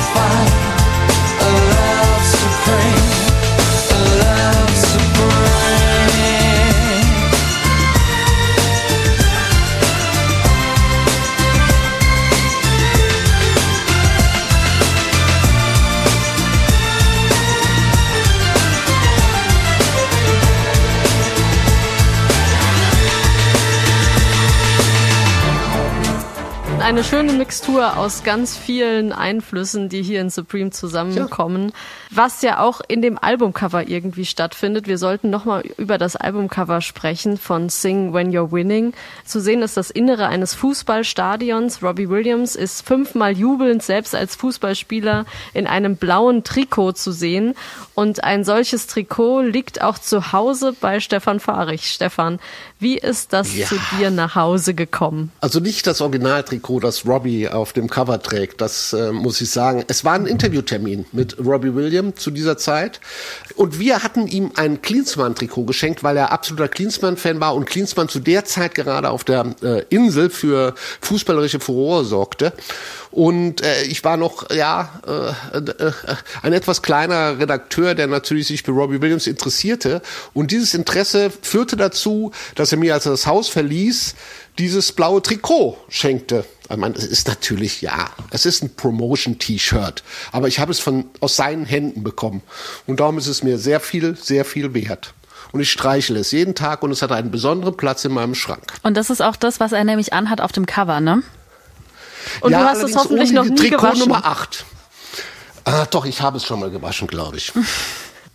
Eine 26.95 27.03
schöne 27.03 27.33
Mixtur 27.33 27.97
aus 27.97 28.23
ganz 28.23 28.57
vielen 28.57 29.13
Einflüssen, 29.13 29.89
die 29.89 30.01
hier 30.01 30.21
in 30.21 30.31
Supreme 30.31 30.71
zusammenkommen, 30.71 31.73
was 32.13 32.41
ja 32.43 32.61
auch 32.61 32.81
in 32.87 33.03
dem 33.03 33.19
Albumcover 33.19 33.89
irgendwie 33.89 34.25
stattfindet. 34.25 34.87
Wir 34.87 34.97
sollten 34.97 35.29
nochmal 35.29 35.63
über 35.77 35.99
das 35.99 36.15
Albumcover 36.15 36.81
sprechen 36.81 37.37
von 37.37 37.69
Sing 37.69 38.15
When 38.15 38.31
You're 38.31 38.53
Winning. 38.53 38.93
Zu 39.25 39.41
sehen 39.41 39.63
ist 39.63 39.77
das 39.77 39.91
Innere 39.91 40.29
eines 40.29 40.55
Fußballstadions. 40.55 41.83
Robbie 41.83 42.09
Williams 42.11 42.55
ist 42.55 42.87
fünfmal 42.87 43.37
jubelnd 43.37 43.83
selbst 43.83 44.15
als 44.15 44.37
Fußballspieler 44.37 45.27
in 45.53 45.67
einem 45.67 45.97
blauen 45.97 46.45
Trikot 46.45 46.93
zu 46.93 47.11
sehen. 47.11 47.57
Und 47.97 48.23
ein 48.23 48.45
solches 48.45 48.87
Trikot 48.87 49.41
liegt 49.41 49.83
auch 49.83 49.99
zu 49.99 50.33
Hause 50.33 50.77
bei 50.81 51.01
Stefan 51.01 51.41
Fahrich. 51.41 51.91
Stefan, 51.91 52.39
wie 52.79 52.97
ist 52.97 53.33
das 53.33 53.53
Ja. 53.57 53.67
zu 53.67 53.81
dir 53.99 54.13
nach 54.13 54.37
Hause 54.37 54.75
gekommen? 54.75 55.33
Also 55.41 55.59
nicht 55.59 55.89
das 55.89 56.01
Originaltrikot, 56.01 56.84
das 56.85 57.07
Robbie 57.07 57.49
auf 57.49 57.73
dem 57.73 57.91
Cover 57.91 58.23
trägt, 58.23 58.61
das 58.61 58.93
äh, 58.93 59.11
muss 59.11 59.41
ich 59.41 59.51
sagen. 59.51 59.85
Es 59.89 60.05
war 60.05 60.15
ein 60.15 60.27
Interviewtermin 60.27 61.07
mit 61.13 61.37
Robbie 61.45 61.75
Williams 61.75 62.21
zu 62.21 62.31
dieser 62.31 62.57
Zeit 62.57 63.01
und 63.57 63.81
wir 63.81 64.03
hatten 64.03 64.29
ihm 64.29 64.53
ein 64.55 64.83
Klinsmann-Trikot 64.83 65.65
geschenkt, 65.65 66.05
weil 66.05 66.17
er 66.17 66.31
absoluter 66.31 66.69
Klinsmann-Fan 66.69 67.41
war 67.41 67.55
und 67.55 67.65
Klinsmann 67.67 68.09
zu 68.09 68.21
der 68.21 68.45
Zeit 68.45 68.75
gerade 68.75 69.11
auf 69.11 69.25
der 69.25 69.55
äh, 69.63 69.83
Insel 69.89 70.31
für 70.31 70.75
fußballerische 71.01 71.59
Furore 71.59 72.05
sorgte. 72.05 72.53
Und 73.15 73.63
äh, 73.63 73.85
ich 73.85 74.03
war 74.03 74.17
noch, 74.17 74.51
ja, 74.51 75.01
äh, 75.07 75.59
äh, 75.59 75.93
ein 76.43 76.53
etwas 76.53 76.83
kleiner 76.83 77.39
Redakteur, 77.39 77.95
der 77.95 78.09
natürlich 78.09 78.49
sich 78.49 78.65
für 78.65 78.73
Robbie 78.73 79.01
Williams 79.01 79.29
interessierte. 79.29 80.03
Und 80.33 80.51
dieses 80.51 80.75
Interesse 80.75 81.31
führte 81.31 81.77
dazu, 81.77 82.33
dass 82.57 82.73
er 82.73 82.79
mir, 82.79 82.93
als 82.93 83.07
er 83.07 83.13
das 83.13 83.29
Haus 83.29 83.49
verließ, 83.49 84.17
dieses 84.59 84.91
blaue 84.91 85.23
Trikot 85.23 85.79
schenkte. 85.89 86.45
Ich 86.69 86.77
meine, 86.77 86.97
es 86.97 87.05
ist 87.05 87.29
natürlich, 87.29 87.83
ja, 87.83 88.11
es 88.31 88.47
ist 88.47 88.65
ein 88.65 88.75
Promotion-T-Shirt. 88.75 90.03
Aber 90.33 90.49
ich 90.49 90.59
habe 90.59 90.73
es 90.73 90.81
von, 90.81 91.05
aus 91.21 91.37
seinen 91.37 91.67
Händen 91.67 92.03
bekommen. 92.03 92.43
Und 92.89 92.99
darum 92.99 93.17
ist 93.17 93.29
es 93.29 93.45
mir 93.45 93.59
sehr 93.59 93.79
viel, 93.79 94.17
sehr 94.17 94.45
viel 94.45 94.75
wert. 94.75 95.15
Und 95.53 95.61
ich 95.61 95.71
streichle 95.71 96.19
es 96.19 96.33
jeden 96.33 96.57
Tag 96.57 96.83
und 96.83 96.91
es 96.91 97.01
hat 97.01 97.13
einen 97.13 97.31
besonderen 97.31 97.77
Platz 97.77 98.05
in 98.05 98.11
meinem 98.11 98.35
Schrank. 98.35 98.73
Und 98.83 98.97
das 98.97 99.09
ist 99.09 99.23
auch 99.23 99.37
das, 99.37 99.61
was 99.61 99.71
er 99.71 99.85
nämlich 99.85 100.13
anhat 100.13 100.41
auf 100.41 100.51
dem 100.51 100.67
Cover, 100.67 101.01
ne? 101.01 101.23
Und 102.41 102.53
du 102.53 102.59
hast 102.59 102.83
es 102.83 102.97
hoffentlich 102.97 103.33
noch 103.33 103.45
nie 103.45 103.55
Trikot 103.55 103.77
gewaschen. 103.77 104.01
Nummer 104.01 104.25
8. 104.25 104.65
Ah, 105.65 105.87
doch, 105.91 106.05
ich 106.05 106.21
habe 106.21 106.37
es 106.37 106.45
schon 106.45 106.61
mal 106.61 106.71
gewaschen, 106.71 107.07
glaube 107.09 107.37
ich. 107.37 107.53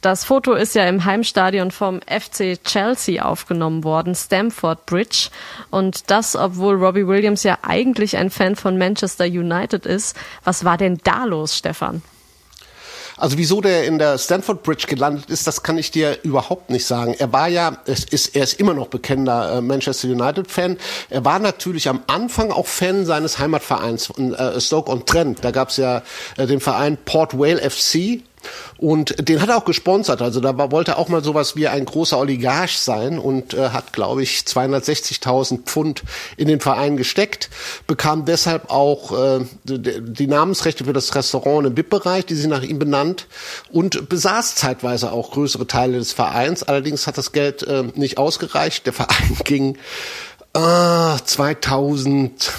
Das 0.02 0.24
Foto 0.24 0.54
ist 0.54 0.76
ja 0.76 0.86
im 0.86 1.04
Heimstadion 1.04 1.72
vom 1.72 2.00
FC 2.08 2.58
Chelsea 2.64 3.22
aufgenommen 3.22 3.84
worden, 3.84 4.16
Stamford 4.16 4.86
Bridge. 4.86 5.28
Und 5.72 6.10
das, 6.10 6.38
obwohl 6.38 6.76
Robbie 6.76 7.06
Williams 7.06 7.44
ja 7.44 7.58
eigentlich 7.64 8.16
ein 8.16 8.30
Fan 8.30 8.56
von 8.56 8.78
Manchester 8.78 9.26
United 9.26 9.86
ist. 9.86 10.16
Was 10.46 10.64
war 10.64 10.78
denn 10.78 11.00
da 11.04 11.26
los, 11.26 11.58
Stefan? 11.58 12.02
Also 13.20 13.38
wieso 13.38 13.60
der 13.60 13.86
in 13.86 14.00
der 14.00 14.18
Stanford 14.18 14.64
Bridge 14.64 14.86
gelandet 14.88 15.30
ist, 15.30 15.46
das 15.46 15.62
kann 15.62 15.78
ich 15.78 15.92
dir 15.92 16.18
überhaupt 16.24 16.70
nicht 16.70 16.86
sagen. 16.86 17.16
Er 17.18 17.34
war 17.34 17.50
ja, 17.50 17.78
es 17.86 18.06
ist, 18.06 18.36
er 18.36 18.44
ist 18.44 18.60
immer 18.60 18.74
noch 18.74 18.88
bekennender 18.88 19.58
äh, 19.58 19.62
Manchester 19.62 20.08
United 20.08 20.50
Fan. 20.50 20.78
Er 21.10 21.26
war 21.26 21.40
natürlich 21.40 21.90
am 21.90 22.02
Anfang 22.08 22.52
auch 22.52 22.66
Fan 22.66 23.06
seines 23.06 23.38
Heimatvereins 23.38 24.10
äh, 24.18 24.60
Stoke 24.62 24.90
on 24.90 25.06
Trent. 25.06 25.44
Da 25.44 25.52
gab's 25.52 25.78
ja 25.78 26.02
äh, 26.38 26.48
den 26.48 26.62
Verein 26.62 26.98
Port 27.04 27.38
Vale 27.38 27.70
FC. 27.70 28.22
Und 28.78 29.28
den 29.28 29.42
hat 29.42 29.50
er 29.50 29.58
auch 29.58 29.66
gesponsert. 29.66 30.22
Also 30.22 30.40
da 30.40 30.72
wollte 30.72 30.92
er 30.92 30.98
auch 31.00 31.10
mal 31.10 31.24
sowas 31.24 31.56
wie 31.56 31.68
ein 31.68 31.86
großer 31.86 32.18
Oligarch 32.18 32.78
sein 32.78 33.20
und 33.20 33.54
äh, 33.54 33.70
hat, 33.70 33.94
glaube 33.94 34.24
ich, 34.24 34.40
260.000 34.42 35.64
Pfund 35.64 36.04
in 36.38 36.48
den 36.48 36.60
Verein 36.60 36.98
gesteckt, 36.98 37.50
bekam 37.88 38.26
deshalb 38.26 38.70
auch 38.70 39.12
äh, 39.12 39.46
die, 39.66 40.28
Namensrechte 40.28 40.86
für 40.86 40.94
das 40.94 41.14
Restaurant 41.16 41.68
im 41.68 41.78
VIP-Bereich, 41.78 42.26
die 42.26 42.36
sind 42.36 42.52
nach 42.52 42.62
ihm 42.62 42.80
benannt 42.80 43.28
und 43.72 44.08
besaß 44.08 44.56
zeitweise 44.56 45.12
auch 45.12 45.32
größere 45.32 45.68
Teile 45.68 45.98
des 45.98 46.14
Vereins. 46.14 46.64
Allerdings 46.64 47.08
hat 47.08 47.18
das 47.18 47.32
Geld 47.32 47.64
äh, 47.64 47.84
nicht 47.96 48.18
ausgereicht. 48.18 48.86
Der 48.86 48.94
Verein 48.94 49.38
ging 49.44 49.78
äh, 50.54 51.18
2000 51.24 52.54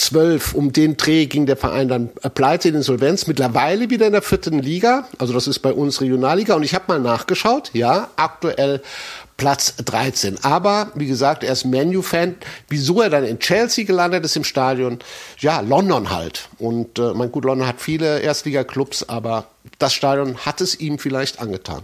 12 0.00 0.54
um 0.54 0.72
den 0.72 0.96
Dreh 0.96 1.26
ging 1.26 1.44
der 1.46 1.56
Verein 1.56 1.88
dann 1.88 2.08
äh, 2.22 2.30
pleite 2.30 2.68
in 2.68 2.74
Insolvenz, 2.74 3.26
mittlerweile 3.26 3.90
wieder 3.90 4.06
in 4.06 4.12
der 4.12 4.22
vierten 4.22 4.58
Liga, 4.58 5.06
also 5.18 5.32
das 5.32 5.46
ist 5.46 5.58
bei 5.58 5.72
uns 5.72 6.00
Regionalliga 6.00 6.54
und 6.54 6.62
ich 6.62 6.74
habe 6.74 6.84
mal 6.88 7.00
nachgeschaut, 7.00 7.70
ja, 7.74 8.08
aktuell 8.16 8.82
Platz 9.36 9.74
13. 9.76 10.44
Aber 10.44 10.90
wie 10.94 11.06
gesagt, 11.06 11.44
er 11.44 11.52
ist 11.52 11.64
Manu-Fan. 11.64 12.36
Wieso 12.68 13.00
er 13.00 13.08
dann 13.08 13.24
in 13.24 13.38
Chelsea 13.38 13.86
gelandet 13.86 14.22
ist 14.24 14.36
im 14.36 14.44
Stadion? 14.44 14.98
Ja, 15.38 15.60
London 15.60 16.10
halt. 16.10 16.50
Und 16.58 16.98
äh, 16.98 17.14
mein 17.14 17.32
gut, 17.32 17.46
London 17.46 17.66
hat 17.66 17.80
viele 17.80 18.20
Erstliga-Clubs, 18.20 19.08
aber 19.08 19.46
das 19.78 19.94
Stadion 19.94 20.36
hat 20.44 20.60
es 20.60 20.78
ihm 20.78 20.98
vielleicht 20.98 21.40
angetan. 21.40 21.82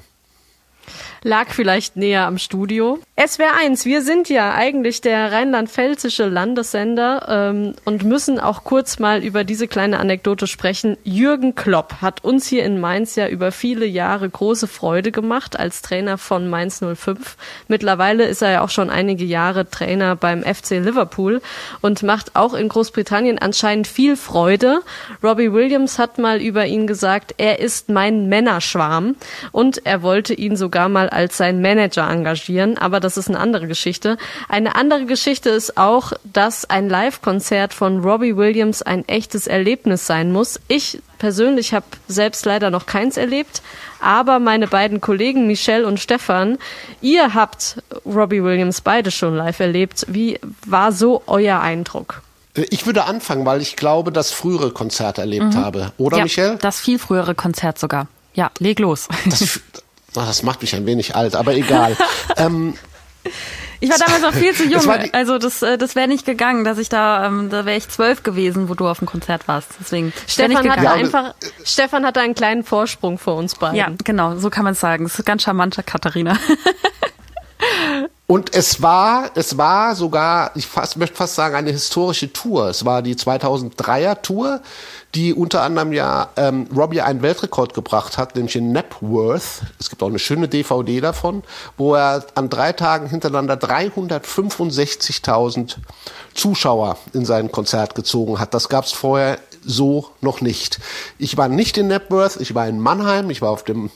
Lag 1.26 1.48
vielleicht 1.48 1.96
näher 1.96 2.24
am 2.24 2.38
Studio. 2.38 3.00
SWR 3.18 3.56
1, 3.60 3.84
wir 3.84 4.02
sind 4.02 4.28
ja 4.28 4.54
eigentlich 4.54 5.00
der 5.00 5.32
rheinland-pfälzische 5.32 6.26
Landessender 6.26 7.26
ähm, 7.28 7.74
und 7.84 8.04
müssen 8.04 8.38
auch 8.38 8.62
kurz 8.62 9.00
mal 9.00 9.24
über 9.24 9.42
diese 9.42 9.66
kleine 9.66 9.98
Anekdote 9.98 10.46
sprechen. 10.46 10.96
Jürgen 11.02 11.56
Klopp 11.56 11.94
hat 12.00 12.22
uns 12.22 12.46
hier 12.46 12.62
in 12.62 12.78
Mainz 12.78 13.16
ja 13.16 13.26
über 13.26 13.50
viele 13.50 13.86
Jahre 13.86 14.30
große 14.30 14.68
Freude 14.68 15.10
gemacht 15.10 15.58
als 15.58 15.82
Trainer 15.82 16.16
von 16.16 16.48
Mainz 16.48 16.78
05. 16.80 17.36
Mittlerweile 17.66 18.26
ist 18.26 18.42
er 18.42 18.52
ja 18.52 18.60
auch 18.60 18.70
schon 18.70 18.88
einige 18.88 19.24
Jahre 19.24 19.68
Trainer 19.68 20.14
beim 20.14 20.44
FC 20.44 20.78
Liverpool 20.78 21.42
und 21.80 22.04
macht 22.04 22.36
auch 22.36 22.54
in 22.54 22.68
Großbritannien 22.68 23.40
anscheinend 23.40 23.88
viel 23.88 24.16
Freude. 24.16 24.80
Robbie 25.24 25.52
Williams 25.52 25.98
hat 25.98 26.18
mal 26.18 26.40
über 26.40 26.66
ihn 26.66 26.86
gesagt, 26.86 27.34
er 27.38 27.58
ist 27.58 27.88
mein 27.88 28.28
Männerschwarm 28.28 29.16
und 29.50 29.84
er 29.84 30.02
wollte 30.02 30.32
ihn 30.32 30.54
sogar 30.54 30.88
mal 30.88 31.10
als 31.16 31.36
sein 31.36 31.60
Manager 31.60 32.08
engagieren, 32.08 32.78
aber 32.78 33.00
das 33.00 33.16
ist 33.16 33.28
eine 33.28 33.40
andere 33.40 33.66
Geschichte. 33.66 34.18
Eine 34.48 34.76
andere 34.76 35.06
Geschichte 35.06 35.48
ist 35.50 35.76
auch, 35.76 36.12
dass 36.24 36.68
ein 36.68 36.88
Live-Konzert 36.88 37.74
von 37.74 38.00
Robbie 38.04 38.36
Williams 38.36 38.82
ein 38.82 39.08
echtes 39.08 39.46
Erlebnis 39.46 40.06
sein 40.06 40.30
muss. 40.30 40.60
Ich 40.68 41.00
persönlich 41.18 41.72
habe 41.74 41.86
selbst 42.06 42.44
leider 42.44 42.70
noch 42.70 42.86
keins 42.86 43.16
erlebt, 43.16 43.62
aber 44.00 44.38
meine 44.38 44.68
beiden 44.68 45.00
Kollegen 45.00 45.46
Michelle 45.46 45.86
und 45.86 45.98
Stefan, 45.98 46.58
ihr 47.00 47.34
habt 47.34 47.82
Robbie 48.04 48.44
Williams 48.44 48.82
beide 48.82 49.10
schon 49.10 49.34
live 49.34 49.58
erlebt. 49.60 50.04
Wie 50.08 50.38
war 50.66 50.92
so 50.92 51.22
euer 51.26 51.60
Eindruck? 51.60 52.22
Äh, 52.54 52.66
Ich 52.70 52.84
würde 52.86 53.04
anfangen, 53.04 53.46
weil 53.46 53.62
ich 53.62 53.76
glaube, 53.76 54.12
dass 54.12 54.30
frühere 54.32 54.70
Konzerte 54.70 55.22
erlebt 55.22 55.54
habe. 55.56 55.92
Oder, 55.96 56.18
ja, 56.18 56.22
Michelle? 56.24 56.56
Das 56.60 56.80
viel 56.80 56.98
frühere 56.98 57.34
Konzert 57.34 57.78
sogar. 57.78 58.08
Ja, 58.34 58.50
leg 58.58 58.78
los. 58.78 59.08
Das, 59.24 59.60
Ach, 60.16 60.26
das 60.26 60.42
macht 60.42 60.62
mich 60.62 60.74
ein 60.74 60.86
wenig 60.86 61.14
alt, 61.16 61.34
aber 61.34 61.54
egal. 61.54 61.96
ähm, 62.36 62.74
Ich 63.80 63.90
war 63.90 63.98
damals 63.98 64.22
noch 64.22 64.32
viel 64.32 64.54
zu 64.54 64.64
jung, 64.68 64.82
Das 64.86 65.04
die- 65.04 65.12
also 65.14 65.38
das, 65.38 65.60
äh, 65.62 65.76
das 65.78 65.94
wäre 65.94 66.08
nicht 66.08 66.24
gegangen, 66.24 66.64
dass 66.64 66.78
ich 66.78 66.88
da, 66.88 67.26
ähm, 67.26 67.50
da 67.50 67.66
wäre 67.66 67.76
ich 67.76 67.88
zwölf 67.88 68.22
gewesen, 68.22 68.68
wo 68.68 68.74
du 68.74 68.86
auf 68.88 68.98
dem 69.00 69.06
Konzert 69.06 69.46
warst. 69.48 69.68
Deswegen 69.80 70.12
Stefan 70.26 70.68
hatte. 70.70 70.82
Ja, 70.84 70.92
einfach, 70.92 71.34
Stefan 71.64 72.04
hatte 72.06 72.20
einen 72.20 72.34
kleinen 72.34 72.64
Vorsprung 72.64 73.18
vor 73.18 73.36
uns 73.36 73.54
beiden. 73.54 73.76
Ja, 73.76 73.90
genau, 74.04 74.36
so 74.36 74.48
kann 74.50 74.64
man 74.64 74.74
sagen. 74.74 75.04
Das 75.04 75.18
ist 75.18 75.24
ganz 75.26 75.42
charmanter 75.42 75.82
Katharina. 75.82 76.38
Und 78.28 78.56
es 78.56 78.82
war, 78.82 79.30
es 79.36 79.56
war 79.56 79.94
sogar, 79.94 80.50
ich 80.56 80.66
fast, 80.66 80.96
möchte 80.96 81.14
fast 81.14 81.36
sagen, 81.36 81.54
eine 81.54 81.70
historische 81.70 82.32
Tour. 82.32 82.68
Es 82.68 82.84
war 82.84 83.00
die 83.00 83.14
2003er 83.14 84.20
Tour, 84.20 84.62
die 85.14 85.32
unter 85.32 85.62
anderem 85.62 85.92
ja 85.92 86.30
ähm, 86.34 86.66
Robbie 86.74 87.02
einen 87.02 87.22
Weltrekord 87.22 87.72
gebracht 87.72 88.18
hat, 88.18 88.34
nämlich 88.34 88.56
in 88.56 88.72
Napworth. 88.72 89.62
Es 89.78 89.90
gibt 89.90 90.02
auch 90.02 90.08
eine 90.08 90.18
schöne 90.18 90.48
DVD 90.48 91.00
davon, 91.00 91.44
wo 91.76 91.94
er 91.94 92.26
an 92.34 92.48
drei 92.48 92.72
Tagen 92.72 93.08
hintereinander 93.08 93.54
365.000 93.54 95.76
Zuschauer 96.34 96.98
in 97.12 97.24
sein 97.24 97.52
Konzert 97.52 97.94
gezogen 97.94 98.40
hat. 98.40 98.54
Das 98.54 98.68
gab 98.68 98.86
es 98.86 98.92
vorher 98.92 99.38
so 99.64 100.10
noch 100.20 100.40
nicht. 100.40 100.80
Ich 101.18 101.36
war 101.36 101.48
nicht 101.48 101.78
in 101.78 101.86
Napworth, 101.86 102.40
ich 102.40 102.56
war 102.56 102.66
in 102.66 102.80
Mannheim, 102.80 103.30
ich 103.30 103.40
war 103.40 103.50
auf 103.50 103.62
dem 103.62 103.90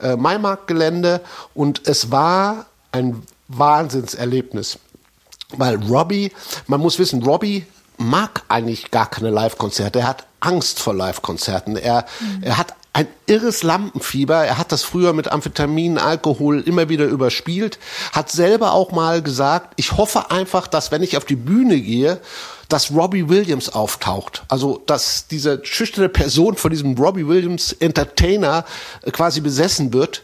äh, 0.00 0.16
Maimarktgelände 0.16 1.22
und 1.54 1.88
es 1.88 2.10
war 2.10 2.66
ein 2.92 3.22
Wahnsinnserlebnis. 3.50 4.78
Weil 5.56 5.76
Robbie, 5.76 6.32
man 6.66 6.80
muss 6.80 6.98
wissen, 6.98 7.22
Robbie 7.22 7.66
mag 7.96 8.42
eigentlich 8.48 8.90
gar 8.90 9.10
keine 9.10 9.30
Live-Konzerte. 9.30 10.00
Er 10.00 10.08
hat 10.08 10.26
Angst 10.40 10.80
vor 10.80 10.94
Live-Konzerten. 10.94 11.76
Er, 11.76 12.06
er 12.40 12.56
hat 12.56 12.74
ein 12.92 13.06
irres 13.26 13.62
Lampenfieber. 13.62 14.36
Er 14.36 14.58
hat 14.58 14.72
das 14.72 14.82
früher 14.82 15.12
mit 15.12 15.30
Amphetamin, 15.30 15.98
Alkohol 15.98 16.60
immer 16.60 16.88
wieder 16.88 17.06
überspielt. 17.06 17.78
Hat 18.12 18.30
selber 18.30 18.72
auch 18.72 18.92
mal 18.92 19.22
gesagt, 19.22 19.74
ich 19.76 19.92
hoffe 19.96 20.30
einfach, 20.30 20.66
dass 20.66 20.90
wenn 20.90 21.02
ich 21.02 21.16
auf 21.16 21.24
die 21.24 21.36
Bühne 21.36 21.80
gehe, 21.80 22.20
dass 22.72 22.90
Robbie 22.92 23.28
Williams 23.28 23.68
auftaucht. 23.68 24.44
Also, 24.48 24.82
dass 24.86 25.26
diese 25.26 25.60
schüchterne 25.64 26.08
Person 26.08 26.56
von 26.56 26.70
diesem 26.70 26.96
Robbie 26.96 27.26
Williams 27.26 27.72
Entertainer 27.72 28.64
äh, 29.02 29.10
quasi 29.10 29.40
besessen 29.40 29.92
wird. 29.92 30.22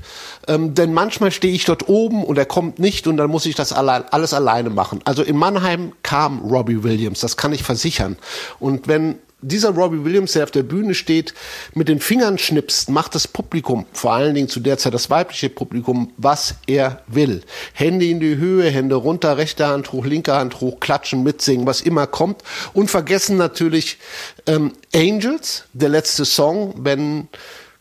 Ähm, 0.49 0.75
denn 0.75 0.95
manchmal 0.95 1.31
stehe 1.33 1.53
ich 1.53 1.65
dort 1.65 1.89
oben 1.89 2.25
und 2.25 2.39
er 2.39 2.47
kommt 2.47 2.79
nicht 2.79 3.07
und 3.07 3.17
dann 3.17 3.31
muss 3.31 3.47
ich 3.47 3.55
das 3.55 3.73
allein, 3.73 4.05
alles 4.11 4.33
alleine 4.33 4.71
machen. 4.71 5.01
Also 5.05 5.23
in 5.23 5.37
Mannheim 5.37 5.93
kam 6.03 6.41
Robbie 6.41 6.83
Williams, 6.85 7.21
das 7.21 7.37
kann 7.37 7.53
ich 7.53 7.63
versichern. 7.63 8.17
Und 8.61 8.89
wenn 8.89 9.19
dieser 9.43 9.71
Robbie 9.71 10.03
Williams, 10.03 10.33
der 10.33 10.45
auf 10.45 10.51
der 10.51 10.63
Bühne 10.63 10.95
steht, 10.95 11.35
mit 11.75 11.89
den 11.89 12.01
Fingern 12.01 12.39
schnipst, 12.39 12.89
macht 12.89 13.15
das 13.15 13.29
Publikum, 13.29 13.87
vor 13.93 14.13
allen 14.13 14.35
Dingen 14.35 14.49
zu 14.49 14.61
der 14.61 14.79
Zeit 14.79 14.95
das 14.95 15.11
weibliche 15.11 15.51
Publikum, 15.51 16.13
was 16.17 16.55
er 16.67 17.03
will. 17.07 17.43
Hände 17.75 18.07
in 18.07 18.19
die 18.19 18.37
Höhe, 18.37 18.71
Hände 18.71 18.95
runter, 18.95 19.37
rechte 19.37 19.67
Hand 19.67 19.93
hoch, 19.93 20.07
linke 20.07 20.35
Hand 20.35 20.61
hoch, 20.61 20.81
klatschen, 20.81 21.23
mitsingen, 21.23 21.67
was 21.67 21.83
immer 21.83 22.07
kommt. 22.07 22.43
Und 22.73 22.91
vergessen 22.91 23.37
natürlich 23.37 23.99
ähm, 24.47 24.73
Angels, 24.95 25.65
der 25.75 25.91
letzte 25.91 26.25
Song, 26.25 26.75
wenn, 26.79 27.29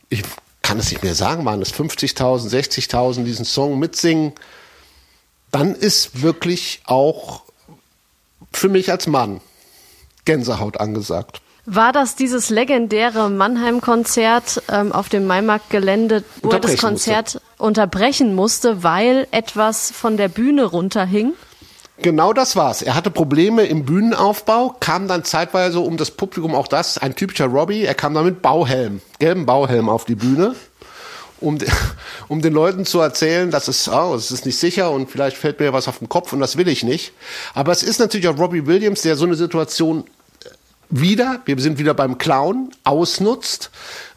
ich 0.10 0.24
kann 0.62 0.78
es 0.80 0.92
nicht 0.92 1.04
mehr 1.04 1.16
sagen, 1.16 1.46
waren 1.46 1.62
es 1.62 1.74
50.000, 1.74 2.50
60.000, 2.50 3.24
diesen 3.24 3.46
Song 3.46 3.80
mitsingen, 3.80 4.34
dann 5.52 5.74
ist 5.74 6.22
wirklich 6.22 6.82
auch 6.86 7.44
für 8.52 8.68
mich 8.68 8.92
als 8.92 9.08
Mann 9.08 9.40
Gänsehaut 10.26 10.80
angesagt. 10.80 11.42
War 11.66 11.92
das 11.92 12.16
dieses 12.16 12.50
legendäre 12.50 13.30
Mannheim-Konzert 13.30 14.62
ähm, 14.72 14.92
auf 14.92 15.10
dem 15.10 15.26
Maimarkt-Gelände, 15.26 16.24
wo 16.44 16.52
er 16.52 16.60
das 16.60 16.78
Konzert 16.78 17.42
unterbrechen 17.58 18.36
musste, 18.36 18.84
weil 18.84 19.28
etwas 19.32 19.90
von 19.92 20.16
der 20.16 20.28
Bühne 20.28 20.66
runterhing? 20.66 21.34
Genau 21.98 22.34
das 22.34 22.56
war's. 22.56 22.82
Er 22.82 22.94
hatte 22.94 23.10
Probleme 23.10 23.64
im 23.66 23.86
Bühnenaufbau, 23.86 24.76
kam 24.80 25.08
dann 25.08 25.24
zeitweise 25.24 25.80
um 25.80 25.98
das 25.98 26.12
Publikum 26.12 26.54
auch 26.54 26.68
das, 26.68 26.98
ein 26.98 27.16
typischer 27.16 27.46
Robbie, 27.46 27.84
er 27.84 27.96
kam 27.96 28.14
dann 28.14 28.26
mit 28.26 28.42
Bauhelm, 28.42 29.02
gelben 29.18 29.46
Bauhelm 29.46 29.90
auf 29.90 30.06
die 30.06 30.16
Bühne, 30.16 30.56
um, 31.40 31.58
um 32.28 32.42
den 32.42 32.54
Leuten 32.54 32.86
zu 32.86 33.00
erzählen, 33.00 33.50
dass 33.50 33.70
es, 33.70 33.88
oh, 33.88 34.14
es 34.14 34.30
ist 34.30 34.46
nicht 34.46 34.58
sicher 34.58 34.92
und 34.92 35.10
vielleicht 35.10 35.38
fällt 35.38 35.60
mir 35.60 35.74
was 35.74 35.88
auf 35.88 36.00
den 36.00 36.10
Kopf 36.10 36.34
und 36.34 36.42
das 36.42 36.58
will 36.58 36.68
ich 36.68 36.84
nicht. 36.84 37.14
Aber 37.54 37.72
es 37.72 37.82
ist 37.82 38.00
natürlich 38.00 38.28
auch 38.28 38.38
Robbie 38.38 38.68
Williams, 38.68 39.02
der 39.02 39.16
so 39.16 39.26
eine 39.26 39.36
Situation 39.36 40.04
wieder, 40.90 41.42
wir 41.46 41.60
sind 41.60 41.78
wieder 41.80 41.94
beim 41.94 42.18
Clown, 42.18 42.72
ausnutzt, 42.84 43.70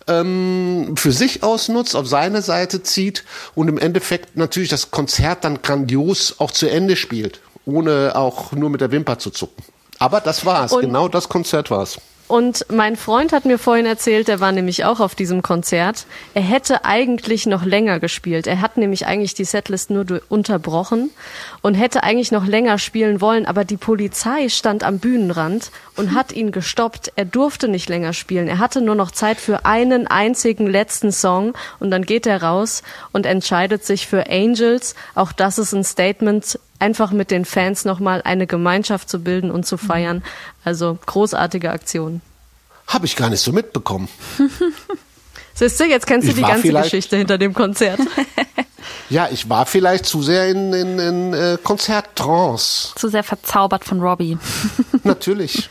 ähm, 0.07 0.95
für 0.97 1.13
sich 1.13 1.43
ausnutzt, 1.43 1.95
auf 1.97 2.07
seine 2.07 2.43
Seite 2.43 2.83
zieht 2.83 3.25
und 3.55 3.69
im 3.69 3.79
Endeffekt 3.79 4.37
natürlich 4.37 4.69
das 4.71 4.91
Konzert 4.91 5.45
dann 5.45 5.61
grandios 5.63 6.37
auch 6.39 6.51
zu 6.51 6.69
Ende 6.69 6.97
spielt, 6.97 7.41
ohne 7.67 8.13
auch 8.15 8.53
nur 8.53 8.71
mit 8.71 8.81
der 8.81 8.91
Wimper 8.91 9.19
zu 9.19 9.31
zucken. 9.31 9.63
Aber 9.99 10.21
das 10.21 10.45
war's, 10.47 10.73
Und- 10.73 10.83
genau 10.83 11.09
das 11.09 11.29
Konzert 11.29 11.71
war's. 11.71 11.99
Und 12.29 12.67
mein 12.71 12.97
Freund 12.97 13.33
hat 13.33 13.47
mir 13.47 13.59
vorhin 13.59 13.87
erzählt, 13.87 14.29
der 14.29 14.39
war 14.39 14.53
nämlich 14.53 14.85
auch 14.85 15.01
auf 15.01 15.15
diesem 15.15 15.41
Konzert. 15.41 16.05
Er 16.35 16.43
hätte 16.43 16.85
eigentlich 16.85 17.47
noch 17.47 17.65
länger 17.65 18.01
gespielt. 18.01 18.47
Er 18.47 18.61
hat 18.61 18.77
nämlich 18.77 19.07
eigentlich 19.07 19.33
die 19.33 19.47
Setlist 19.47 19.89
nur 19.89 20.05
unterbrochen 20.29 21.11
und 21.63 21.75
hätte 21.75 22.03
eigentlich 22.03 22.31
noch 22.31 22.45
länger 22.45 22.79
spielen 22.79 23.23
wollen, 23.23 23.47
aber 23.47 23.65
die 23.65 23.79
Polizei 23.79 24.51
stand 24.51 24.85
am 24.85 24.99
Bühnenrand 24.99 25.71
und 25.97 26.15
hat 26.15 26.33
ihn 26.33 26.53
gestoppt. 26.53 27.13
Er 27.17 27.25
durfte 27.25 27.67
nicht 27.67 27.89
länger 27.89 28.13
spielen. 28.13 28.47
Er 28.47 28.59
hatte 28.59 28.83
nur 28.83 28.95
noch 28.95 29.11
Zeit 29.11 29.39
für 29.39 29.65
einen 29.65 30.07
einzigen 30.07 30.67
letzten 30.67 31.13
Song 31.13 31.55
und 31.81 31.91
dann 31.91 32.05
geht 32.05 32.27
er 32.27 32.43
raus 32.43 32.83
und 33.11 33.25
entscheidet 33.25 33.87
sich 33.87 34.07
für 34.07 34.29
Angels. 34.29 34.95
Auch 35.15 35.33
das 35.33 35.59
ist 35.59 35.73
ein 35.73 35.83
Statement 35.83 36.59
einfach 36.79 37.11
mit 37.13 37.31
den 37.31 37.45
Fans 37.45 37.85
nochmal 37.85 38.23
eine 38.25 38.47
Gemeinschaft 38.47 39.09
zu 39.11 39.21
bilden 39.21 39.51
und 39.51 39.67
zu 39.67 39.77
feiern. 39.77 40.23
Also 40.65 40.99
großartige 41.07 41.71
Aktion. 41.71 42.21
Habe 42.87 43.07
ich 43.07 43.17
gar 43.17 43.29
nicht 43.31 43.41
so 43.41 43.53
mitbekommen. 43.53 44.09
Siehst 45.55 45.81
du, 45.81 45.85
jetzt 45.85 46.07
kennst 46.07 46.27
du 46.27 46.31
Ich 46.31 46.37
die 46.37 46.43
war 46.43 46.51
ganze 46.51 46.63
vielleicht- 46.63 46.91
Geschichte 46.91 47.17
hinter 47.17 47.39
dem 47.39 47.55
Konzert. 47.55 48.01
Ja, 49.11 49.29
ich 49.31 49.49
war 49.49 49.65
vielleicht 49.67 50.05
zu 50.07 50.23
sehr 50.23 50.49
in, 50.49 50.73
in, 50.73 50.99
in 50.99 51.33
äh, 51.35 51.59
Konzerttrance. 51.63 52.93
Zu 52.95 53.09
sehr 53.09 53.23
verzaubert 53.25 53.85
von 53.85 54.01
Robbie. 54.01 54.37
Natürlich. 55.05 55.69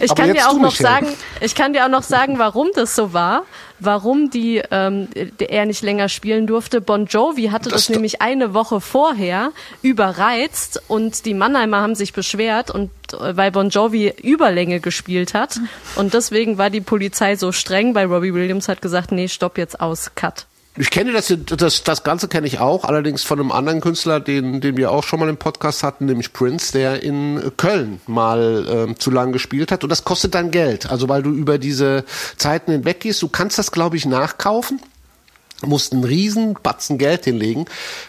Ich 0.00 0.10
Aber 0.10 0.14
kann 0.22 0.32
dir 0.34 0.48
auch 0.48 0.58
noch 0.58 0.74
sagen, 0.74 1.08
ich 1.40 1.54
kann 1.54 1.72
dir 1.74 1.84
auch 1.84 1.90
noch 1.90 2.02
sagen, 2.02 2.38
warum 2.38 2.68
das 2.74 2.94
so 2.94 3.12
war, 3.12 3.42
warum 3.84 4.30
die 4.30 4.62
ähm, 4.70 5.08
er 5.38 5.66
nicht 5.66 5.82
länger 5.82 6.08
spielen 6.08 6.46
durfte. 6.46 6.80
Bon 6.80 7.06
Jovi 7.06 7.46
hatte 7.48 7.68
das, 7.70 7.86
Das- 7.86 7.88
nämlich 7.90 8.20
eine 8.22 8.54
Woche 8.54 8.80
vorher 8.80 9.50
überreizt 9.82 10.82
und 10.88 11.24
die 11.24 11.34
Mannheimer 11.34 11.80
haben 11.80 11.94
sich 11.94 12.12
beschwert 12.12 12.70
und 12.70 12.90
äh, 13.12 13.36
weil 13.36 13.50
Bon 13.52 13.68
Jovi 13.68 14.12
Überlänge 14.22 14.80
gespielt 14.80 15.34
hat 15.34 15.60
und 15.96 16.14
deswegen 16.14 16.58
war 16.58 16.70
die 16.70 16.80
Polizei 16.80 17.36
so 17.36 17.52
streng, 17.52 17.94
weil 17.94 18.06
Robbie 18.06 18.34
Williams 18.34 18.68
hat 18.68 18.82
gesagt, 18.82 19.12
nee, 19.12 19.28
stopp 19.28 19.58
jetzt 19.58 19.80
aus, 19.80 20.10
cut. 20.14 20.46
Ich 20.76 20.90
kenne 20.90 21.12
das, 21.12 21.32
das, 21.56 21.84
das 21.84 22.02
Ganze 22.02 22.26
kenne 22.26 22.48
ich 22.48 22.58
auch, 22.58 22.84
allerdings 22.84 23.22
von 23.22 23.38
einem 23.38 23.52
anderen 23.52 23.80
Künstler, 23.80 24.18
den, 24.18 24.60
den 24.60 24.76
wir 24.76 24.90
auch 24.90 25.04
schon 25.04 25.20
mal 25.20 25.28
im 25.28 25.36
Podcast 25.36 25.84
hatten, 25.84 26.06
nämlich 26.06 26.32
Prince, 26.32 26.72
der 26.72 27.00
in 27.04 27.52
Köln 27.56 28.00
mal 28.08 28.66
ähm, 28.68 28.98
zu 28.98 29.12
lang 29.12 29.30
gespielt 29.30 29.70
hat. 29.70 29.84
Und 29.84 29.90
das 29.90 30.02
kostet 30.02 30.34
dann 30.34 30.50
Geld. 30.50 30.90
Also 30.90 31.08
weil 31.08 31.22
du 31.22 31.30
über 31.30 31.58
diese 31.58 32.04
Zeiten 32.36 32.72
hinweg 32.72 32.98
gehst, 33.00 33.22
du 33.22 33.28
kannst 33.28 33.56
das, 33.56 33.70
glaube 33.70 33.96
ich, 33.96 34.04
nachkaufen 34.04 34.80
musst 35.62 35.92
einen 35.92 36.04
riesen 36.04 36.58
Batzen 36.62 36.98
Geld 36.98 37.24
hinlegen, 37.24 37.64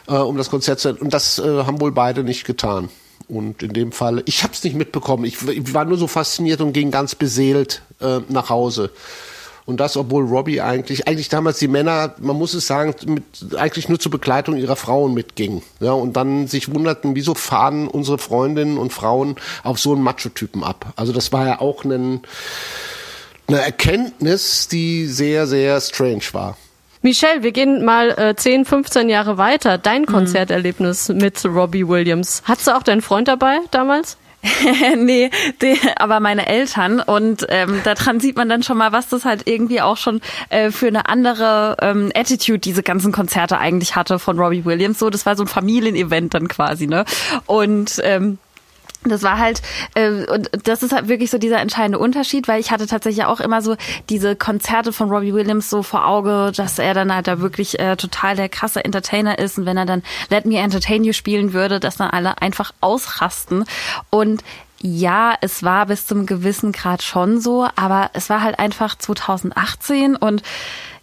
äh, 0.07 0.15
um 0.15 0.35
das 0.35 0.49
Konzert 0.49 0.79
zu 0.79 0.93
und 0.95 1.13
das 1.13 1.39
äh, 1.39 1.63
haben 1.63 1.79
wohl 1.79 1.91
beide 1.91 2.23
nicht 2.23 2.45
getan. 2.45 2.89
Und 3.27 3.63
in 3.63 3.73
dem 3.73 3.91
Fall, 3.91 4.23
ich 4.25 4.43
habe 4.43 4.53
es 4.53 4.63
nicht 4.63 4.75
mitbekommen. 4.75 5.25
Ich, 5.25 5.41
ich 5.47 5.73
war 5.73 5.85
nur 5.85 5.97
so 5.97 6.07
fasziniert 6.07 6.61
und 6.61 6.73
ging 6.73 6.91
ganz 6.91 7.15
beseelt 7.15 7.81
äh, 8.01 8.19
nach 8.29 8.49
Hause. 8.49 8.91
Und 9.65 9.79
das, 9.79 9.97
obwohl 9.97 10.25
Robbie 10.25 10.61
eigentlich, 10.61 11.07
eigentlich 11.07 11.29
damals 11.29 11.57
die 11.57 11.67
Männer, 11.67 12.13
man 12.19 12.35
muss 12.35 12.53
es 12.53 12.67
sagen, 12.67 12.93
mit, 13.07 13.23
eigentlich 13.57 13.89
nur 13.89 13.99
zur 13.99 14.11
Begleitung 14.11 14.57
ihrer 14.57 14.75
Frauen 14.75 15.15
mitgingen. 15.15 15.63
Ja, 15.79 15.93
und 15.93 16.13
dann 16.15 16.47
sich 16.47 16.73
wunderten, 16.73 17.15
wieso 17.15 17.33
fahren 17.33 17.87
unsere 17.87 18.19
Freundinnen 18.19 18.77
und 18.77 18.93
Frauen 18.93 19.37
auf 19.63 19.79
so 19.79 19.93
einen 19.93 20.03
Macho-Typen 20.03 20.63
ab? 20.63 20.93
Also 20.95 21.13
das 21.13 21.33
war 21.33 21.47
ja 21.47 21.61
auch 21.61 21.83
ein, 21.83 22.21
eine 23.47 23.61
Erkenntnis, 23.61 24.67
die 24.67 25.07
sehr, 25.07 25.47
sehr 25.47 25.81
strange 25.81 26.23
war. 26.33 26.57
Michelle, 27.01 27.41
wir 27.41 27.51
gehen 27.51 27.85
mal 27.85 28.11
äh, 28.17 28.35
10, 28.35 28.65
15 28.65 29.09
Jahre 29.09 29.37
weiter. 29.37 29.77
Dein 29.77 30.05
Konzerterlebnis 30.05 31.09
mit 31.09 31.43
Robbie 31.45 31.87
Williams. 31.87 32.43
Hattest 32.45 32.67
du 32.67 32.75
auch 32.75 32.83
deinen 32.83 33.01
Freund 33.01 33.27
dabei 33.27 33.59
damals? 33.71 34.17
nee, 34.97 35.29
die, 35.61 35.77
aber 35.97 36.19
meine 36.19 36.47
Eltern 36.47 36.99
und 36.99 37.45
ähm, 37.49 37.81
daran 37.83 38.19
sieht 38.19 38.37
man 38.37 38.49
dann 38.49 38.63
schon 38.63 38.77
mal, 38.77 38.91
was 38.91 39.09
das 39.09 39.25
halt 39.25 39.43
irgendwie 39.45 39.81
auch 39.81 39.97
schon 39.97 40.21
äh, 40.49 40.71
für 40.71 40.87
eine 40.87 41.07
andere 41.07 41.77
ähm, 41.81 42.11
Attitude 42.15 42.59
diese 42.59 42.83
ganzen 42.83 43.11
Konzerte 43.11 43.57
eigentlich 43.57 43.95
hatte 43.95 44.19
von 44.19 44.39
Robbie 44.39 44.65
Williams. 44.65 44.99
So, 44.99 45.09
das 45.09 45.25
war 45.25 45.35
so 45.35 45.43
ein 45.43 45.47
Familienevent 45.47 46.33
dann 46.33 46.47
quasi, 46.47 46.87
ne? 46.87 47.05
Und 47.45 47.99
ähm, 48.03 48.37
das 49.11 49.23
war 49.23 49.37
halt, 49.37 49.61
äh, 49.95 50.25
und 50.25 50.49
das 50.63 50.83
ist 50.83 50.93
halt 50.93 51.07
wirklich 51.07 51.31
so 51.31 51.37
dieser 51.37 51.59
entscheidende 51.59 51.99
Unterschied, 51.99 52.47
weil 52.47 52.59
ich 52.59 52.71
hatte 52.71 52.87
tatsächlich 52.87 53.25
auch 53.25 53.39
immer 53.39 53.61
so 53.61 53.75
diese 54.09 54.35
Konzerte 54.35 54.91
von 54.91 55.09
Robbie 55.09 55.33
Williams 55.33 55.69
so 55.69 55.83
vor 55.83 56.07
Auge, 56.07 56.51
dass 56.55 56.79
er 56.79 56.93
dann 56.93 57.13
halt 57.13 57.27
da 57.27 57.39
wirklich 57.39 57.79
äh, 57.79 57.95
total 57.95 58.35
der 58.35 58.49
krasse 58.49 58.83
Entertainer 58.83 59.39
ist 59.39 59.57
und 59.57 59.65
wenn 59.65 59.77
er 59.77 59.85
dann 59.85 60.03
Let 60.29 60.45
Me 60.45 60.57
Entertain 60.57 61.03
You 61.03 61.13
spielen 61.13 61.53
würde, 61.53 61.79
dass 61.79 61.97
dann 61.97 62.09
alle 62.09 62.41
einfach 62.41 62.73
ausrasten. 62.81 63.65
Und 64.09 64.43
ja, 64.81 65.35
es 65.41 65.63
war 65.63 65.85
bis 65.87 66.05
zum 66.05 66.25
gewissen 66.25 66.71
Grad 66.71 67.01
schon 67.01 67.39
so, 67.39 67.67
aber 67.75 68.11
es 68.13 68.29
war 68.29 68.41
halt 68.41 68.59
einfach 68.59 68.95
2018 68.95 70.15
und 70.15 70.43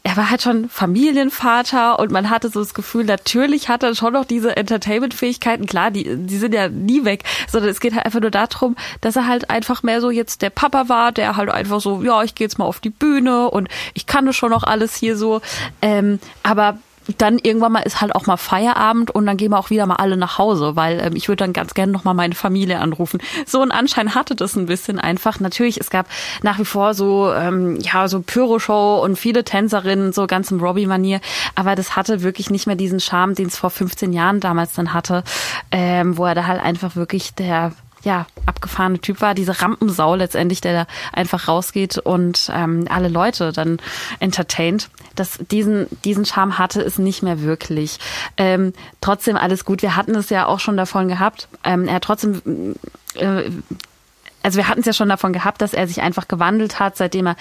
er 0.05 0.17
war 0.17 0.31
halt 0.31 0.43
schon 0.43 0.69
Familienvater 0.69 1.99
und 1.99 2.11
man 2.11 2.29
hatte 2.29 2.49
so 2.49 2.61
das 2.61 2.75
Gefühl, 2.75 3.05
natürlich 3.05 3.69
hat 3.69 3.83
er 3.83 3.95
schon 3.95 4.13
noch 4.15 4.25
diese 4.25 4.57
Entertainment-Fähigkeiten. 4.57 5.67
Klar, 5.67 5.91
die, 5.91 6.17
die 6.17 6.39
sind 6.39 6.55
ja 6.55 6.69
nie 6.69 7.05
weg, 7.05 7.23
sondern 7.49 7.71
es 7.71 7.81
geht 7.81 7.95
halt 7.95 8.05
einfach 8.05 8.21
nur 8.21 8.33
darum, 8.33 8.77
dass 9.01 9.15
er 9.15 9.29
halt 9.29 9.49
einfach 9.51 9.83
mehr 9.83 10.01
so 10.01 10.11
jetzt 10.11 10.43
der 10.43 10.51
Papa 10.51 10.89
war, 10.89 11.13
der 11.13 11.37
halt 11.37 11.51
einfach 11.51 11.81
so, 11.81 12.03
ja, 12.03 12.23
ich 12.25 12.35
gehe 12.35 12.47
jetzt 12.47 12.59
mal 12.59 12.65
auf 12.65 12.81
die 12.81 12.91
Bühne 12.91 13.49
und 13.51 13.69
ich 13.95 14.07
kann 14.07 14.27
das 14.27 14.35
schon 14.35 14.51
noch 14.51 14.65
alles 14.65 14.97
hier 14.97 15.17
so. 15.17 15.41
Ähm, 15.81 16.19
aber 16.43 16.79
dann 17.19 17.39
irgendwann 17.39 17.73
mal 17.73 17.81
ist 17.81 18.01
halt 18.01 18.15
auch 18.15 18.27
mal 18.27 18.37
Feierabend 18.37 19.11
und 19.11 19.27
dann 19.27 19.37
gehen 19.37 19.51
wir 19.51 19.59
auch 19.59 19.71
wieder 19.71 19.87
mal 19.87 19.97
alle 19.97 20.17
nach 20.17 20.39
Hause, 20.39 20.77
weil 20.77 21.01
ähm, 21.01 21.17
ich 21.17 21.29
würde 21.29 21.45
dann 21.45 21.53
ganz 21.53 21.75
gerne 21.75 21.93
noch 21.93 22.05
mal 22.05 22.15
meine 22.15 22.35
Familie 22.35 22.79
anrufen. 22.79 23.21
So 23.47 23.61
einen 23.61 23.73
Anschein 23.73 24.15
hatte 24.15 24.35
das 24.35 24.57
ein 24.57 24.67
bisschen 24.67 24.99
einfach. 24.99 25.41
Natürlich, 25.41 25.81
es 25.81 25.91
gab 25.91 26.07
nach 26.43 26.59
wie 26.59 26.65
vor 26.65 26.95
so 26.95 27.33
ähm, 27.33 27.79
ja 27.81 28.09
so 28.09 28.21
Pyro-Show 28.21 29.01
und 29.03 29.17
viele 29.17 29.45
Tänzerinnen 29.45 30.13
so 30.13 30.27
ganz 30.27 30.51
im 30.51 30.61
Robbie-Manier, 30.61 31.21
aber 31.55 31.75
das 31.75 31.97
hatte 31.97 32.23
wirklich 32.23 32.51
nicht 32.51 32.67
mehr 32.67 32.77
diesen 32.77 33.01
Charme, 33.01 33.35
den 33.35 33.49
es 33.49 33.57
vor 33.57 33.71
15 33.71 34.13
Jahren 34.13 34.41
damals 34.41 34.75
dann 34.75 34.93
hatte, 34.93 35.25
ähm, 35.71 36.17
wo 36.17 36.25
er 36.25 36.35
da 36.35 36.47
halt 36.47 36.63
einfach 36.63 36.97
wirklich 36.97 37.35
der 37.35 37.73
ja, 38.03 38.27
abgefahrene 38.47 39.01
Typ 39.01 39.21
war, 39.21 39.35
diese 39.35 39.63
Rampensau 39.63 40.15
letztendlich, 40.15 40.61
der 40.61 40.85
da 40.85 40.87
einfach 41.13 41.49
rausgeht 41.49 41.99
und 41.99 42.51
ähm, 42.53 42.87
alle 42.89 43.09
Leute 43.09 43.53
dann 43.53 43.79
entertaint. 44.21 44.91
Das, 45.15 45.39
diesen, 45.51 45.87
diesen 46.05 46.25
Charme 46.25 46.59
hatte 46.59 46.83
es 46.83 46.99
nicht 46.99 47.23
mehr 47.23 47.43
wirklich. 47.43 47.99
Ähm, 48.37 48.73
trotzdem 49.01 49.37
alles 49.37 49.65
gut. 49.65 49.83
Wir 49.83 49.97
hatten 49.97 50.15
es 50.15 50.31
ja 50.31 50.47
auch 50.47 50.61
schon 50.61 50.77
davon 50.77 51.09
gehabt. 51.09 51.49
Ähm, 51.65 51.87
er 51.87 51.95
hat 51.95 52.05
trotzdem 52.05 52.75
äh, 53.15 53.51
also 54.43 54.57
wir 54.57 54.69
hatten 54.69 54.81
es 54.81 54.87
ja 54.87 54.93
schon 54.93 55.09
davon 55.09 55.33
gehabt, 55.33 55.61
dass 55.63 55.75
er 55.75 55.87
sich 55.87 56.03
einfach 56.03 56.29
gewandelt 56.29 56.79
hat, 56.81 56.97
seitdem 56.97 57.27
er 57.27 57.37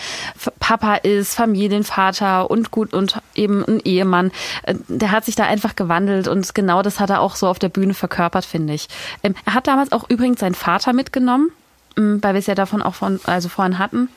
Papa 0.60 0.95
ist, 0.95 1.36
Familienvater 1.36 2.49
und 2.49 2.72
gut 2.72 2.93
und 2.93 3.18
eben 3.36 3.64
ein 3.66 3.80
Ehemann. 3.82 4.32
Äh, 4.64 4.76
Der 4.88 5.12
hat 5.12 5.26
sich 5.26 5.36
da 5.36 5.43
einfach 5.45 5.76
gewandelt 5.76 6.28
und 6.28 6.54
genau 6.54 6.82
das 6.82 6.99
hat 6.99 7.10
er 7.10 7.22
auch 7.22 7.36
so 7.36 7.47
auf 7.47 7.60
der 7.60 7.70
Bühne 7.70 7.93
verkörpert, 7.93 8.45
finde 8.45 8.74
ich. 8.74 8.88
Ähm, 9.24 9.36
Er 9.45 9.54
hat 9.54 9.68
damals 9.68 9.91
auch 9.91 10.10
übrigens 10.10 10.39
seinen 10.39 10.56
Vater 10.56 10.93
mitgenommen, 10.93 11.49
weil 11.95 12.34
wir 12.34 12.39
es 12.39 12.47
ja 12.47 12.56
davon 12.56 12.82
auch 12.82 12.95
von, 12.95 13.20
also 13.26 13.49
vorhin 13.49 13.78
hatten. 13.80 14.10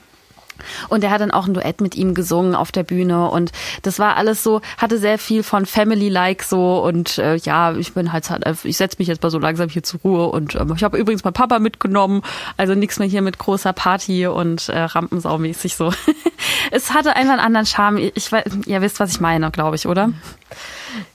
Und 0.89 1.05
er 1.05 1.11
hat 1.11 1.21
dann 1.21 1.31
auch 1.31 1.47
ein 1.47 1.55
Duett 1.55 1.81
mit 1.81 1.95
ihm 1.95 2.15
gesungen 2.15 2.55
auf 2.55 2.73
der 2.73 2.83
Bühne 2.83 3.31
und 3.31 3.53
das 3.83 3.99
war 3.99 4.17
alles 4.17 4.43
so, 4.43 4.61
hatte 4.79 4.99
sehr 4.99 5.19
viel 5.19 5.43
von 5.43 5.67
Family-like 5.67 6.43
so 6.43 6.83
und 6.83 7.19
äh, 7.19 7.37
ja, 7.37 7.75
ich 7.75 7.95
bin 7.95 8.13
halt, 8.13 8.29
ich 8.65 8.77
setze 8.77 8.97
mich 8.99 9.09
jetzt 9.09 9.23
mal 9.23 9.31
so 9.31 9.39
langsam 9.39 9.69
hier 9.69 9.83
zur 9.83 10.01
Ruhe 10.01 10.27
und 10.29 10.55
ähm, 10.55 10.73
ich 10.77 10.85
habe 10.85 10.97
übrigens 10.99 11.25
meinen 11.25 11.35
Papa 11.35 11.59
mitgenommen, 11.59 12.23
also 12.57 12.75
nichts 12.75 12.99
mehr 12.99 13.09
hier 13.09 13.23
mit 13.23 13.39
großer 13.39 13.73
Party 13.73 14.27
und 14.27 14.69
äh, 14.69 14.85
Rampensau-mäßig 14.85 15.77
so. 15.77 15.93
es 16.71 16.93
hatte 16.93 17.17
einfach 17.17 17.33
einen 17.33 17.41
anderen 17.41 17.67
Charme. 17.67 18.11
Ich 18.15 18.31
weiß, 18.31 18.45
ihr 18.67 18.81
wisst, 18.81 19.01
was 19.01 19.13
ich 19.13 19.21
meine, 19.21 19.51
glaube 19.51 19.77
ich, 19.77 19.87
oder? 19.87 20.11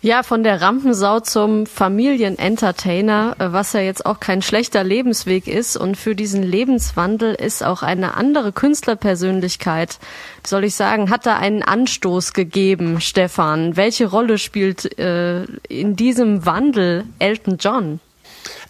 Ja, 0.01 0.23
von 0.23 0.43
der 0.43 0.61
Rampensau 0.61 1.19
zum 1.19 1.65
Familienentertainer, 1.65 3.36
äh, 3.39 3.51
was 3.51 3.73
ja 3.73 3.82
jetzt 3.82 4.05
auch 4.05 4.19
kein 4.19 4.41
schlechter 4.41 4.84
Lebensweg 4.84 5.47
ist. 5.47 5.77
Und 5.77 5.97
für 5.97 6.15
diesen 6.15 6.43
Lebenswandel 6.43 7.36
ist 7.36 7.63
auch 7.63 7.84
eine 7.84 8.15
andere 8.15 8.51
Künstlerpersönlichkeit, 8.51 9.99
soll 10.45 10.63
ich 10.63 10.75
sagen, 10.75 11.09
hat 11.09 11.25
da 11.25 11.38
einen 11.38 11.63
Anstoß 11.63 12.34
gegeben, 12.34 13.01
Stefan. 13.01 13.75
Welche 13.75 14.07
Rolle 14.07 14.38
spielt 14.38 14.97
äh, 14.97 15.43
in 15.67 15.95
diesem 15.95 16.45
Wandel 16.45 17.05
Elton 17.19 17.57
John? 17.59 17.99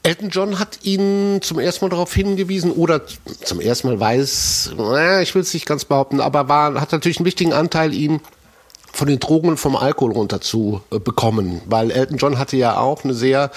Elton 0.04 0.30
John 0.30 0.60
hat 0.60 0.80
ihn 0.84 1.40
zum 1.42 1.60
ersten 1.60 1.86
Mal 1.86 1.90
darauf 1.90 2.14
hingewiesen 2.14 2.72
oder 2.72 3.02
zum 3.44 3.60
ersten 3.60 3.90
Mal 3.90 4.00
weiß, 4.00 4.72
naja, 4.78 5.22
ich 5.22 5.36
will 5.36 5.42
es 5.42 5.54
nicht 5.54 5.66
ganz 5.66 5.86
behaupten, 5.86 6.22
aber 6.22 6.48
war, 6.48 6.80
hat 6.80 6.92
natürlich 6.92 7.18
einen 7.18 7.26
wichtigen 7.26 7.54
Anteil, 7.54 7.94
ihn 7.94 8.22
von 9.00 9.08
den 9.08 9.20
Drogen 9.20 9.48
und 9.48 9.58
vom 9.58 9.78
Alkohol 9.78 10.12
runter 10.12 10.42
zu 10.42 10.82
äh, 10.92 11.00
bekommen, 11.00 11.62
weil 11.66 11.90
Elton 11.90 12.18
John 12.18 12.38
hatte 12.38 12.58
ja 12.58 12.78
auch 12.78 13.06
eine 13.06 13.14
sehr 13.14 13.50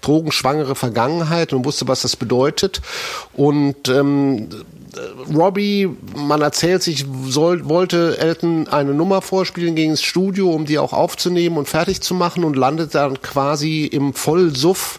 drogenschwangere 0.00 0.74
Vergangenheit 0.74 1.52
und 1.52 1.64
wusste, 1.64 1.86
was 1.86 2.02
das 2.02 2.16
bedeutet. 2.16 2.82
Und 3.32 3.88
ähm, 3.88 4.48
Robbie, 5.32 5.88
man 6.16 6.42
erzählt 6.42 6.82
sich, 6.82 7.06
soll, 7.26 7.68
wollte 7.68 8.18
Elton 8.18 8.66
eine 8.66 8.92
Nummer 8.92 9.22
vorspielen 9.22 9.76
gegen 9.76 9.92
das 9.92 10.02
Studio, 10.02 10.50
um 10.50 10.66
die 10.66 10.80
auch 10.80 10.92
aufzunehmen 10.92 11.58
und 11.58 11.68
fertig 11.68 12.00
zu 12.00 12.14
machen 12.14 12.42
und 12.42 12.56
landet 12.56 12.96
dann 12.96 13.22
quasi 13.22 13.84
im 13.84 14.14
Vollsuff 14.14 14.98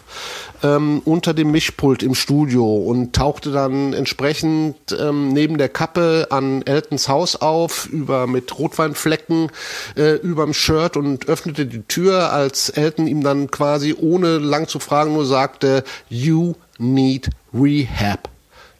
ähm, 0.62 1.02
unter 1.04 1.34
dem 1.34 1.50
Mischpult 1.50 2.02
im 2.02 2.14
Studio 2.14 2.76
und 2.76 3.14
tauchte 3.14 3.50
dann 3.50 3.92
entsprechend 3.92 4.76
ähm, 4.98 5.32
neben 5.32 5.58
der 5.58 5.68
Kappe 5.68 6.28
an 6.30 6.62
Eltons 6.62 7.08
Haus 7.08 7.36
auf, 7.36 7.86
über 7.86 8.26
mit 8.26 8.58
Rotweinflecken 8.58 9.50
äh, 9.96 10.16
überm 10.16 10.52
Shirt 10.52 10.96
und 10.96 11.28
öffnete 11.28 11.66
die 11.66 11.82
Tür, 11.82 12.32
als 12.32 12.68
Elton 12.68 13.06
ihm 13.06 13.22
dann 13.22 13.50
quasi 13.50 13.94
ohne 13.98 14.38
lang 14.38 14.68
zu 14.68 14.78
fragen 14.78 15.14
nur 15.14 15.26
sagte, 15.26 15.84
You 16.08 16.54
need 16.78 17.30
rehab. 17.52 18.28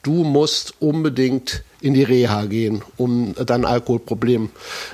Du 0.03 0.23
musst 0.23 0.73
unbedingt 0.79 1.63
in 1.81 1.93
die 1.93 2.03
Reha 2.03 2.45
gehen, 2.45 2.81
um 2.97 3.33
dein 3.45 3.65
Alkoholproblem 3.65 4.49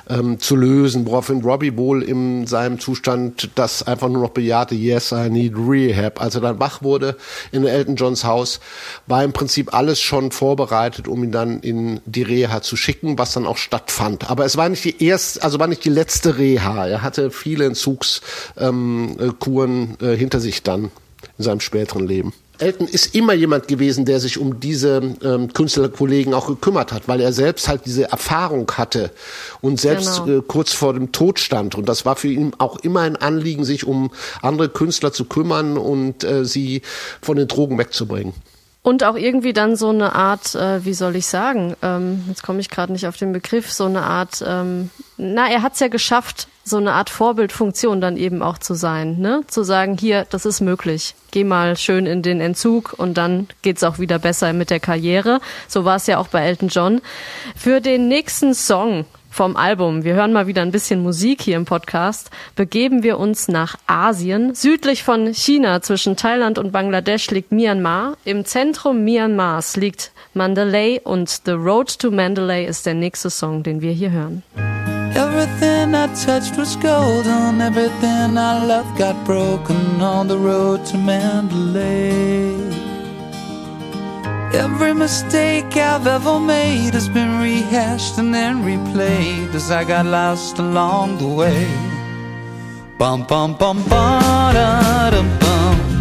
ähm, 0.10 0.40
zu 0.40 0.56
lösen. 0.56 1.06
Woraufhin 1.06 1.42
Robbie 1.42 1.78
wohl 1.78 2.02
in 2.02 2.48
seinem 2.48 2.80
Zustand 2.80 3.50
das 3.56 3.84
einfach 3.84 4.10
nur 4.10 4.22
noch 4.22 4.30
bejahte, 4.30 4.76
yes, 4.76 5.12
I 5.12 5.30
need 5.30 5.54
rehab. 5.56 6.22
Als 6.22 6.36
er 6.36 6.42
dann 6.42 6.60
wach 6.60 6.82
wurde 6.82 7.18
in 7.52 7.66
Elton 7.66 7.96
Johns 7.96 8.24
Haus, 8.24 8.60
war 9.06 9.24
im 9.24 9.34
Prinzip 9.34 9.74
alles 9.74 10.02
schon 10.02 10.32
vorbereitet, 10.32 11.08
um 11.08 11.24
ihn 11.24 11.32
dann 11.32 11.60
in 11.60 12.00
die 12.06 12.24
Reha 12.24 12.62
zu 12.62 12.76
schicken, 12.76 13.18
was 13.18 13.34
dann 13.34 13.46
auch 13.46 13.58
stattfand. 13.58 14.30
Aber 14.30 14.46
es 14.46 14.58
war 14.58 14.70
nicht 14.70 14.84
die 14.84 15.04
erste, 15.04 15.44
also 15.44 15.60
war 15.60 15.68
nicht 15.68 15.84
die 15.86 15.90
letzte 15.90 16.38
Reha. 16.38 16.88
Er 16.88 17.02
hatte 17.02 17.32
viele 17.32 17.66
Entzugskuren 17.66 18.38
ähm, 18.58 19.36
Kuren, 19.40 19.98
äh, 20.02 20.16
hinter 20.16 20.40
sich 20.40 20.64
dann 20.64 20.92
in 21.38 21.44
seinem 21.44 21.60
späteren 21.60 22.08
Leben. 22.08 22.34
Elton 22.60 22.88
ist 22.88 23.16
immer 23.16 23.34
jemand 23.34 23.68
gewesen, 23.68 24.06
der 24.06 24.20
sich 24.20 24.38
um 24.38 24.60
diese 24.60 25.16
ähm, 25.24 25.54
Künstlerkollegen 25.54 26.34
auch 26.34 26.48
gekümmert 26.48 26.92
hat, 26.92 27.08
weil 27.08 27.22
er 27.22 27.34
selbst 27.34 27.68
halt 27.68 27.82
diese 27.86 28.10
Erfahrung 28.12 28.72
hatte 28.72 29.12
und 29.62 29.80
selbst 29.80 30.26
Genau. 30.26 30.40
äh, 30.40 30.42
kurz 30.46 30.74
vor 30.74 30.94
dem 30.94 31.12
Tod 31.12 31.40
stand. 31.40 31.76
Und 31.76 31.88
das 31.88 32.06
war 32.06 32.16
für 32.16 32.28
ihn 32.30 32.54
auch 32.58 32.78
immer 32.80 33.02
ein 33.02 33.16
Anliegen, 33.16 33.64
sich 33.66 33.86
um 33.86 34.12
andere 34.42 34.70
Künstler 34.70 35.12
zu 35.14 35.26
kümmern 35.26 35.78
und 35.78 36.24
äh, 36.24 36.46
sie 36.46 36.82
von 37.22 37.38
den 37.38 37.48
Drogen 37.48 37.78
wegzubringen. 37.78 38.34
Und 38.84 39.04
auch 39.04 39.16
irgendwie 39.16 39.52
dann 39.52 39.76
so 39.76 39.90
eine 39.90 40.14
Art, 40.16 40.56
äh, 40.56 40.86
wie 40.86 40.94
soll 40.94 41.18
ich 41.18 41.28
sagen, 41.28 41.76
ähm, 41.82 42.24
jetzt 42.30 42.42
komme 42.42 42.62
ich 42.62 42.70
gerade 42.70 42.94
nicht 42.94 43.06
auf 43.06 43.18
den 43.18 43.34
Begriff, 43.34 43.72
so 43.72 43.84
eine 43.86 44.04
Art, 44.04 44.42
ähm, 44.48 44.90
na, 45.18 45.50
er 45.50 45.62
hat 45.62 45.74
es 45.74 45.82
ja 45.82 45.90
geschafft, 45.90 46.48
so 46.68 46.78
eine 46.78 46.94
Art 46.94 47.10
Vorbildfunktion 47.10 48.02
dann 48.02 48.18
eben 48.18 48.42
auch 48.42 48.58
zu 48.58 48.74
sein, 48.74 49.20
ne? 49.20 49.44
Zu 49.48 49.64
sagen, 49.64 49.98
hier, 49.98 50.26
das 50.30 50.46
ist 50.46 50.62
möglich. 50.62 51.16
Geh 51.32 51.44
mal 51.44 51.78
schön 51.78 52.06
in 52.06 52.22
den 52.22 52.42
Entzug 52.42 52.94
und 52.98 53.18
dann 53.18 53.48
geht's 53.62 53.84
auch 53.84 54.00
wieder 54.00 54.20
besser 54.20 54.54
mit 54.54 54.70
der 54.70 54.80
Karriere. 54.80 55.40
So 55.68 55.86
war 55.86 55.96
es 55.96 56.08
ja 56.08 56.18
auch 56.18 56.28
bei 56.28 56.42
Elton 56.42 56.70
John. 56.70 57.02
Für 57.56 57.82
den 57.82 58.08
nächsten 58.08 58.54
Song 58.54 59.06
vom 59.30 59.56
Album, 59.56 60.04
wir 60.04 60.16
hören 60.16 60.34
mal 60.34 60.48
wieder 60.48 60.64
ein 60.64 60.72
bisschen 60.72 61.04
Musik 61.04 61.44
hier 61.44 61.58
im 61.58 61.66
Podcast, 61.66 62.32
begeben 62.56 63.04
wir 63.04 63.20
uns 63.20 63.48
nach 63.48 63.76
Asien. 63.86 64.56
Südlich 64.56 65.04
von 65.04 65.32
China, 65.34 65.82
zwischen 65.82 66.16
Thailand 66.16 66.58
und 66.58 66.72
Bangladesch, 66.72 67.30
liegt 67.30 67.52
Myanmar. 67.52 68.18
Im 68.26 68.46
Zentrum 68.46 69.04
Myanmars 69.04 69.76
liegt 69.76 70.12
Mandalay 70.34 71.00
und 71.04 71.42
The 71.46 71.52
Road 71.52 72.00
to 72.00 72.10
Mandalay 72.10 72.66
ist 72.66 72.88
der 72.88 72.96
nächste 72.96 73.30
Song, 73.30 73.62
den 73.62 73.82
wir 73.82 73.92
hier 73.92 74.12
hören. 74.12 74.44
Everything 75.18 75.96
I 75.96 76.06
touched 76.14 76.58
was 76.58 76.76
golden. 76.76 77.60
Everything 77.60 78.38
I 78.38 78.64
loved 78.64 78.96
got 79.00 79.16
broken 79.26 80.00
on 80.00 80.28
the 80.28 80.38
road 80.38 80.86
to 80.86 80.98
Mandalay. 80.98 82.54
Every 84.54 84.94
mistake 84.94 85.76
I've 85.76 86.06
ever 86.06 86.40
made 86.40 86.94
has 86.94 87.10
been 87.10 87.40
rehashed 87.42 88.20
and 88.20 88.32
then 88.32 88.64
replayed 88.64 89.56
as 89.56 89.72
I 89.72 89.84
got 89.84 90.06
lost 90.06 90.60
along 90.60 91.18
the 91.18 91.28
way. 91.28 91.68
Bum 93.00 93.24
bum 93.24 93.56
bum 93.56 93.84
ba 93.84 94.52
da 94.54 95.10
dum 95.10 95.30
bum. 95.40 95.97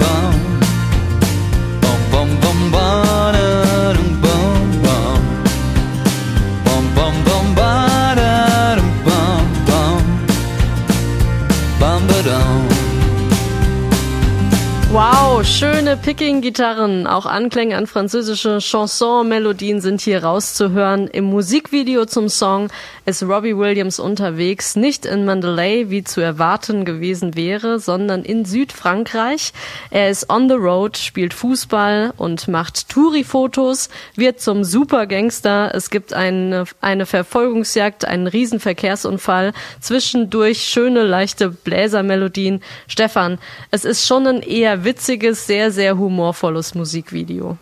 Wow, 15.36 15.44
schöne 15.44 15.98
Picking-Gitarren, 15.98 17.06
auch 17.06 17.26
Anklänge 17.26 17.76
an 17.76 17.86
französische 17.86 18.56
Chanson-Melodien 18.58 19.82
sind 19.82 20.00
hier 20.00 20.24
rauszuhören. 20.24 21.08
Im 21.08 21.24
Musikvideo 21.24 22.06
zum 22.06 22.30
Song 22.30 22.68
ist 23.04 23.22
Robbie 23.22 23.54
Williams 23.54 24.00
unterwegs, 24.00 24.76
nicht 24.76 25.04
in 25.04 25.26
Mandalay, 25.26 25.90
wie 25.90 26.02
zu 26.02 26.22
erwarten 26.22 26.86
gewesen 26.86 27.36
wäre, 27.36 27.78
sondern 27.78 28.22
in 28.22 28.46
Südfrankreich. 28.46 29.52
Er 29.90 30.08
ist 30.08 30.30
on 30.30 30.48
the 30.48 30.54
road, 30.54 30.96
spielt 30.96 31.34
Fußball 31.34 32.14
und 32.16 32.48
macht 32.48 32.88
Touri-Fotos, 32.88 33.90
wird 34.14 34.40
zum 34.40 34.64
Supergangster. 34.64 35.70
Es 35.74 35.90
gibt 35.90 36.14
eine, 36.14 36.64
eine 36.80 37.04
Verfolgungsjagd, 37.04 38.06
einen 38.06 38.26
Riesenverkehrsunfall, 38.26 39.52
zwischendurch 39.80 40.62
schöne, 40.62 41.02
leichte 41.02 41.50
Bläsermelodien. 41.50 42.62
Stefan, 42.88 43.38
es 43.70 43.84
ist 43.84 44.06
schon 44.06 44.26
ein 44.26 44.40
eher 44.40 44.84
witziges, 44.84 45.25
sehr, 45.34 45.70
sehr 45.70 45.96
humorvolles 45.96 46.74
Musikvideo. 46.74 47.56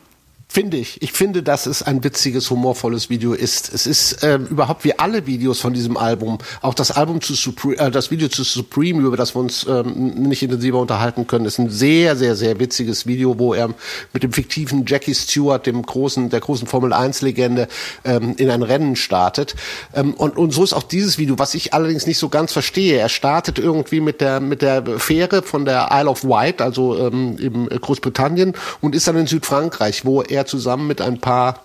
Finde 0.55 0.77
ich. 0.77 1.03
Ich 1.03 1.11
finde, 1.11 1.43
dass 1.43 1.67
es 1.67 1.83
ein 1.83 2.05
witziges, 2.05 2.49
humorvolles 2.49 3.11
Video 3.11 3.33
ist. 3.33 3.75
Es 3.75 3.89
ist 3.89 4.23
ähm, 4.23 4.47
überhaupt 4.47 4.85
wie 4.85 4.97
alle 4.97 5.27
Videos 5.27 5.59
von 5.59 5.73
diesem 5.73 5.97
Album, 5.97 6.39
auch 6.63 6.75
das 6.75 6.93
Album 6.93 7.21
zu 7.21 7.35
Supreme, 7.35 7.77
äh, 7.79 7.91
das 7.91 8.13
Video 8.13 8.29
zu 8.29 8.45
Supreme, 8.45 9.01
über 9.03 9.17
das 9.17 9.35
wir 9.35 9.41
uns 9.41 9.67
ähm, 9.69 10.15
nicht 10.15 10.45
intensiver 10.45 10.79
unterhalten 10.79 11.27
können, 11.27 11.45
ist 11.45 11.59
ein 11.59 11.71
sehr, 11.71 12.15
sehr, 12.15 12.37
sehr 12.37 12.61
witziges 12.61 13.05
Video, 13.05 13.37
wo 13.41 13.53
er 13.53 13.75
mit 14.13 14.23
dem 14.23 14.33
fiktiven 14.33 14.85
Jackie 14.87 15.17
Stewart, 15.17 15.67
dem 15.67 15.83
großen, 15.83 16.31
der 16.31 16.39
großen 16.39 16.69
Formel 16.69 16.93
1 16.93 17.23
Legende, 17.23 17.67
ähm, 18.05 18.37
in 18.37 18.49
ein 18.49 18.63
Rennen 18.63 18.95
startet. 18.95 19.57
Ähm, 19.93 20.15
und, 20.15 20.37
und 20.37 20.53
so 20.53 20.63
ist 20.63 20.73
auch 20.73 20.85
dieses 20.85 21.19
Video, 21.19 21.37
was 21.37 21.57
ich 21.57 21.75
allerdings 21.75 22.07
nicht 22.07 22.19
so 22.19 22.29
ganz 22.29 22.53
verstehe. 22.53 22.99
Er 22.99 23.09
startet 23.09 23.59
irgendwie 23.59 24.01
mit 24.01 24.21
der, 24.21 24.39
mit 24.39 24.63
der 24.63 25.01
Fähre 25.01 25.43
von 25.43 25.65
der 25.65 25.89
Isle 25.91 26.09
of 26.09 26.23
Wight, 26.23 26.63
also 26.63 27.09
ähm, 27.09 27.39
in 27.41 27.69
Großbritannien, 27.81 28.53
und 28.81 28.95
ist 28.95 29.09
dann 29.09 29.17
in 29.17 29.27
Südfrankreich, 29.27 30.05
wo 30.05 30.23
er 30.23 30.44
zusammen 30.47 30.87
mit 30.87 31.01
ein 31.01 31.21
paar 31.21 31.61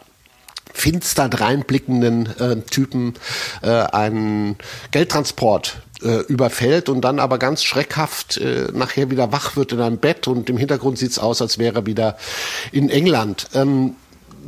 finster 0.73 1.29
dreinblickenden 1.29 2.39
äh, 2.39 2.61
Typen 2.61 3.15
äh, 3.61 3.69
einen 3.69 4.57
Geldtransport 4.91 5.81
äh, 6.01 6.19
überfällt 6.27 6.89
und 6.89 7.01
dann 7.01 7.19
aber 7.19 7.37
ganz 7.37 7.63
schreckhaft 7.63 8.37
äh, 8.37 8.69
nachher 8.73 9.09
wieder 9.09 9.31
wach 9.31 9.55
wird 9.55 9.73
in 9.73 9.81
einem 9.81 9.97
Bett 9.97 10.27
und 10.27 10.49
im 10.49 10.57
Hintergrund 10.57 10.97
sieht's 10.97 11.19
aus, 11.19 11.41
als 11.41 11.57
wäre 11.57 11.79
er 11.79 11.85
wieder 11.85 12.17
in 12.71 12.89
England. 12.89 13.47
Ähm, 13.53 13.95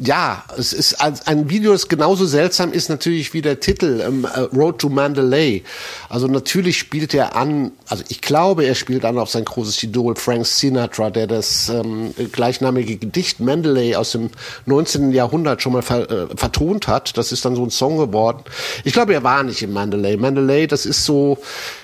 ja, 0.04 0.44
es 0.58 0.74
ist 0.74 0.96
ein, 1.00 1.50
Video, 1.52 1.74
das 1.74 1.88
genauso 1.88 2.26
seltsam 2.26 2.74
ist 2.74 2.90
natürlich 2.90 3.36
wie 3.36 3.44
der 3.44 3.60
Titel 3.60 4.02
ähm, 4.04 4.26
äh, 4.26 4.40
Road 4.56 4.80
to 4.80 4.90
Mandalay. 4.90 5.62
Also 6.10 6.26
natürlich 6.26 6.80
spielt 6.80 7.14
er 7.14 7.36
an, 7.36 7.72
also 7.88 8.04
ich 8.10 8.20
glaube, 8.20 8.66
er 8.66 8.74
spielt 8.74 9.06
an 9.06 9.20
auf 9.20 9.30
sein 9.30 9.46
großes 9.46 9.84
Idol 9.84 10.16
Frank 10.16 10.48
Sinatra, 10.48 11.12
der 11.12 11.28
das 11.28 11.70
ähm, 11.70 12.16
gleichnamige 12.32 12.98
Gedicht 12.98 13.40
Mandalay 13.40 13.96
aus 13.96 14.14
dem 14.14 14.32
19. 14.66 15.12
Jahrhundert 15.12 15.62
schon 15.62 15.74
mal 15.74 15.84
ver, 15.84 16.10
äh, 16.10 16.28
vertont 16.36 16.88
hat. 16.88 17.16
Das 17.16 17.32
ist 17.32 17.46
dann 17.46 17.56
so 17.56 17.64
ein 17.64 17.70
Song 17.70 17.98
geworden. 17.98 18.44
Ich 18.84 18.94
glaube, 18.94 19.14
er 19.14 19.24
war 19.24 19.44
nicht 19.44 19.62
in 19.62 19.72
Mandalay. 19.72 20.18
Mandalay, 20.18 20.66
das 20.66 20.88
ist 20.88 21.06
so 21.06 21.38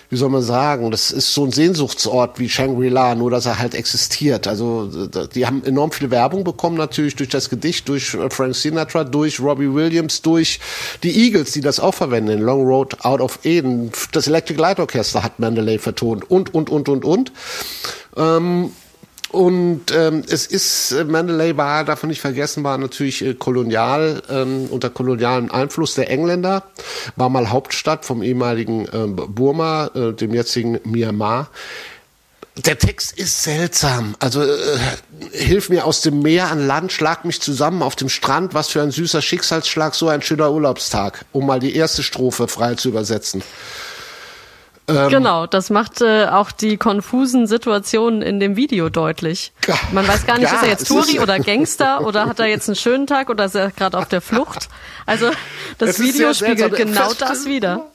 wie 0.10 0.16
soll 0.16 0.30
man 0.30 0.42
sagen, 0.42 0.90
das 0.92 1.12
ist 1.12 1.34
so 1.34 1.44
ein 1.44 1.52
Sehnsuchtsort 1.52 2.40
wie 2.40 2.48
Shangri-La, 2.48 3.16
nur 3.16 3.30
dass 3.30 3.46
er 3.46 3.60
halt 3.60 3.76
existiert. 3.76 4.48
Also 4.48 5.08
die 5.28 5.46
haben 5.46 5.64
enorm 5.66 5.92
viel 5.92 6.10
Werbung 6.12 6.44
bekommen 6.44 6.78
natürlich 6.78 7.16
durch 7.16 7.30
das 7.30 7.50
Gedicht, 7.50 7.90
durch 7.90 8.18
Frank 8.30 8.56
Sinatra, 8.56 9.04
durch 9.04 9.40
Robbie 9.40 9.74
Williams, 9.74 10.22
durch 10.22 10.60
die 11.04 11.26
Eagles, 11.26 11.52
die 11.52 11.62
das 11.62 11.80
auch 11.80 11.94
verwenden, 11.94 12.40
Long 12.40 12.66
Road 12.66 13.04
Out 13.04 13.20
of 13.20 13.40
Eden. 13.44 13.92
Das 14.14 14.28
Electric 14.28 14.60
Light 14.60 14.80
Orchester 14.80 15.24
hat 15.24 15.40
Mandalay 15.40 15.78
vertont 15.78 16.30
und, 16.30 16.54
und, 16.54 16.70
und, 16.70 16.88
und, 16.88 17.04
und. 17.04 17.32
Ähm, 18.16 18.72
und 19.30 19.92
ähm, 19.94 20.24
es 20.30 20.46
ist, 20.46 20.94
äh, 20.94 21.04
Mandalay 21.04 21.58
war, 21.58 21.84
davon 21.84 22.10
nicht 22.10 22.22
vergessen, 22.22 22.64
war 22.64 22.78
natürlich 22.78 23.24
äh, 23.24 23.34
kolonial, 23.34 24.22
ähm, 24.30 24.68
unter 24.72 24.90
kolonialem 24.90 25.52
Einfluss 25.52 25.96
der 25.96 26.10
Engländer, 26.10 26.64
war 27.16 27.30
mal 27.30 27.50
Hauptstadt 27.50 28.06
vom 28.06 28.24
ehemaligen 28.24 28.88
ähm, 28.94 29.16
Burma, 29.16 29.92
äh, 29.94 30.14
dem 30.14 30.34
jetzigen 30.34 30.80
Myanmar. 30.84 31.50
Der 32.66 32.80
Text 32.80 33.18
ist 33.18 33.44
seltsam. 33.44 34.16
Also 34.20 34.42
äh, 34.42 34.80
hilf 35.32 35.70
mir 35.70 35.86
aus 35.86 36.02
dem 36.02 36.22
Meer 36.22 36.50
an 36.50 36.66
Land, 36.66 36.92
schlag 36.92 37.24
mich 37.24 37.40
zusammen 37.40 37.84
auf 37.84 37.96
dem 37.96 38.10
Strand. 38.10 38.56
Was 38.56 38.70
für 38.70 38.82
ein 38.82 38.90
süßer 38.90 39.22
Schicksalsschlag, 39.22 39.94
so 39.94 40.08
ein 40.08 40.24
schöner 40.24 40.52
Urlaubstag, 40.52 41.26
um 41.34 41.46
mal 41.46 41.60
die 41.60 41.76
erste 41.76 42.02
Strophe 42.02 42.48
frei 42.48 42.74
zu 42.74 42.90
übersetzen. 42.90 43.44
Ähm, 44.90 45.10
genau, 45.10 45.48
das 45.48 45.70
macht 45.70 46.02
äh, 46.02 46.28
auch 46.28 46.52
die 46.52 46.78
konfusen 46.78 47.46
Situationen 47.46 48.22
in 48.22 48.40
dem 48.40 48.56
Video 48.56 48.90
deutlich. 48.90 49.52
Man 49.92 50.08
weiß 50.08 50.26
gar 50.26 50.38
nicht, 50.38 50.50
Ja, 50.50 50.56
ist 50.56 50.64
er 50.64 50.70
jetzt 50.70 50.88
Touri 50.88 51.16
ist- 51.18 51.20
oder 51.20 51.40
Gangster 51.40 52.02
oder 52.06 52.26
hat 52.26 52.40
er 52.40 52.46
jetzt 52.46 52.70
einen 52.70 52.78
schönen 52.78 53.06
Tag 53.06 53.30
oder 53.30 53.46
ist 53.46 53.56
er 53.56 53.72
gerade 53.72 53.98
auf 53.98 54.08
der 54.08 54.22
Flucht? 54.22 54.70
Also 55.06 55.30
das 55.78 56.00
Video 56.00 56.34
spiegelt 56.34 56.76
genau 56.76 57.10
Fest- 57.10 57.22
das 57.22 57.46
wieder. 57.46 57.88